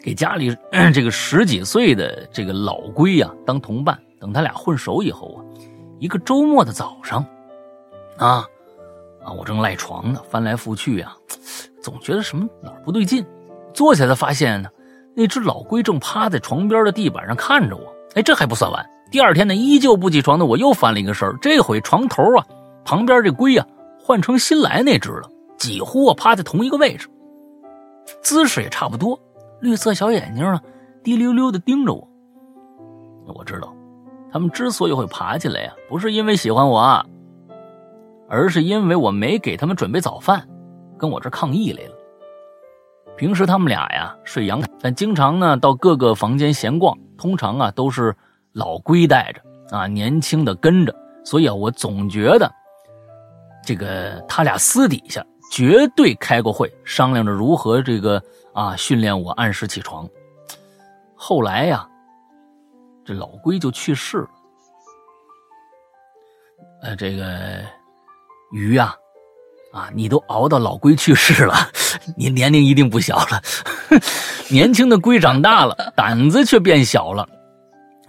[0.00, 0.56] 给家里
[0.94, 3.98] 这个十几岁的这个老龟呀当同伴。
[4.20, 5.44] 等他俩混熟以后啊。
[5.98, 7.24] 一个周末的早上，
[8.18, 8.44] 啊
[9.24, 9.32] 啊！
[9.32, 11.16] 我正赖床呢，翻来覆去啊，
[11.80, 13.24] 总觉得什么哪儿不对劲。
[13.72, 14.68] 坐下来发现呢，
[15.14, 17.82] 那只老龟正趴在床边的地板上看着我。
[18.14, 18.84] 哎，这还不算完。
[19.10, 22.46] 第二天呢，依旧不起床的我又翻了一个身这回床头啊，
[22.84, 23.66] 旁边这龟啊
[23.98, 27.08] 换成新来那只了，几乎啊趴在同一个位置，
[28.22, 29.18] 姿势也差不多，
[29.60, 30.60] 绿色小眼睛啊
[31.02, 32.08] 滴溜溜的盯着我。
[33.34, 33.74] 我知道。
[34.32, 37.04] 他们之所以会爬起来呀，不是因为喜欢我，
[38.30, 40.48] 而是因为我没给他们准备早饭，
[40.98, 41.92] 跟我这抗议来了。
[43.22, 48.12] 平时他们俩呀睡阳台，但经常呢到各个房间闲逛，通常啊都是
[48.50, 50.92] 老龟带着啊，年轻的跟着，
[51.24, 52.52] 所以啊我总觉得
[53.64, 58.20] 这个他俩私底下绝对开过会，商量着如何这个
[58.52, 60.04] 啊训练我按时起床。
[61.14, 61.88] 后来呀。
[63.04, 64.30] 这老龟就去世了，
[66.82, 67.60] 呃，这个
[68.52, 68.94] 鱼呀，
[69.72, 71.54] 啊，你都熬到老龟去世了，
[72.16, 73.42] 你年龄一定不小了。
[74.50, 77.28] 年轻的龟长大了，胆子却变小了。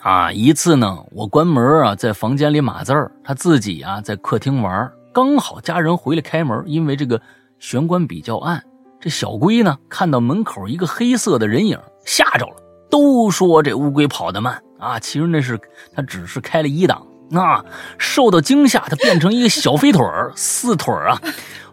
[0.01, 7.21] 啊，一次呢，我关门啊，在房间里码字儿，他自己啊在客厅玩，刚好家人回来开门，因为这个
[7.59, 8.61] 玄关比较暗，
[8.99, 12.55] 这小龟呢看到门口一个黑色的人影，吓着了。
[12.89, 14.61] 都说这乌龟跑得慢。
[14.77, 15.57] 啊，其实那是
[15.95, 17.63] 它只是开了一档，那
[17.97, 20.05] 受到惊吓，它变成一个小飞腿，
[20.35, 21.17] 四腿啊，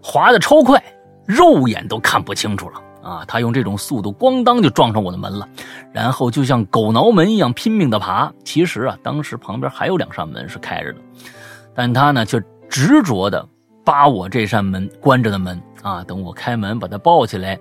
[0.00, 0.80] 滑的超快，
[1.26, 3.24] 肉眼都看不清楚了啊！
[3.26, 5.48] 他用这种速度，咣当就撞上我的门了，
[5.92, 8.32] 然后就像狗挠门一样拼命的爬。
[8.44, 10.98] 其实啊，当时旁边还有两扇门是开着的，
[11.74, 13.46] 但他呢却执着的
[13.84, 16.04] 扒我这扇门关着的门啊！
[16.04, 17.58] 等我开门把他抱起来，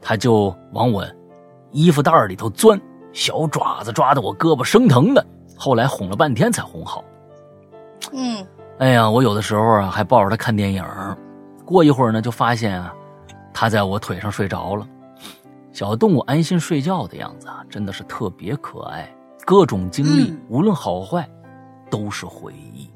[0.00, 1.06] 他就往我
[1.70, 2.80] 衣服袋里头钻。
[3.12, 5.22] 小爪子抓的我胳膊生疼的，
[5.54, 7.04] 后来哄了半天才哄好。
[8.10, 8.42] 嗯，
[8.78, 10.82] 哎呀，我有的时候啊还抱着他看电影，
[11.72, 12.94] 过一会儿呢就发现啊，
[13.52, 14.86] 它在我腿上睡着了。
[15.72, 19.10] 小动物安心睡觉的样子啊，真的是特别可爱。
[19.44, 21.28] 各种经历，无论好坏，
[21.90, 22.88] 都是回忆。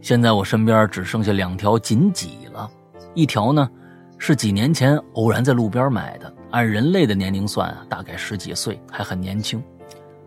[0.00, 2.68] 现在我身边只剩下两条锦鲤了，
[3.14, 3.70] 一条呢
[4.18, 6.30] 是几年前偶然在路边买的。
[6.50, 9.62] 按人类的年龄算啊，大概十几岁，还很年轻。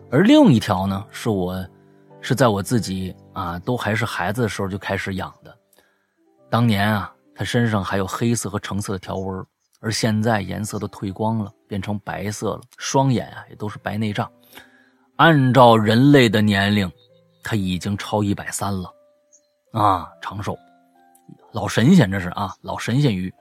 [0.09, 1.63] 而另一条呢，是我，
[2.21, 5.55] 是在我自己啊都还是孩子的时候就开始养的。
[6.55, 9.45] 当年啊，他身上还有黑色和橙色的条纹，
[9.81, 12.61] 而现在颜色都褪光了，变成白色了。
[12.77, 14.31] 双眼啊，也都是白内障。
[15.17, 16.89] 按照人类的年龄，
[17.43, 18.89] 他已经超一百三了，
[19.73, 20.57] 啊，长寿，
[21.51, 23.33] 老神仙这是啊，老神仙鱼。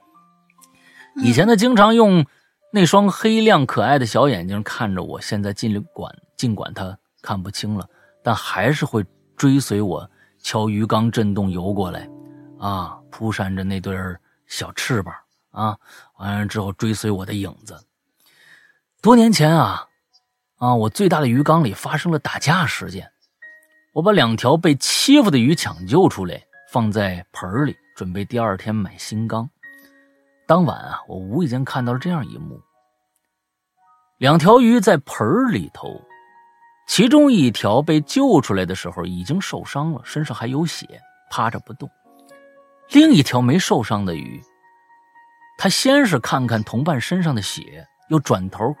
[1.23, 2.25] 以前他经常用
[2.73, 7.87] 那双黑亮可爱的小眼睛看着我，现在尽管尽管他看不清了，
[8.21, 9.05] 但还是会
[9.37, 10.05] 追随我
[10.37, 12.09] 敲鱼缸震动游过来，
[12.59, 13.97] 啊，扑扇着那对
[14.45, 15.15] 小翅膀
[15.51, 15.77] 啊，
[16.17, 17.81] 完了之后追随我的影子。
[19.01, 19.87] 多年前啊。
[20.57, 20.73] 啊！
[20.73, 23.11] 我最大的鱼缸里发生了打架事件，
[23.93, 26.41] 我把两条被欺负的鱼抢救出来，
[26.71, 29.49] 放在盆里，准备第二天买新缸。
[30.47, 32.59] 当晚啊，我无意间看到了这样一幕：
[34.17, 36.01] 两条鱼在盆里头，
[36.87, 41.89] 其中一条被救出来的时候已经受伤了，身上还有血，趴着不动；
[42.91, 44.41] 另一条没受伤的鱼，
[45.57, 48.75] 他先是看看同伴身上的血，又转头。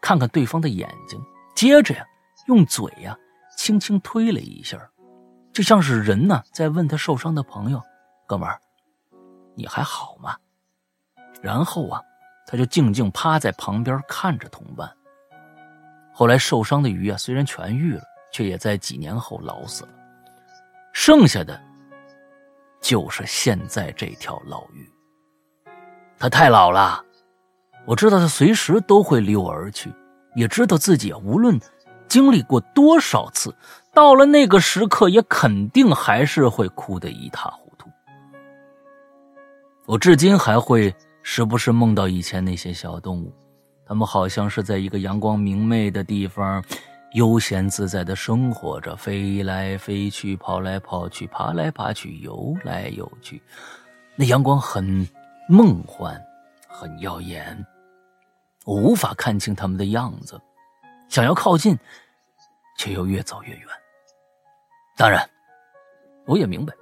[0.00, 1.20] 看看对方的眼睛，
[1.54, 2.04] 接着呀，
[2.46, 3.16] 用嘴呀
[3.56, 4.78] 轻轻推了一下，
[5.52, 7.82] 就像是人呢在问他受伤的朋友
[8.28, 8.60] ：“哥们儿，
[9.56, 10.36] 你还好吗？”
[11.42, 12.00] 然后啊，
[12.46, 14.88] 他就静静趴在旁边看着同伴。
[16.12, 19.90] 后来受伤的鱼啊，虽然痊愈了，却也在几年后老死了。
[20.92, 21.60] 剩下的，
[22.86, 24.88] 就是现在这条老鱼。
[26.16, 27.02] 它太老了。
[27.84, 29.92] 我知道他随时都会离我而去，
[30.36, 31.60] 也知道自己无论
[32.06, 33.52] 经历过多少次，
[33.92, 37.90] 到了那个时刻也肯定还是会哭得一塌糊涂。
[39.84, 43.32] 我至今还会时不时梦到以前那些小动物，
[43.84, 46.62] 它们好像是在一个阳光明媚的地方，
[47.16, 53.42] 悠闲自在的生活着，飞来飞去，跑来跑去，爬来爬去，游来游去。
[54.16, 55.08] 那阳光很
[55.48, 56.22] 梦幻，
[56.68, 57.66] 很耀眼。
[58.66, 60.38] 我无法看清他们的样子，
[61.08, 61.74] 想要靠近，
[62.76, 63.66] 却又越走越远。
[64.94, 65.26] 当然，
[66.26, 66.74] 我也明白，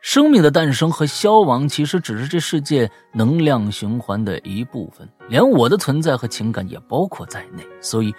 [0.00, 7.62] 生命的诞生和消亡其实只是这世界能量循环的一部分，连我的存在和情感也包括在内。
[7.82, 8.14] 所以，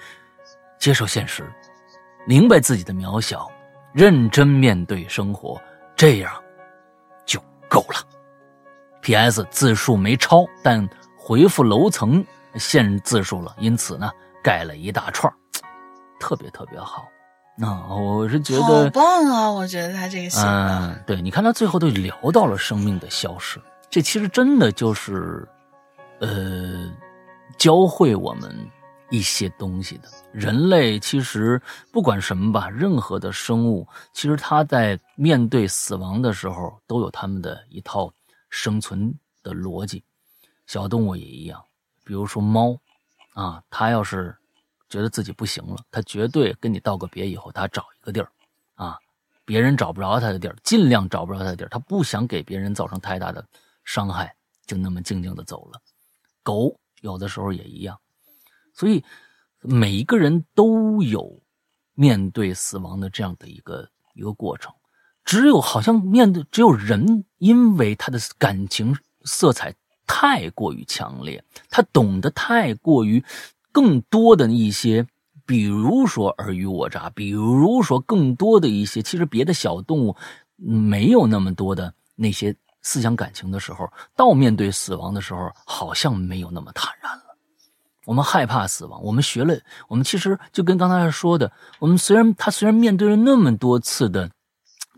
[0.83, 1.49] 接受现实，
[2.27, 3.49] 明白自己的渺小，
[3.93, 5.57] 认真面对生活，
[5.95, 6.29] 这样
[7.25, 7.95] 就够了。
[9.01, 9.47] P.S.
[9.49, 10.85] 字数没超，但。
[11.25, 12.21] 回复楼层
[12.55, 14.11] 限字数了，因此呢
[14.43, 15.33] 盖了一大串，
[16.19, 17.05] 特别特别好。
[17.57, 19.49] 那我是觉得好棒啊！
[19.49, 23.57] 我觉得他这个写嗯，对，你看他最后都聊到了生命的消失，
[23.89, 25.47] 这其实真的就是
[26.19, 26.91] 呃
[27.57, 28.53] 教会我们
[29.13, 30.09] 一些东西的。
[30.31, 31.61] 人类其实
[31.91, 38.11] 不管什么吧，任何的生物，其实它在面对死亡的时候，都有他们的一套
[38.49, 40.03] 生存的逻辑。
[40.65, 41.63] 小动物也一样，
[42.03, 42.75] 比如说猫，
[43.35, 44.35] 啊，它要是
[44.89, 48.27] 觉得自己不行了，它绝对跟你道个别以后，它找一个地儿，
[48.73, 48.97] 啊，
[49.45, 53.45] 别人找不着它的地儿，尽量找不着它的地儿，它不想给别人造成太大的
[53.83, 54.35] 伤害，
[54.65, 55.79] 就那么静静的走了。
[56.41, 57.95] 狗有的时候也一样，
[58.73, 59.03] 所以
[59.61, 61.41] 每一个人都有
[61.93, 64.73] 面对死亡的这样的一个一个过程，
[65.23, 69.73] 只有好像面对只有人，因为他的感情色彩。
[70.05, 73.23] 太过于强烈，他懂得太过于
[73.71, 75.07] 更多的一些，
[75.45, 80.15] 比如说尔虞我诈，比如说更多的一些，其实别的小动物
[80.57, 87.32] 没有那么多的那些思想感情的时候，到面对死亡的时候，好像没有那么坦然了。
[88.05, 94.29] 我们害怕死亡，我们学了，我们其实就跟刚才说的，我们虽然他虽然面对了那么多次的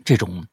[0.04, 0.44] 这种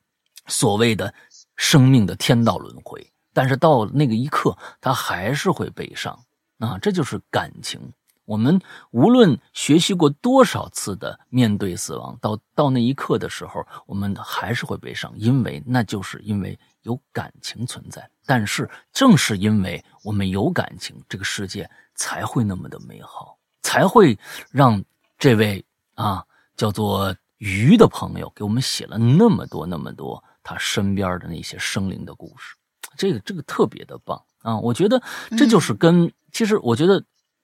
[0.47, 1.14] 所谓的
[1.56, 3.10] 生命的天道轮回。
[3.36, 6.24] 但是到那个一刻，他还是会悲伤
[6.60, 6.78] 啊！
[6.78, 7.82] 这就是感情。
[8.26, 18.08] 我们无论学习过多少次的面对死亡，到到那一刻的时候，我们还是会悲伤，因为那就是因为有感情存在。
[18.26, 24.17] 但是正是因为我们有感情，这个世界才会那么的美好，才会
[24.51, 24.84] 让
[25.17, 25.63] 这位
[25.95, 26.24] 啊
[26.55, 32.55] 叫做鱼的朋友给我们写了那么多那么多他身边的那些生灵的故事。
[32.95, 34.57] 这个这个特别的棒啊！
[34.59, 35.01] 我觉得
[35.36, 37.03] 这就是跟其实我觉得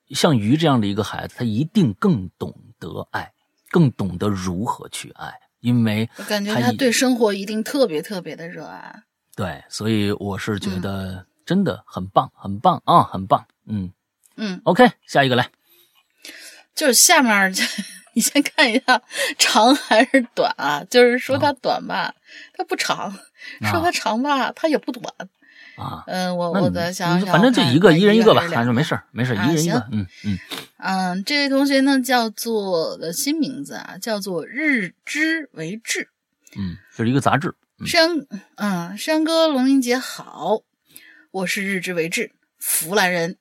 [0.10, 3.34] 像鱼这样的一个孩子，他一定更懂得爱，
[3.72, 9.04] 更懂得如何去爱，因为我感觉他对生活一定特别特别的热爱。
[9.36, 13.46] 对，所以我是觉得真的很棒，很棒啊，很棒。
[13.66, 13.92] 嗯
[14.36, 15.50] 嗯，OK，下一个来，
[16.76, 17.54] 就是下面
[18.14, 19.02] 你先看一下
[19.38, 20.84] 长还是短啊？
[20.90, 22.14] 就是说它短吧，
[22.54, 23.12] 它不长，
[23.62, 25.14] 说它长吧，它也不短。
[25.78, 30.38] 啊，嗯，我我再想想，反正就一个，一人一个吧，还是两反正没事没事，啊一人一个，嗯嗯，
[30.78, 36.10] 嗯，这位同学呢叫做的新名字啊，叫做日之为志。
[36.58, 37.54] 嗯，就是一个杂志，嗯
[37.86, 38.28] 山，
[38.58, 40.64] 嗯，山哥龙鳞姐好，
[41.32, 43.38] 我是日之为志，湖南人，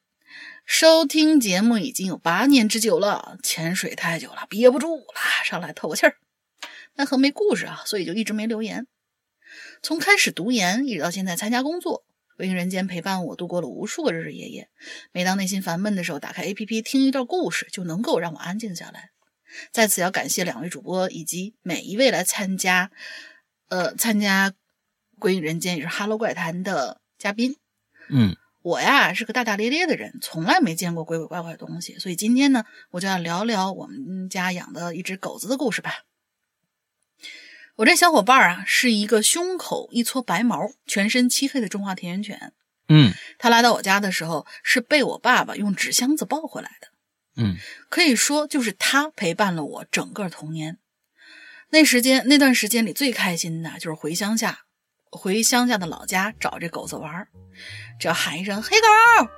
[0.65, 6.17] 收听节目已经有八年之久了，潜水太久了，憋不住了，上来透个气儿。
[6.95, 8.87] 但很没故事啊，所以就一直没留言。
[9.83, 12.05] 从开始读研一直到现在参加工作，
[12.39, 14.69] 微影人间陪伴我度过了无数个日日夜夜。
[15.11, 19.11] 每当内心烦闷的时候，打开 APP 听一段故事，就能够让我安静下来。
[19.73, 22.91] 在此要感谢两位主播以及每一位来参加，
[23.69, 24.51] 呃，参加
[25.19, 27.57] 《鬼影人间》也是《哈喽怪谈》的嘉宾。
[28.11, 36.05] 嗯我呀是个大大咧咧的人，从来没见过鬼鬼怪怪的东西，所以今天呢，我就要聊聊我们家养的一只狗子的故事吧。
[37.77, 42.53] 我这小伙伴啊，是一个胸口一撮白毛、全身漆黑的中华田园犬。
[42.89, 46.89] 嗯他来到我家的时候，是被我爸爸用纸箱子抱回来的。
[47.37, 47.57] 嗯
[47.89, 50.79] 可以说，就是他陪伴了我整个童年。
[51.71, 54.61] 那时间那段时间里，最开心的就是回乡下，
[55.11, 57.29] 回乡下的老家找这狗子玩儿。
[58.01, 59.29] 只要喊一声“黑狗”，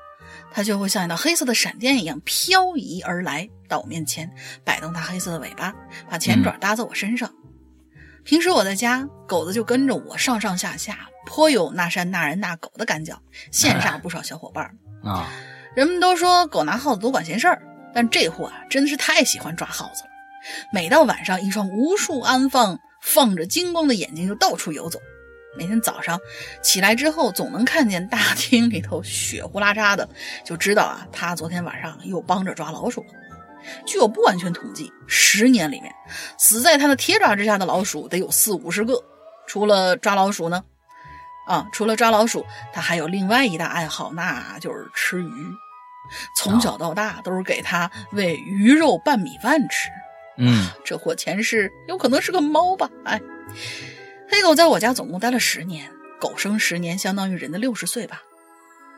[0.53, 4.31] 它就会像一道黑色的闪电一样漂移而来，到我面前，
[4.64, 5.74] 摆动它黑色的尾巴，
[6.09, 7.35] 把前爪搭在我身上。
[8.22, 13.20] 平时我在家，狗子就跟着我上上下下，颇有那山那人那狗的感脚，
[13.51, 14.76] 羡 煞不少小伙伴儿。
[15.03, 15.28] 啊，
[15.74, 17.61] 人们都说狗拿耗子多管闲事儿，
[17.93, 20.10] 但这货啊真的是太喜欢抓耗子了。
[20.72, 24.99] 每到晚上，一双无数安放放着金光的眼睛就到处游走。
[25.59, 26.20] 每天早上
[26.62, 30.09] 起来之后，总能看见大厅里头血呼啦喳的，
[30.45, 33.09] 就知道啊，他昨天晚上又帮着抓老鼠了。
[33.84, 35.93] 据我不完全统计，十年里面
[36.38, 39.03] 死在他的铁爪之下的老鼠得有四五十个。
[39.47, 40.62] 除了抓老鼠呢，
[41.49, 45.30] 啊，除了抓老鼠，他还有另外一大爱好，那就是吃鱼。
[46.36, 49.91] 从小到大都是给他喂鱼肉拌米饭吃。
[50.41, 52.91] 嗯这货前世有可能是个猫吧？
[53.05, 53.20] 哎，
[54.28, 58.22] 黑狗在我家总共待了十年，狗生十年相当于人的六十岁吧。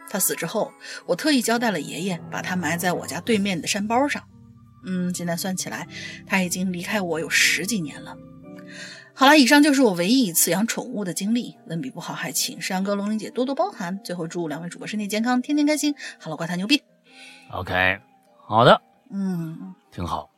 [0.09, 0.73] 他死之后，
[1.07, 4.23] 我特意交代了爷爷，把他埋在我家对面的山包上。
[4.85, 5.89] 嗯，现在算起来，
[6.27, 8.17] 他已经离开我有十几年了。
[9.15, 14.03] 好了，以上就是我唯一一次养宠物的经历，文笔不好，还请山哥、龙玲姐多多包涵。
[14.03, 15.95] 最后祝两位主播身体健康，天天开心。
[16.21, 16.83] Hello，怪谈牛逼。
[17.53, 18.01] ，OK，
[18.47, 18.83] 好的，
[19.13, 20.32] 嗯挺好。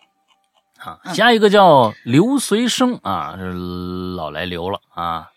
[0.84, 3.52] 啊，嗯下一个叫刘随生啊，是
[4.14, 5.30] 老来刘了啊。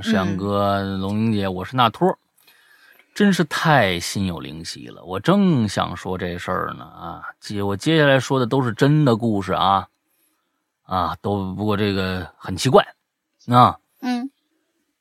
[0.00, 2.18] 沈嗯阳哥、龙英姐，我是那托，
[3.14, 5.04] 真是太心有灵犀了。
[5.04, 9.86] 我正想说这事儿呢啊，接我接下来说的都是真的故事啊
[10.82, 12.84] 啊，都不过这个很奇怪
[13.48, 13.78] 啊。
[14.00, 14.30] 嗯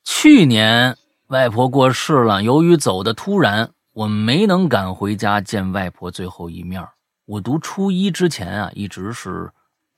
[0.03, 0.95] 去年
[1.27, 6.85] 外婆过世了，由于走的突然，我没能赶回家见外婆最后一面。
[7.25, 9.49] 我读初一之前啊，一直是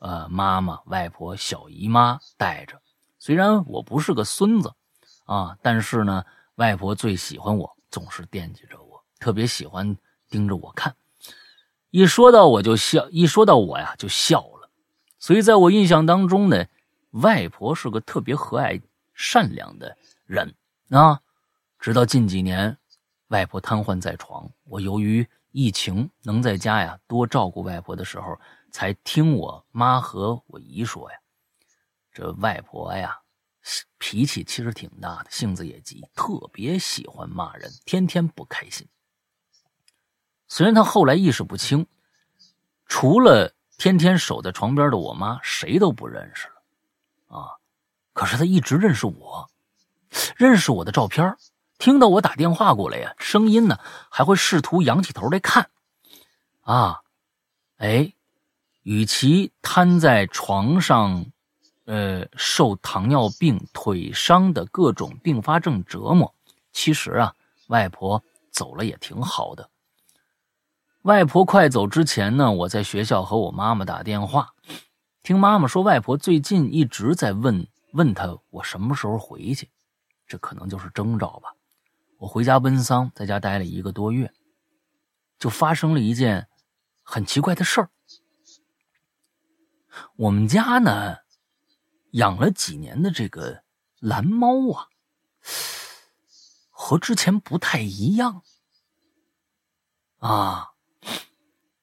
[0.06, 2.80] 呃妈妈、外婆、小姨妈带着。
[3.18, 4.72] 虽然我不是个孙子
[5.26, 6.24] 啊，但是呢，
[6.56, 9.98] 外婆最喜欢我，总是惦记着我，特别喜欢
[10.30, 10.96] 盯着我看。
[11.90, 14.70] 一说到我就笑，一说到我呀就笑了。
[15.18, 16.66] 所以在我印象当中呢，
[17.10, 18.80] 外婆是个特别和蔼、
[19.16, 19.98] 善良的
[20.28, 20.54] 人
[20.92, 21.20] 啊。
[21.80, 22.78] 直到近几年，
[23.30, 28.38] 外婆瘫痪在床，我由于疫情能在家呀多照顾外婆的时候，
[28.76, 31.18] 才听我妈和我姨说呀，
[32.12, 33.22] 这外婆呀
[33.98, 38.86] 脾气其实挺大的，性子也急，特别喜欢骂人，天天不开心。
[40.50, 41.88] 虽然她后来意识不清，
[42.86, 47.56] 除了天天守在床边的我妈，谁都不认识了啊。
[48.12, 49.50] 可是她一直认识我，
[50.36, 51.38] 认识我的照片，
[51.78, 53.80] 听到我打电话过来呀，声音呢
[54.10, 55.70] 还会试图仰起头来看。
[56.60, 57.04] 啊，
[57.78, 58.14] 哎，
[58.86, 61.26] 与其瘫在床上，
[61.86, 66.36] 呃，受糖尿病、腿伤的各种并发症折磨，
[66.72, 67.34] 其实啊，
[67.66, 69.72] 外婆走了也挺好的。
[71.02, 74.54] 外婆快走之前呢，我在学校和我妈妈打电话，
[75.24, 79.72] 听妈妈说，外婆最近一直在问问她我什么时候回去，
[80.28, 81.56] 这可能就是征兆吧。
[82.20, 84.32] 我回家奔丧，在家待了一个多月，
[85.40, 86.48] 就发生了一件
[87.02, 87.90] 很奇怪的事儿。
[90.16, 91.18] 我们家呢，
[92.12, 93.64] 养了几年的这个
[94.00, 94.88] 蓝猫啊，
[96.70, 98.42] 和之前不太一样
[100.20, 100.72] 啊。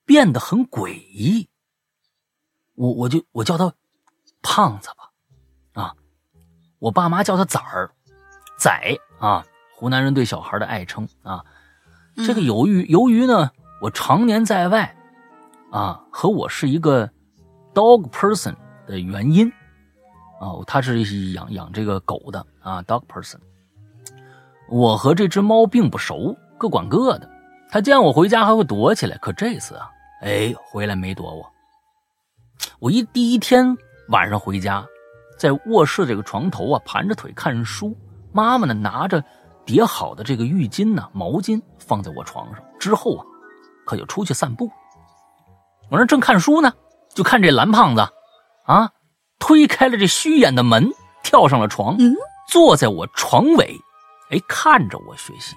[0.05, 1.49] 变得很诡异，
[2.75, 3.73] 我我就我叫它
[4.43, 5.95] 胖子吧，啊，
[6.81, 7.95] 我爸妈叫它崽儿，
[8.59, 11.43] 崽啊，湖南人对小孩的爱称啊。
[12.17, 14.95] 这个由于由于呢，我常年在外
[15.71, 17.11] 啊，和我是一个
[17.75, 18.55] dog person
[18.87, 19.49] 的原因
[20.41, 21.01] 啊，他是
[21.33, 23.39] 养养这个狗的啊，dog person。
[24.69, 27.29] 我和这只猫并不熟，各管各的。
[27.71, 29.91] 他见我回家还会躲起来，可这次啊，
[30.23, 31.51] 哎，回来没躲我。
[32.79, 33.77] 我一第一天
[34.09, 34.87] 晚上回家，
[35.39, 37.97] 在卧室这个床头啊，盘着腿看书。
[38.33, 39.23] 妈妈呢，拿着
[39.65, 42.65] 叠好的这个浴巾呢、毛巾放在我床上。
[42.79, 43.25] 之后啊，
[43.85, 44.71] 可就出去散步。
[45.91, 46.73] 我那正看书呢，
[47.15, 48.01] 就看这蓝胖子，
[48.65, 48.91] 啊，
[49.39, 50.91] 推开了这虚掩的门，
[51.23, 51.97] 跳上了床，
[52.49, 53.81] 坐在我床尾，
[54.31, 55.57] 哎，看着我学习。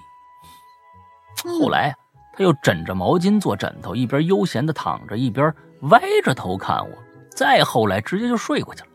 [1.36, 1.94] 后来。
[2.38, 5.50] 他又枕着毛巾做枕头，一边悠闲的躺着，一边
[5.84, 6.98] 歪着头看我。
[7.30, 8.88] 再后来，直接就睡过去了。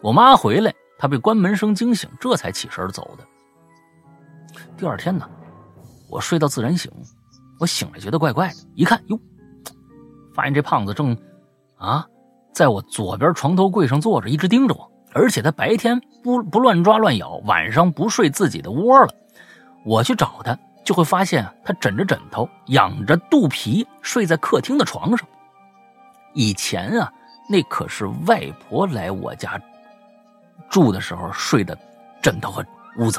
[0.00, 3.26] 我妈回来，他被关门声惊醒，这才起身走的。
[4.76, 5.28] 第二天呢，
[6.08, 6.88] 我睡到自然醒，
[7.58, 9.18] 我醒来觉得怪怪的，一看哟，
[10.32, 11.16] 发现这胖子正
[11.76, 12.06] 啊，
[12.52, 19.14] 在我左边床头柜上坐着，一直盯着我，而且他白天不不乱抓乱咬，晚上不睡自己的窝了。
[19.84, 20.58] 我去找他。
[20.84, 25.26] 就会发现他枕着枕头，仰着肚皮睡在客厅的床上。
[26.34, 27.10] 以前啊，
[27.48, 29.58] 那可是外婆来我家
[30.68, 31.74] 住的时候睡的
[32.20, 32.62] 枕头和
[32.98, 33.18] 屋子，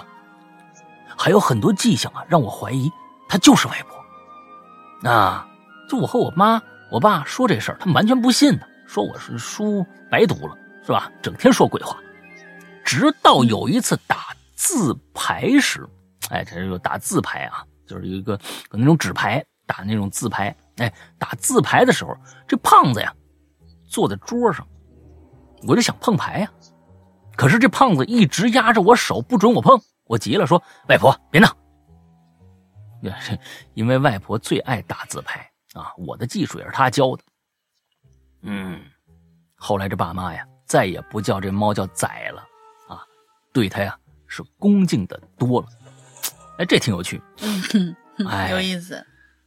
[1.18, 2.88] 还有很多迹象啊，让我怀疑
[3.28, 5.10] 他就是外婆。
[5.10, 5.48] 啊，
[5.90, 6.62] 就我和我妈、
[6.96, 11.12] 我爸说这事儿，他们完全不信的，说我是书白读了，是吧？
[11.22, 11.98] 整天说鬼话。
[12.86, 15.86] 直到有一次打字牌时。
[16.30, 18.40] 哎，这是打字牌啊，就是有一个
[18.72, 20.56] 有那种纸牌打那种字牌。
[20.78, 20.90] 哎，
[21.20, 22.16] 打字牌的时候，
[22.48, 23.14] 这胖子呀
[23.90, 24.66] 坐在桌上，
[25.68, 26.50] 我就想碰牌呀，
[27.36, 29.78] 可是这胖子一直压着我手，不准我碰。
[30.06, 31.58] 我急了，说：“外婆，别闹。
[33.76, 35.46] ”因为外婆最爱打字牌
[35.76, 37.24] 啊，我的技术也是他教的。
[38.42, 38.82] 嗯，
[39.56, 42.42] 后来这爸妈呀，再也不叫这猫叫崽了
[42.88, 43.04] 啊，
[43.54, 43.98] 对它呀
[44.28, 45.68] 是恭敬的多了。
[46.58, 47.22] 哎，这挺有趣，
[48.28, 48.96] 哎， 有意思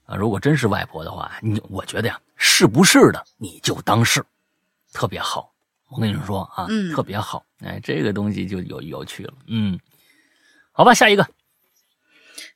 [0.04, 0.14] 啊！
[0.14, 4.22] 如果真是外婆的话，你我觉得呀，是不是的，你就当是，
[4.92, 5.52] 特别好。
[5.88, 7.42] 我跟你说啊，嗯，特别好。
[7.60, 9.32] 哎，这个东西就有有趣了。
[9.46, 9.78] 嗯，
[10.72, 11.26] 好吧，下一个，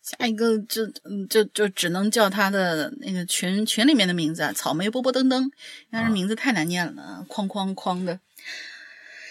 [0.03, 5.51] 下一个就嗯就就只能叫他的那个群群里面的名字啊，草莓波波登登，
[5.91, 8.19] 但是名字太难念了，哐哐哐的。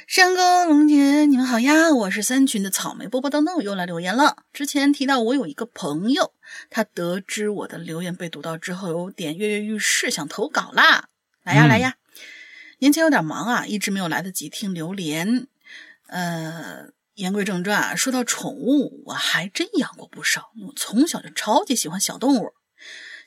[0.07, 1.89] 山哥、龙姐，你们好呀！
[1.93, 4.43] 我是三群的草莓波波噔噔，又来留言了。
[4.51, 6.33] 之前提到我有一个朋友，
[6.69, 11.07] 他得知我的留言被读到之后，有点跃跃欲试，想投稿啦。
[11.43, 11.95] 来呀来呀！
[12.79, 15.47] 年前有点忙啊，一直没有来得及听留言。
[16.07, 16.89] 呃，
[17.21, 20.51] 言归正传，说到宠物，我还真养过不少。
[20.65, 22.53] 我从小就超级喜欢小动物，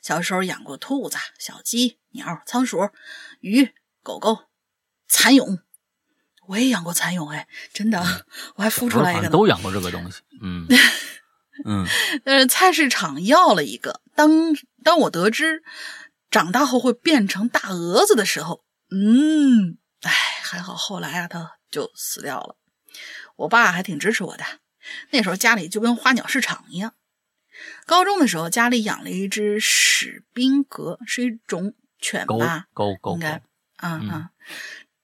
[0.01, 2.89] 小时候养过兔子、小鸡、鸟、仓鼠、
[3.39, 3.73] 鱼、
[4.03, 4.37] 狗狗、
[5.07, 5.59] 蚕蛹。
[6.47, 8.03] 我也养过蚕蛹，哎，真的，
[8.55, 9.29] 我还孵出来一个。
[9.29, 10.67] 都养过这个东西，嗯
[11.65, 11.87] 嗯。
[12.25, 14.29] 但是菜市场要了一个，当
[14.83, 15.63] 当我得知
[16.29, 20.11] 长大后会变成大蛾子的时候，嗯，哎，
[20.43, 22.57] 还好后来啊，它就死掉了。
[23.35, 24.43] 我爸还挺支持我的，
[25.11, 26.93] 那时候家里就跟花鸟市场一样。
[27.85, 32.67] 高中的时候，家里养了一只史宾格，是一种犬吧？
[32.73, 33.41] 狗狗应该
[33.77, 34.29] 啊啊。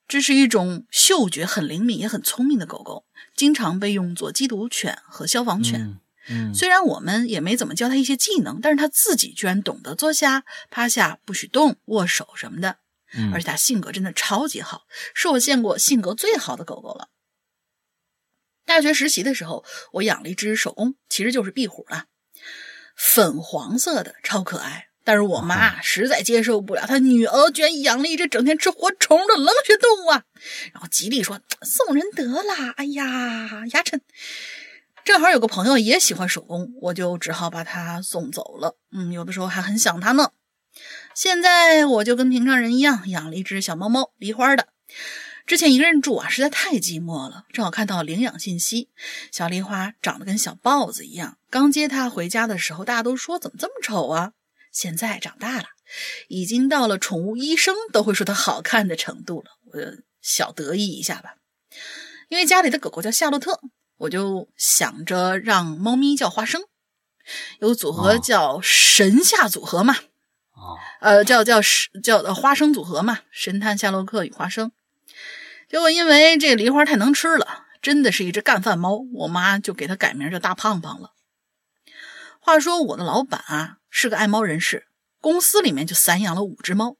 [0.06, 5.98] 这是一种嗅觉很灵敏也很聪明的狗狗，经常被用作缉毒犬和消防犬。
[6.28, 12.76] 嗯，虽然我们也没怎么教它一些技能，但是它自己居然懂得坐下、趴下、不许动、握手什么的。
[13.14, 14.82] 嗯，而且它性格真的超级好，
[15.14, 17.08] 是我见过性格最好的狗狗了。
[18.64, 22.04] 大学实习的时候，我养了一只手工，其实就是壁虎了，
[22.96, 24.88] 粉黄色的，超可爱。
[25.04, 30.22] 但是我妈实在接受不了，她女儿居然养了一只整天吃活虫的冷血动物啊！
[30.72, 32.70] 然后极力说送人得了。
[32.76, 34.00] 哎呀，牙碜！
[35.04, 38.76] 正好有个朋友也喜欢手工，我就只好把它送走了。
[38.92, 40.30] 嗯，有的时候还很想它呢。
[41.16, 44.68] 现在我就跟平常人一样，养了一只小猫猫，梨花的。
[45.52, 48.88] 之前一个人住啊，实在太寂寞了，正好看到领养信息，
[49.30, 51.36] 小梨花长得跟小豹子一样。
[51.50, 54.32] 刚接它回家的时候，大家都说怎么这么丑啊？
[54.72, 55.64] 现在长大了，
[56.28, 59.50] 已经到了宠物医生都会说它好看的程度了。
[59.66, 59.78] 我
[60.22, 61.34] 小得意一下吧，
[62.30, 63.60] 因为家里的狗狗叫夏洛特，
[63.98, 66.62] 我就想着让猫咪叫花生，
[67.60, 69.96] 有组合叫神夏组合嘛。
[70.54, 71.60] 哦，呃，叫叫
[72.02, 74.72] 叫花生组合嘛，神探夏洛克与花生。
[75.72, 81.14] 结果因为这梨花太能吃了，真的是一只干饭猫，我妈就给它改名叫大胖胖了。
[82.40, 84.86] 话说我的老板啊是个爱猫人士，
[85.18, 86.96] 公司里面就散养了五只猫，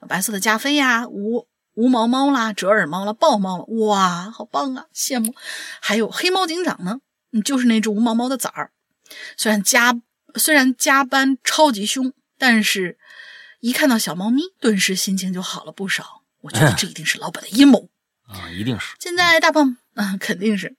[0.00, 5.34] 有白色的加菲呀，无无毛猫啦，折耳猫啦，豹猫了，哇，好棒啊，羡慕。
[5.82, 7.00] 还有黑猫警长呢，
[7.32, 8.72] 嗯，就是那只无毛猫的崽儿。
[9.36, 10.00] 虽然加
[10.36, 12.96] 虽然加班超级凶，但是
[13.60, 16.22] 一看到小猫咪，顿时心情就好了不少。
[16.40, 17.90] 我觉得这一定是老板的阴谋。
[18.26, 18.94] 啊，一定是。
[18.98, 20.76] 现在大胖， 啊，肯定是。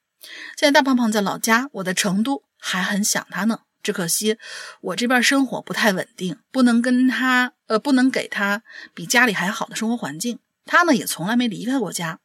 [0.57, 3.59] 现在大胖胖在老家，我在成都，还很想他呢。
[3.83, 4.39] 只可惜
[4.81, 8.63] 我这边生活不太稳定，不能跟他，呃，不能给他
[8.95, 10.39] 比家里还好的生活环境。
[10.65, 12.19] 他呢，也从来没离开过家。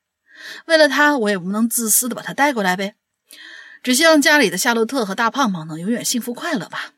[0.64, 2.94] 为了他，我也不能自私的把他带过来呗。
[3.82, 6.92] 只希望家里的夏洛特和大胖胖能永远幸福快乐吧。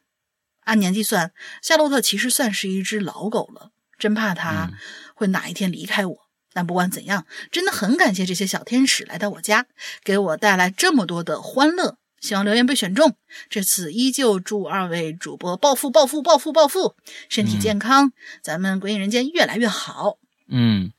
[0.61, 4.71] 按年纪算，夏洛特其实算是一只老狗了，真怕它
[5.17, 6.22] 会哪一天离开我。
[6.53, 9.67] 但不管怎样，真的很感谢这些小天使来到我家，
[10.05, 11.97] 给我带来这么多的欢乐。
[12.21, 13.17] 希望留言被选中，
[13.51, 16.95] 这次依旧祝二位主播暴富暴富暴富暴富，
[17.29, 18.13] 身体健康，
[18.43, 20.19] 咱们鬼影人间越来越好。
[20.49, 20.93] 嗯，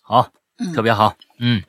[0.00, 0.32] 好，
[0.74, 1.14] 特别好。
[1.38, 1.62] 嗯，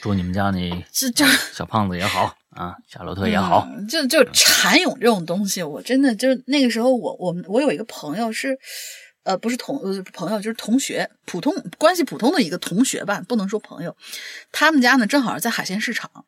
[0.00, 3.68] 祝你们家那 这这 小胖子也好啊，夏洛特也好。
[3.86, 8.58] 就就蚕蛹这种东西，我真的就那个时候，我我我有一个朋友是。
[9.28, 13.94] 呃，不是同呃朋友，就是同学，普通关系普通的一个同学吧，不能说朋友。
[14.52, 16.24] 他们家呢，正好在海鲜市场，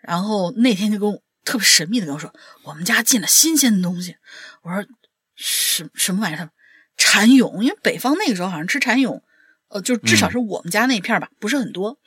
[0.00, 2.32] 然后那天就跟我特别神秘的跟我说，
[2.62, 4.14] 我们家进了新鲜的东西。
[4.62, 4.86] 我说
[5.34, 6.50] 什什么玩意儿？
[6.96, 9.22] 蚕蛹，因为北方那个时候好像吃蚕蛹，
[9.66, 11.98] 呃，就至少是我们家那片吧，不是很多。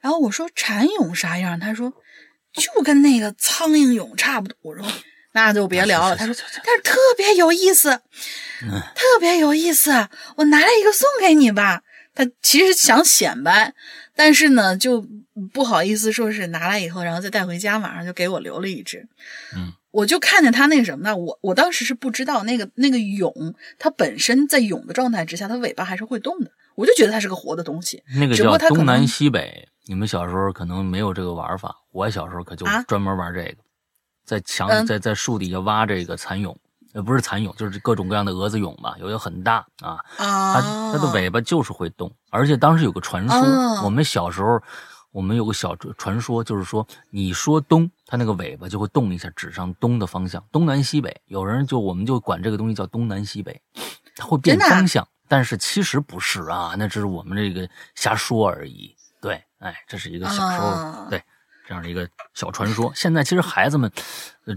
[0.00, 1.60] 然后我说蚕蛹啥样？
[1.60, 1.92] 他说
[2.52, 4.56] 就跟那个苍蝇蛹差不多。
[4.62, 4.84] 我说。
[5.46, 6.16] 那就别聊了。
[6.16, 6.34] 他说，
[6.64, 7.90] 但是特别有意思，
[8.94, 9.90] 特别有意思。
[10.36, 11.82] 我拿来一个送给你吧。
[12.14, 13.72] 他其实想显摆，
[14.16, 15.06] 但是呢，就
[15.52, 19.06] 不好意思说是拿来以后，然后再带回家，马上就给我留了一只。
[19.54, 21.16] 嗯，我就看见他那个什么呢？
[21.16, 23.32] 我我当时是不知道那个那个蛹，
[23.78, 26.50] 它本身在蛹的状态之下，它尾巴还是会动的。
[26.74, 28.02] 我就觉得它是个活的东西。
[28.18, 33.58] 那个叫东南西北，你们小时候可能没有这个玩法，我小时候可就专门玩这个。
[34.28, 36.54] 在墙在在树底下挖这个蚕蛹，
[36.92, 40.60] 呃，不是蚕蛹，就是各种各样的蛾子蛹吧，有的很大啊，它
[40.92, 43.38] 它的尾巴就是会动，而且当时有个传说，
[43.82, 44.60] 我们小时候
[45.12, 53.58] 我们有个小传说，就是说你说东，它那个尾巴就会动一下，指向东的方向，东南西北，有人就我们就管这个东西叫东南西北，
[54.14, 61.22] 它会变方向，但是其实不是啊，那只是我们这个瞎说而已，对，哎，这是一个小时候对。
[61.68, 63.92] 这样的一个小传说，现在其实孩子们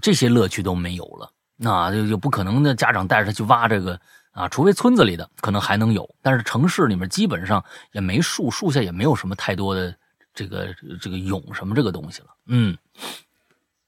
[0.02, 4.00] 这些乐趣都没有了，那就就不可能的家长带着他去挖这个
[4.32, 7.62] 啊，除非村子里的可能还能有，但是城市里面基本上
[7.92, 9.94] 也没树，树下也没有什么太多的
[10.34, 12.28] 这个这个蛹什么这个东西了。
[12.48, 12.78] 嗯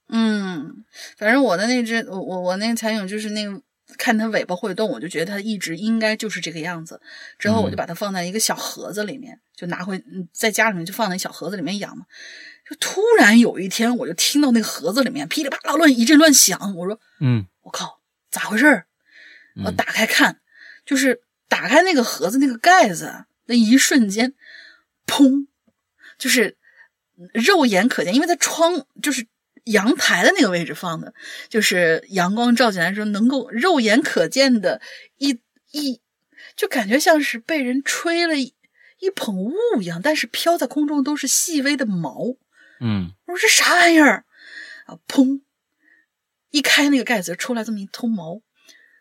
[0.09, 0.83] 嗯，
[1.17, 3.61] 反正我的那只我我我那个蚕蛹就是那个
[3.97, 6.99] 看它尾巴会动，我就觉得它一直应该就是这个样子。
[7.39, 12.05] 之后我就把它放在一个小盒子里面，就拿回在家里面就放在小盒子里面养嘛。
[12.73, 16.75] 就突然有一天，我就听到那个盒子里面噼里啪啦乱一阵乱响。
[16.75, 17.99] 我说：“嗯，我靠，
[18.31, 18.85] 咋回事？”
[19.63, 20.39] 我打开看，
[20.83, 24.33] 就是打开那个盒子那个盖子，那一瞬间，
[25.05, 25.45] 砰，
[26.17, 26.57] 就是
[27.33, 29.27] 肉眼可见，因为它窗就是
[29.65, 31.13] 阳台的那个位置放的，
[31.49, 34.81] 就是阳光照进来的时候，能够肉眼可见的
[35.19, 35.39] 一
[35.69, 36.01] 一，
[36.55, 38.55] 就感觉像是被人吹了一
[38.97, 42.35] 一捧雾一样，但是飘在空中都是细微的毛。
[42.83, 44.25] 嗯，我说这啥玩意儿
[44.85, 44.99] 啊？
[45.07, 45.41] 砰！
[46.51, 48.41] 一开那个盖子，出来这么一头毛。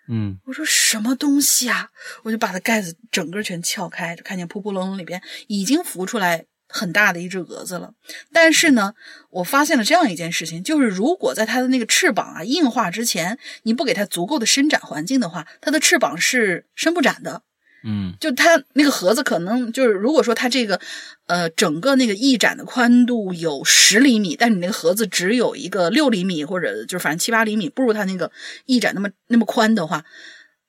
[0.09, 1.91] 嗯，我说什么东西啊？
[2.23, 7.93] 我就把它盖子整个全撬开，就看见扑扑棱棱里边已经浮出来很大的一只蛾子了。
[8.33, 8.95] 但是呢，
[9.31, 17.43] 我发现了这样一件事情，就是如果在它的那个翅膀啊硬化之前，你不给它足够的伸展环境的话，它的翅膀是伸不展的。
[17.85, 20.81] 嗯，就它那个盒子可能就是，如果说它这个，
[21.27, 28.31] 呃，整个那个翼展的宽度有十厘米，但你那个盒子只有一个六厘米或者就是反正七八厘米，不如它那个
[28.67, 30.05] 翼展那么那么宽的话，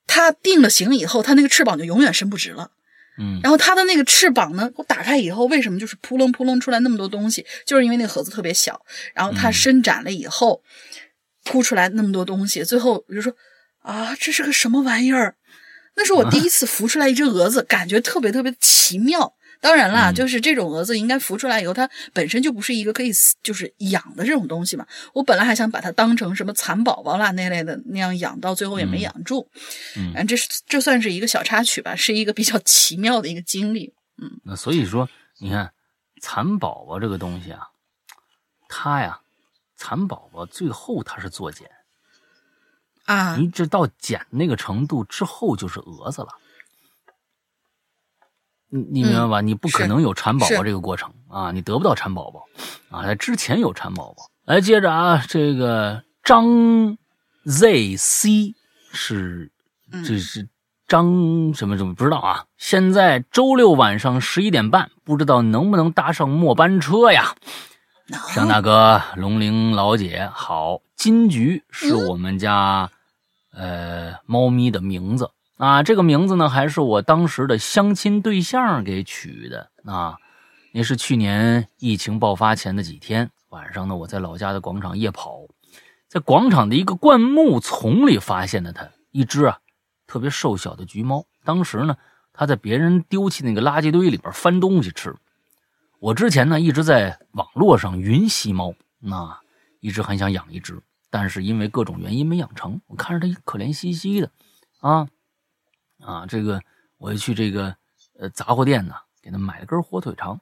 [0.08, 2.72] 它定了型以后，它那个翅膀就永远伸不直了。
[3.20, 7.46] 嗯，然后它的那个翅膀呢，我打开以后，为什么就是扑棱扑棱出来那么多东西？
[7.64, 8.84] 就是因为那个盒子特别小，
[9.14, 10.64] 然后它伸展了以后，
[11.44, 13.32] 扑出来那么多东西，最后我就说
[13.84, 15.36] 啊，这是个什么玩意儿？
[15.96, 19.34] 那是我第一次孵出来一只蛾子，感觉特别特别奇妙。
[19.62, 23.12] 当然啦，就是这种蛾子应该孵出来以后，它本身就不是一个可以
[23.42, 24.86] 就是养的这种东西嘛。
[25.14, 29.50] 我本来还想把它当成什么蚕宝宝啦那类的那样养，到最后也没养住。
[29.96, 33.94] 嗯，这是这算是一个小插曲吧，是一个比较奇妙的一个经历。
[34.22, 35.08] 嗯，那所以说，
[35.40, 35.72] 你看
[36.20, 37.70] 蚕宝宝这个东西啊，
[38.68, 39.22] 它呀，
[39.78, 41.70] 蚕宝宝最后它是作茧
[43.06, 46.30] 啊，一直到茧那个程度之后就是蛾子了。
[48.70, 49.42] 你你明白吧？
[49.42, 52.46] 你不可能有产宝宝这个过程啊，你得不到产宝宝
[52.90, 54.30] 啊，在之前有产宝宝。
[54.46, 56.98] 来，接着啊，这个张
[57.46, 58.56] ZC
[58.92, 59.52] 是
[60.04, 60.48] 这是
[60.88, 62.46] 张什么什么不知道啊？
[62.58, 67.36] 现在周六晚上十一点半，不知道能不能搭上末班车呀？
[68.36, 72.92] 张大哥，龙玲老姐好，金菊是我们家
[73.54, 75.32] 呃猫咪的名字。
[75.56, 80.18] 啊，这个名字呢，还是我当时的相亲对象给取的啊。
[80.74, 85.40] 那是去年疫情爆发前的几天晚上呢，我在老家的广场夜跑，
[86.10, 89.60] 在广场的一个灌木丛里发现了它，一只啊
[90.08, 91.24] 特别瘦小的橘猫。
[91.46, 91.96] 当时呢，
[92.34, 95.16] 它在别人丢弃那个垃圾堆里边翻东西吃。
[96.04, 99.40] 我之前呢一直在网络上云吸猫，那
[99.80, 102.82] 一直很想养一只，但是因为各种原因没养成。
[102.88, 104.30] 我看着它可怜兮兮的，
[104.82, 105.08] 啊。
[106.02, 106.62] 啊，这个
[106.98, 107.74] 我就去这个
[108.20, 110.42] 呃杂货店呢，给他买了根火腿肠。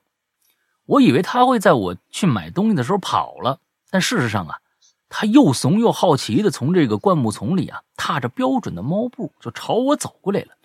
[0.87, 3.59] 我以为他会在我去买东西的时候跑了，
[3.91, 4.57] 但事实上啊，
[5.09, 10.57] 他又怂又好奇的从这个灌木丛里啊，踏着标准的猫步就朝我走过来了。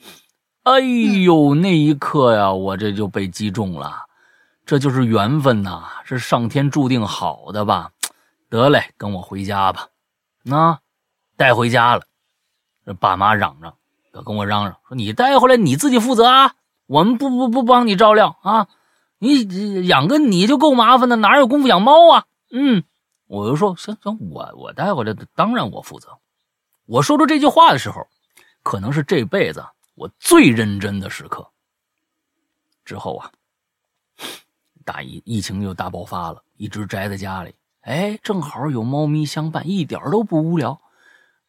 [0.62, 4.05] 哎呦，那一刻呀，我这就被击中了，
[4.66, 7.92] 这就是缘分呐，是上天注定好的吧？
[8.50, 9.88] 得嘞，跟我回家吧。
[10.42, 10.80] 那
[11.36, 12.02] 带回家了，
[12.84, 13.74] 这爸妈嚷嚷。
[14.24, 16.54] 跟我嚷嚷说：“你带回来你自己负责啊，
[16.86, 18.66] 我们不不不帮你照料啊，
[19.18, 22.82] 你养个你就够麻烦的，哪有功夫养猫啊？”嗯，
[23.26, 26.18] 我就说：“行行，我我带回来，当然我负责。”
[26.86, 28.06] 我说出这句话的时候，
[28.62, 29.64] 可能是这辈子
[29.94, 31.46] 我最认真的时刻。
[32.86, 33.30] 之后啊，
[34.86, 37.52] 大疫疫情又大爆发了，一直宅在家里。
[37.80, 40.80] 哎，正好有猫咪相伴，一点都不无聊，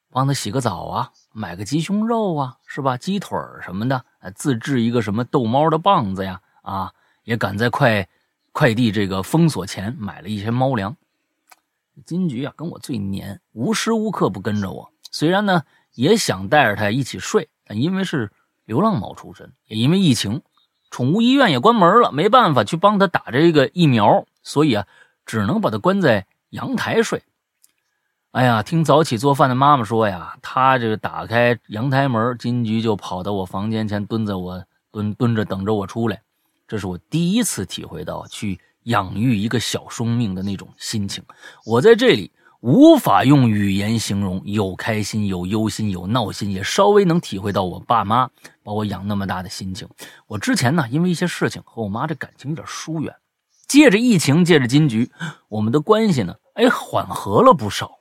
[0.10, 1.12] 帮它洗个澡啊。
[1.32, 2.98] 买个鸡胸肉啊，是吧？
[2.98, 4.04] 鸡腿什么的，
[4.34, 6.92] 自制一个什么逗猫的棒子呀，啊，
[7.26, 8.10] 也赶在快
[8.52, 10.98] 快递这个封锁前买了一些猫粮。
[12.06, 14.92] 金菊啊，跟我最黏，无时无刻不跟着我。
[15.12, 18.32] 虽然呢，也想带着它一起睡，但因为是
[18.66, 20.42] 流浪猫出身，也因为疫情，
[20.90, 24.86] 宠物医院也关门了，没办法去帮它打这个疫苗，所以啊，
[25.26, 27.24] 只能把它关在阳台睡。
[28.32, 36.22] 哎呀，听早起做饭的妈妈说呀，她这个打开阳台门，金菊就跑到我房间前，蹲在我蹲蹲着等着我出来。
[36.68, 41.24] 这是我第一次体会到去养育一个小生命的那种心情。
[41.66, 42.32] 我在这里
[42.62, 48.30] 无法用语言形容，有开心，有忧心，有闹心，也稍微能体会到我爸妈
[48.64, 49.88] 把我养那么大的心情。
[50.26, 53.16] 我之前呢，因为一些事情和我妈这感情有点疏远，
[53.68, 55.12] 借着疫情，借着金菊，
[55.50, 58.00] 我们的关系呢，哎，缓和了不少。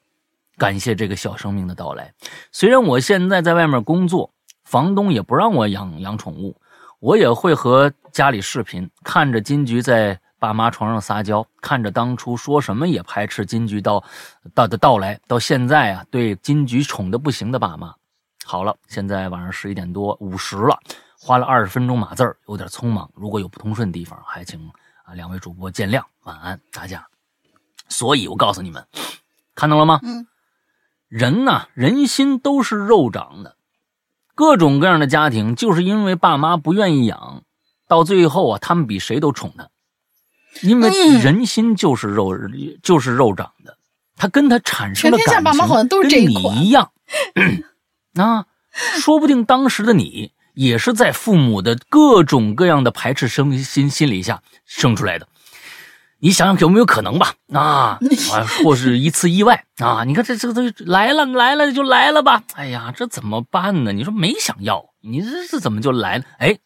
[0.56, 2.14] 感谢这个小生命的到来。
[2.50, 4.32] 虽然我现在在外面工作，
[4.64, 6.56] 房东也不让我养养宠物，
[6.98, 14.04] 我也会和家里视频，看着金菊在爸妈床上撒娇，看着当初说什么也排斥金菊到
[14.54, 17.94] 到的到来，到现在啊，对金菊宠的不行的爸妈。
[18.44, 20.78] 好了，现在晚上十一点多五十了，
[21.18, 23.10] 花了二十分钟码字有点匆忙。
[23.14, 24.60] 如果有不通顺的地方，还请
[25.04, 26.02] 啊两位主播见谅。
[26.24, 27.06] 晚安，大家。
[27.88, 28.86] 所以我告诉你们，
[29.54, 30.00] 看到了吗？
[30.02, 30.26] 嗯。
[31.08, 33.56] 人呐，人心都是肉长的，
[34.34, 37.44] 各种各样的家庭，就是因为爸妈不愿意养，
[37.86, 39.68] 到最后啊，他们比谁都宠他，
[40.62, 42.32] 因为人心就是肉，
[42.82, 43.76] 就是肉长的，
[44.16, 46.90] 他跟他产生的感情，跟你一样，
[48.14, 48.46] 啊，
[48.98, 55.28] 说不定当时的你也是在父母的各种各样的排斥生心心理下生出来的。
[56.18, 57.34] 你想想有没有可能吧？
[57.52, 57.98] 啊
[58.32, 60.02] 啊，或是一次意外啊！
[60.02, 62.42] 你看这这个东西来了来了就来了吧！
[62.54, 63.92] 哎呀，这怎么办呢？
[63.92, 66.24] 你说没想要，你这这怎么就来了？
[66.38, 66.56] 哎，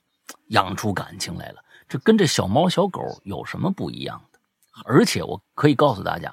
[0.51, 1.57] 养出感情来了，
[1.91, 4.39] 这跟这小猫小狗有什么不一样的？
[4.85, 6.33] 而且我可以告诉大家，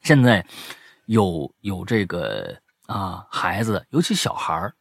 [0.00, 0.44] 现在
[1.04, 4.72] 有有这个啊孩子，尤其小孩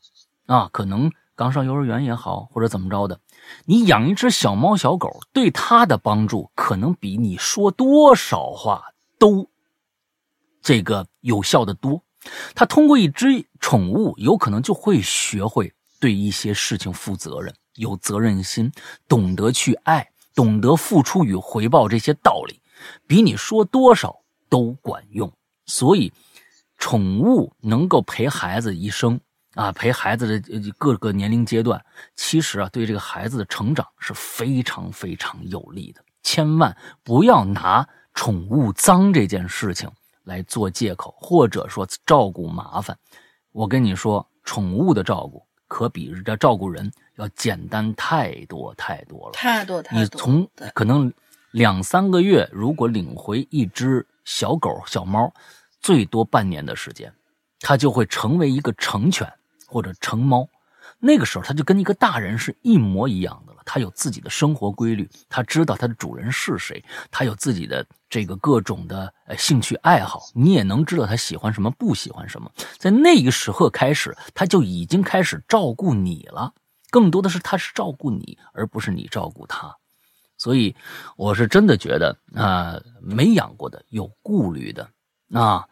[0.46, 3.20] 啊，可能刚上幼儿园也好，或者怎么着的。
[3.66, 9.50] 你养一只小猫小狗，对它的帮助可能比你说多少话都
[10.62, 12.02] 这个有效的多。
[12.56, 18.72] 它通过一只宠物，有可能就会学会对一些事情负责任，有责任心，
[19.08, 22.62] 懂得去爱，懂得付出与回报这些道理，
[23.08, 25.32] 比你说多少都管用。
[25.66, 26.12] 所以，
[26.78, 29.20] 宠物能够陪孩子一生。
[29.56, 31.84] 啊，陪孩子的各个年龄阶段，
[32.16, 36.02] 其实啊，对这个孩子的成长是非常非常有利的。
[36.22, 39.90] 千万不要拿宠物脏这件事情
[40.24, 42.98] 来做借口，或者说照顾麻烦。
[43.52, 49.32] 我跟你说，宠物的照顾可比这照顾人要简单太多太多了。
[49.32, 50.02] 太多太多。
[50.02, 51.14] 你从可能
[51.52, 55.34] 两三个月，如果领回一只小狗、小猫，
[55.80, 57.14] 最多半年的时间，
[57.62, 59.32] 它就会成为一个成犬
[59.66, 60.46] 或者成猫。
[61.00, 63.49] 那个时候，它就跟一个大人是一模一样的了。
[63.72, 72.52] 它有自己的生活规律，它知道它的主人是谁，它有自己的这个各种的呃兴趣爱好，你也能知道它喜欢什么，不喜欢什么。
[72.80, 76.52] 在那个时候开始，它就已经开始照顾你了。
[76.90, 79.78] 更多的是，它是照顾你，而不是你照顾它。
[80.36, 80.76] 所以，
[81.16, 84.90] 我是真的觉得啊，没养过的、有顾虑的
[85.32, 85.64] 啊。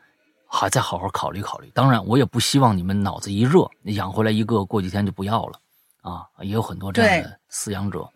[0.50, 1.70] 还再好好考虑考虑。
[1.74, 5.60] 当然，我也不希望你们脑子一热养回来一个，过几天就不要了
[6.02, 6.26] 啊。
[6.40, 8.12] 也有很多这样的饲养者，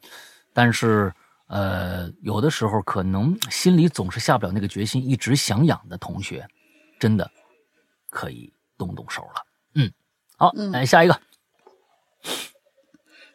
[0.54, 1.14] 但是
[1.48, 6.48] 呃，有的时候可能心里总是下不了那个决心，一直想养的同学，
[7.00, 7.30] 真的
[8.10, 9.46] 可以动动手了。
[9.76, 9.92] 嗯，
[10.38, 11.22] 好，来下一个。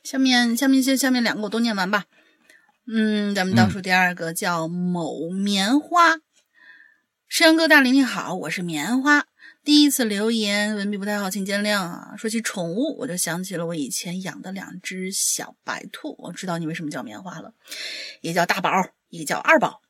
[0.03, 2.05] 下面下面先下面两个我都念完吧。
[2.87, 6.19] 嗯，咱们倒数第二个叫某棉花。
[7.29, 9.27] 山哥大林你好，我是棉花。
[9.67, 12.15] 第一次留言，文笔不太好，请见谅啊。
[12.17, 16.15] 说起宠物，我就想起了我以前养的两只小白兔。
[16.21, 17.53] 我知道你为什么叫棉花了，
[18.21, 18.71] 一个叫大宝，
[19.09, 19.83] 一个叫二宝。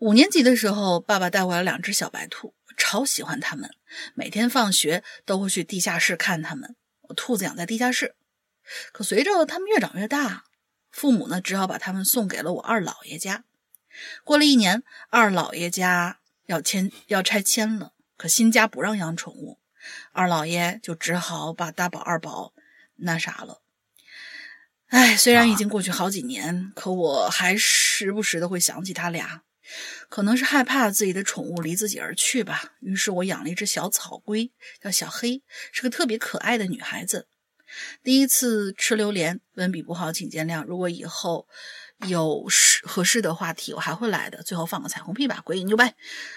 [0.00, 3.70] 五年级的时候，爸爸带回来两只小白兔，超喜欢它们，
[4.16, 6.74] 每天放学都会去地下室看它们。
[7.02, 8.16] 我兔子养在地下室，
[8.90, 10.42] 可随着它们越长越大，
[10.90, 13.44] 父母呢只好把它们送给了我二姥爷家。
[14.24, 16.18] 过了一年，二姥爷家。
[16.46, 19.58] 要迁要拆迁了，可新家不让养宠物，
[20.12, 22.54] 二老爷就只好把大宝、二宝
[22.96, 23.62] 那啥了。
[24.88, 29.42] 哎，虽然已经过去好几年，可我还时不时的会想起他俩，
[30.08, 32.72] 可能是害怕自己的宠物离自己而去吧。
[32.80, 37.28] 于是我养了一只小草龟，叫小黑，是个特别可爱的女孩子。
[38.02, 40.64] 第一次吃榴莲，文笔不好，请见谅。
[40.64, 41.46] 如果以后。
[42.08, 44.42] 有适合适的话题，我还会来的。
[44.42, 45.94] 最后放个彩虹屁吧，鬼影牛掰，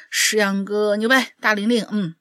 [0.10, 2.16] 石阳哥牛掰，大玲玲，嗯，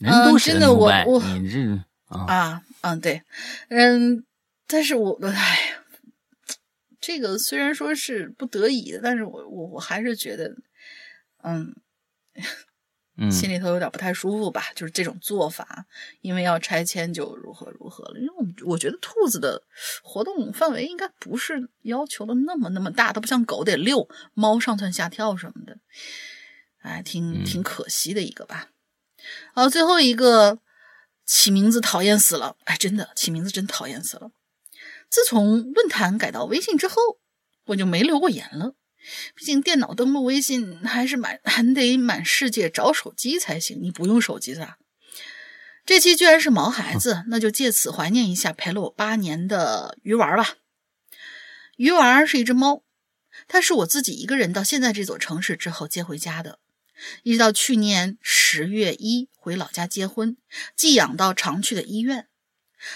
[0.00, 3.22] 嗯，真的，我我你这啊，嗯，对，
[3.68, 4.24] 嗯，
[4.66, 5.76] 但是我哎，
[7.00, 10.56] 这个虽然说是不得已的，但是我我我还是觉得，
[11.42, 11.74] 嗯。
[13.30, 15.86] 心里头有点不太舒服吧，就是这种做法，
[16.20, 18.18] 因为要拆迁就如何如何了。
[18.18, 19.62] 因为我我觉得兔子的
[20.02, 25.78] 活动范围应该不是要求的那么那么大，它不像狗得遛，猫上蹿下跳什么的，
[26.82, 28.70] 哎，挺挺可惜的一个吧。
[29.54, 30.58] 好，最后一个
[31.24, 34.32] 起名字讨厌死了，哎，真的起名字真讨厌死了。
[35.08, 36.96] 自从论坛改到微信之后，
[37.66, 38.74] 我就没留过言了。
[39.34, 44.76] 毕竟电脑登录微信还是满还得满世界找手机才行，你不用手机的。
[45.84, 50.56] 这期居然是毛孩子，那就借此怀念一下陪了我八年的鱼丸吧。
[51.76, 52.82] 鱼丸是一只猫，
[53.48, 56.58] 它是我自己一个人到现在这座城市之后接回家的，
[57.22, 60.38] 一直到去年十月一回老家结婚，
[60.74, 62.28] 寄养到常去的医院。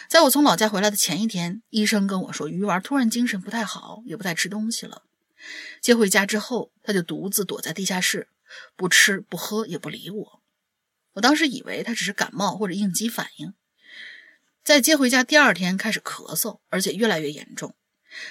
[0.09, 5.03] 在我从老家回来的前一天，医生跟我说鱼丸突然精神不太好，也不太吃东西了。
[5.81, 8.29] 接回家之后，他就独自躲在地下室，
[8.77, 10.43] 不吃不喝也不理我。
[11.13, 13.55] 我当时以为他只是感冒或者应激反应。
[14.63, 17.75] 在接回家第二天开始咳嗽，而且越来越严重，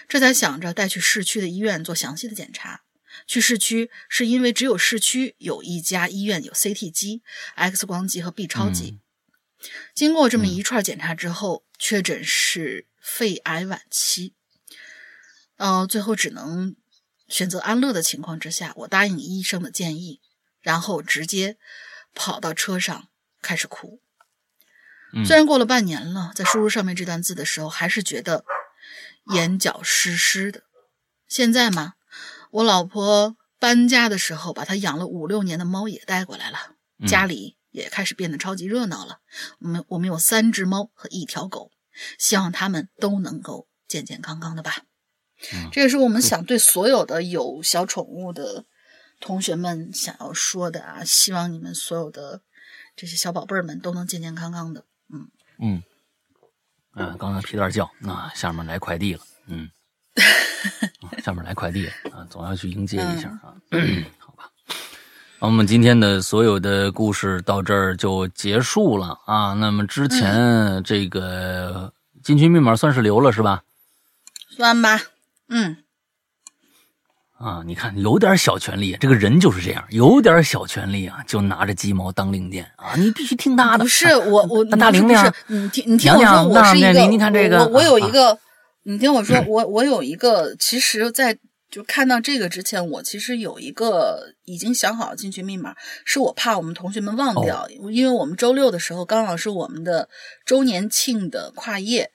[0.08, 2.84] 这才想着带去市区的医院做详细的检查。
[3.26, 7.24] 去市区是因为只有市区有一家医院有 CT 机、
[7.56, 9.00] X 光机和 B 超机。
[9.96, 14.36] 经过这么一串检查之后，确诊是肺癌晚期。
[15.56, 16.76] 呃，最后只能。
[17.28, 20.22] 选择安乐的情况之下，我答应医生的建议，
[20.62, 21.58] 然后直接
[22.14, 23.10] 跑到车上
[23.42, 24.02] 开始哭。
[25.26, 28.44] 虽然过了半年了，在输入上面这段字的时候，还是觉得
[29.34, 30.64] 眼角湿湿的。
[31.28, 31.94] 现在嘛，
[32.52, 36.76] 我老婆搬家的时候，把她养了五六年的猫也带过来了，
[37.08, 39.20] 家里也开始变得超级热闹了。
[39.60, 41.72] 我们我们有三只猫和一条狗，
[42.20, 44.84] 希望它们都能够健健康康的吧。
[45.72, 48.66] 这也是我们想对所有的有小宠物的
[49.20, 51.04] 同学们想要说的啊！
[51.04, 52.42] 希望你们所有的
[52.96, 54.84] 这些小宝贝儿们都能健健康康的。
[55.14, 55.28] 嗯
[55.60, 55.84] 嗯
[56.96, 59.22] 嗯，刚才皮蛋叫，那下面来快递了。
[59.48, 59.70] 嗯，
[61.24, 63.54] 下面来快递了啊，总要去迎接一下啊。
[64.18, 64.52] 好吧，
[65.40, 69.54] 那我们今天的所有的故事到这儿就结束了啊。
[69.54, 71.94] 那么之前这个
[72.24, 73.64] 进群密码算是留了是吧？
[74.50, 75.00] 算吧。
[75.50, 75.78] 嗯，
[77.38, 83.84] 啊，你看有点小权利，这个人就是这样，有点小权利啊，就拿着鸡毛当令箭啊，你必须听他的。
[83.84, 85.16] 不是我我那大玲玲，
[85.48, 88.38] 你听你听我说，我是一个，你看这个，我我有一个，
[88.84, 91.38] 你听我说， 我我有一个，其实，在
[91.70, 100.10] 就看到这个之前，我其实有一个已经想好进去密码，是我怕我们同学们忘掉，因为我们周六的时候刚好是我们的
[100.46, 102.12] 周年庆的跨夜。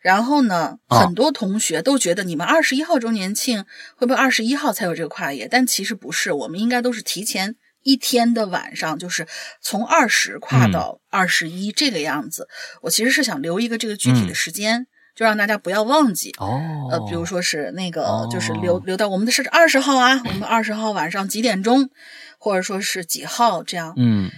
[0.00, 3.64] 然后呢，很多同学都觉得你们二十一号周年庆
[3.96, 5.48] 会不会二十一号才有这个跨夜？
[5.50, 9.26] 但其实不是，我们应该都是提前一天的晚上，就是
[9.60, 12.48] 从二十跨到二十一这个样子。
[12.82, 16.32] 我其实是想留一个这个具体的时间，就让大家不要忘记。
[16.38, 16.60] 哦，
[16.90, 21.90] 呃，比如说是那个，就是留留到我们的是二十号啊，我们 二十号晚上几点钟，
[22.38, 23.94] 或者说是几号这样。
[23.96, 24.30] 嗯。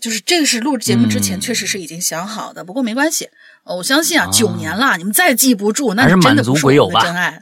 [0.00, 3.30] 就是这个是录节目之前确实是已经想好的，不过没关系，
[3.76, 7.40] 我相信啊，九年了，你们再记不住，那是真的不是我们的真爱。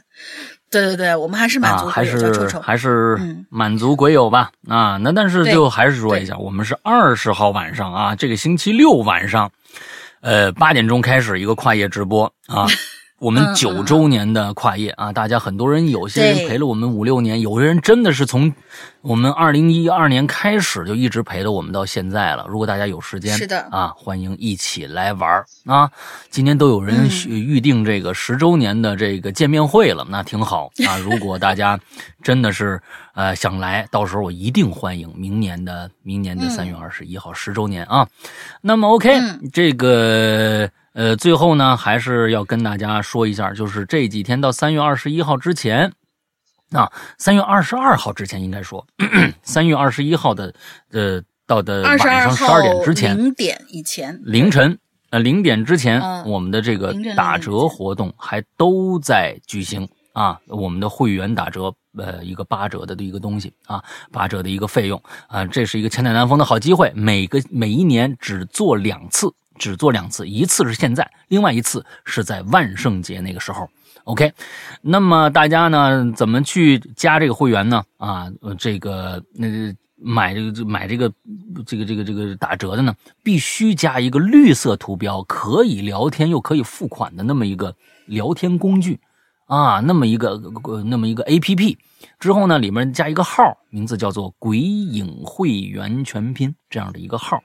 [0.69, 3.17] 对对对，我们还是满足还是臭还是
[3.49, 4.97] 满足鬼友吧啊！
[4.97, 9.49] 那但是就还是说一下，我们是二十号晚上啊，这个星期六晚上，
[10.19, 12.67] 呃，八点钟开始一个跨夜直播啊。
[13.19, 18.53] 我们九周年的跨业啊，大家很多人有些人陪了我们五六年，有些人真的是从
[19.01, 22.45] 我们二零一二年开始就一直陪着我们到现在了。
[22.47, 25.89] 如果大家有时间，是的啊，欢迎一起来玩啊！
[26.29, 30.95] 今天都有人预定这个十周年的这个见面会了，那挺好啊。
[31.01, 31.79] 如果大家
[32.21, 32.79] 真的是
[33.15, 35.11] 呃想来，到时候我一定欢迎。
[35.17, 38.07] 明年的明年的三月二十一号十周年啊，
[38.61, 39.19] 那么 OK
[39.51, 40.69] 这个。
[40.97, 45.93] 呃，最后呢，还是要跟大家说一下，就是这几天到三月二十一号之前，
[46.71, 48.83] 啊，三月二十二号之前应该说，
[49.43, 50.51] 三月二十一号的，
[50.91, 54.79] 呃，到的晚上十二点之前，零点以前，凌晨，
[55.11, 69.31] 呃，零点之前，我们的这个打折活动还都在举行啊，我们的会员打折，呃，一个八折的一个东西啊，八折的一个费用啊，这是一个千载难逢的好机会，每个每一年只做两次。
[69.57, 73.69] 只做两次，一次是现在，另外一次是在万圣节那个时候。
[74.05, 74.31] OK，
[74.81, 77.83] 那么大家呢，怎么去加这个会员呢？
[77.97, 79.47] 啊，这个那
[79.97, 81.11] 买这个买这个
[81.65, 87.75] 这个这个这个打折的呢，必须加一个绿色图标，可以聊天又可以付款的那么一个
[88.05, 88.99] 聊天工具
[89.47, 91.77] 啊，那么一个呃那么一个 APP。
[92.19, 97.41] 之后呢，里面加一个号，名字叫做“鬼影会员全拼”这样的一个号，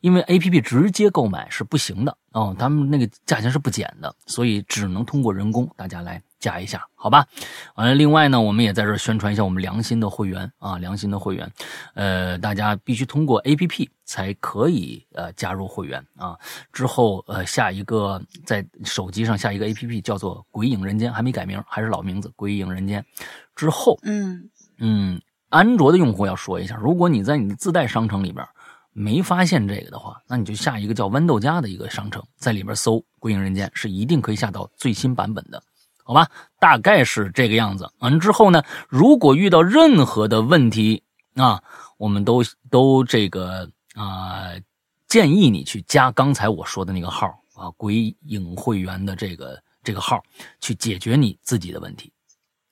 [0.00, 6.22] 因为 A P P 直接购买是不行的哦，他们那个价钱是不减的，所以只能通过人工，大家来。
[6.40, 7.26] 加一下，好吧。
[7.74, 11.50] 完了，另外呢，我们也在这儿宣传一下我们良心的会员啊，良心的会员，
[11.94, 16.36] 呃，大家必须通过 A P P 才可以呃加入会员啊。
[16.70, 23.00] 之后呃下一个在手机上下一个 A P P 叫做《鬼影人间》，还没改名，还是老名字《鬼影人间》。
[23.54, 28.46] 之后，嗯嗯，安卓的用户要说一下，如果你在你的自带商城里边
[28.92, 35.62] 没发现这个的话，那你就下一个叫豌豆荚的一个商城，在里边搜《鬼影人间》，是一定可以下到最新版本的。
[36.04, 36.28] 好吧，
[36.60, 37.90] 大概是这个样子。
[37.98, 41.02] 完之后呢，如果遇到任何的问题
[41.34, 41.62] 啊，
[41.96, 44.50] 我们都都这个啊，
[45.08, 50.22] 建议你去加刚才我说的那个号啊，鬼影会员的这个这个号，
[50.60, 52.12] 去解决你自己的问题。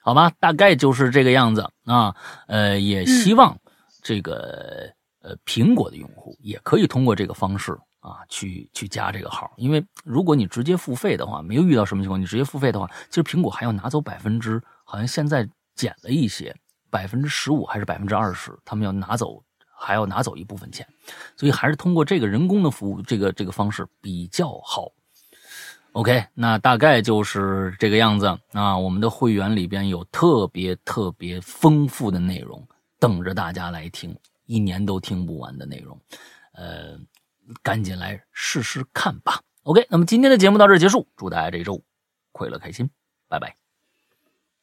[0.02, 2.14] 好吧，大概就是这个样子啊。
[2.46, 3.56] 呃，也希望
[4.02, 7.78] 这个呃苹果的用户也可以通过这个方式。
[8.02, 16.52] 啊，去去加这个号，因为如果你直接付费的话，没有遇到什么情况，你直接付费的话，其实苹果还要拿走百分之，好像现在减了一些，
[16.90, 19.40] 百分之十五还是百分之二十，他们要拿走，
[19.78, 20.84] 还要拿走一部分钱，
[21.36, 24.88] 所以还是通过这个人工的服务，这个这个方式比较好。
[25.93, 28.77] OK，那大概就是这个样子啊。
[28.77, 32.66] 我们的会员里边有特别特别丰富的内容
[32.98, 34.16] 等着大家来听，
[34.47, 35.98] 一年都听不完的内容，
[36.52, 36.98] 呃。
[37.60, 39.40] 赶紧来试试看吧。
[39.64, 41.82] OK，那么今天的节目到这结束，祝大家这周
[42.31, 42.89] 快乐开心，
[43.28, 43.56] 拜拜，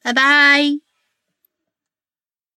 [0.02, 0.89] 拜拜。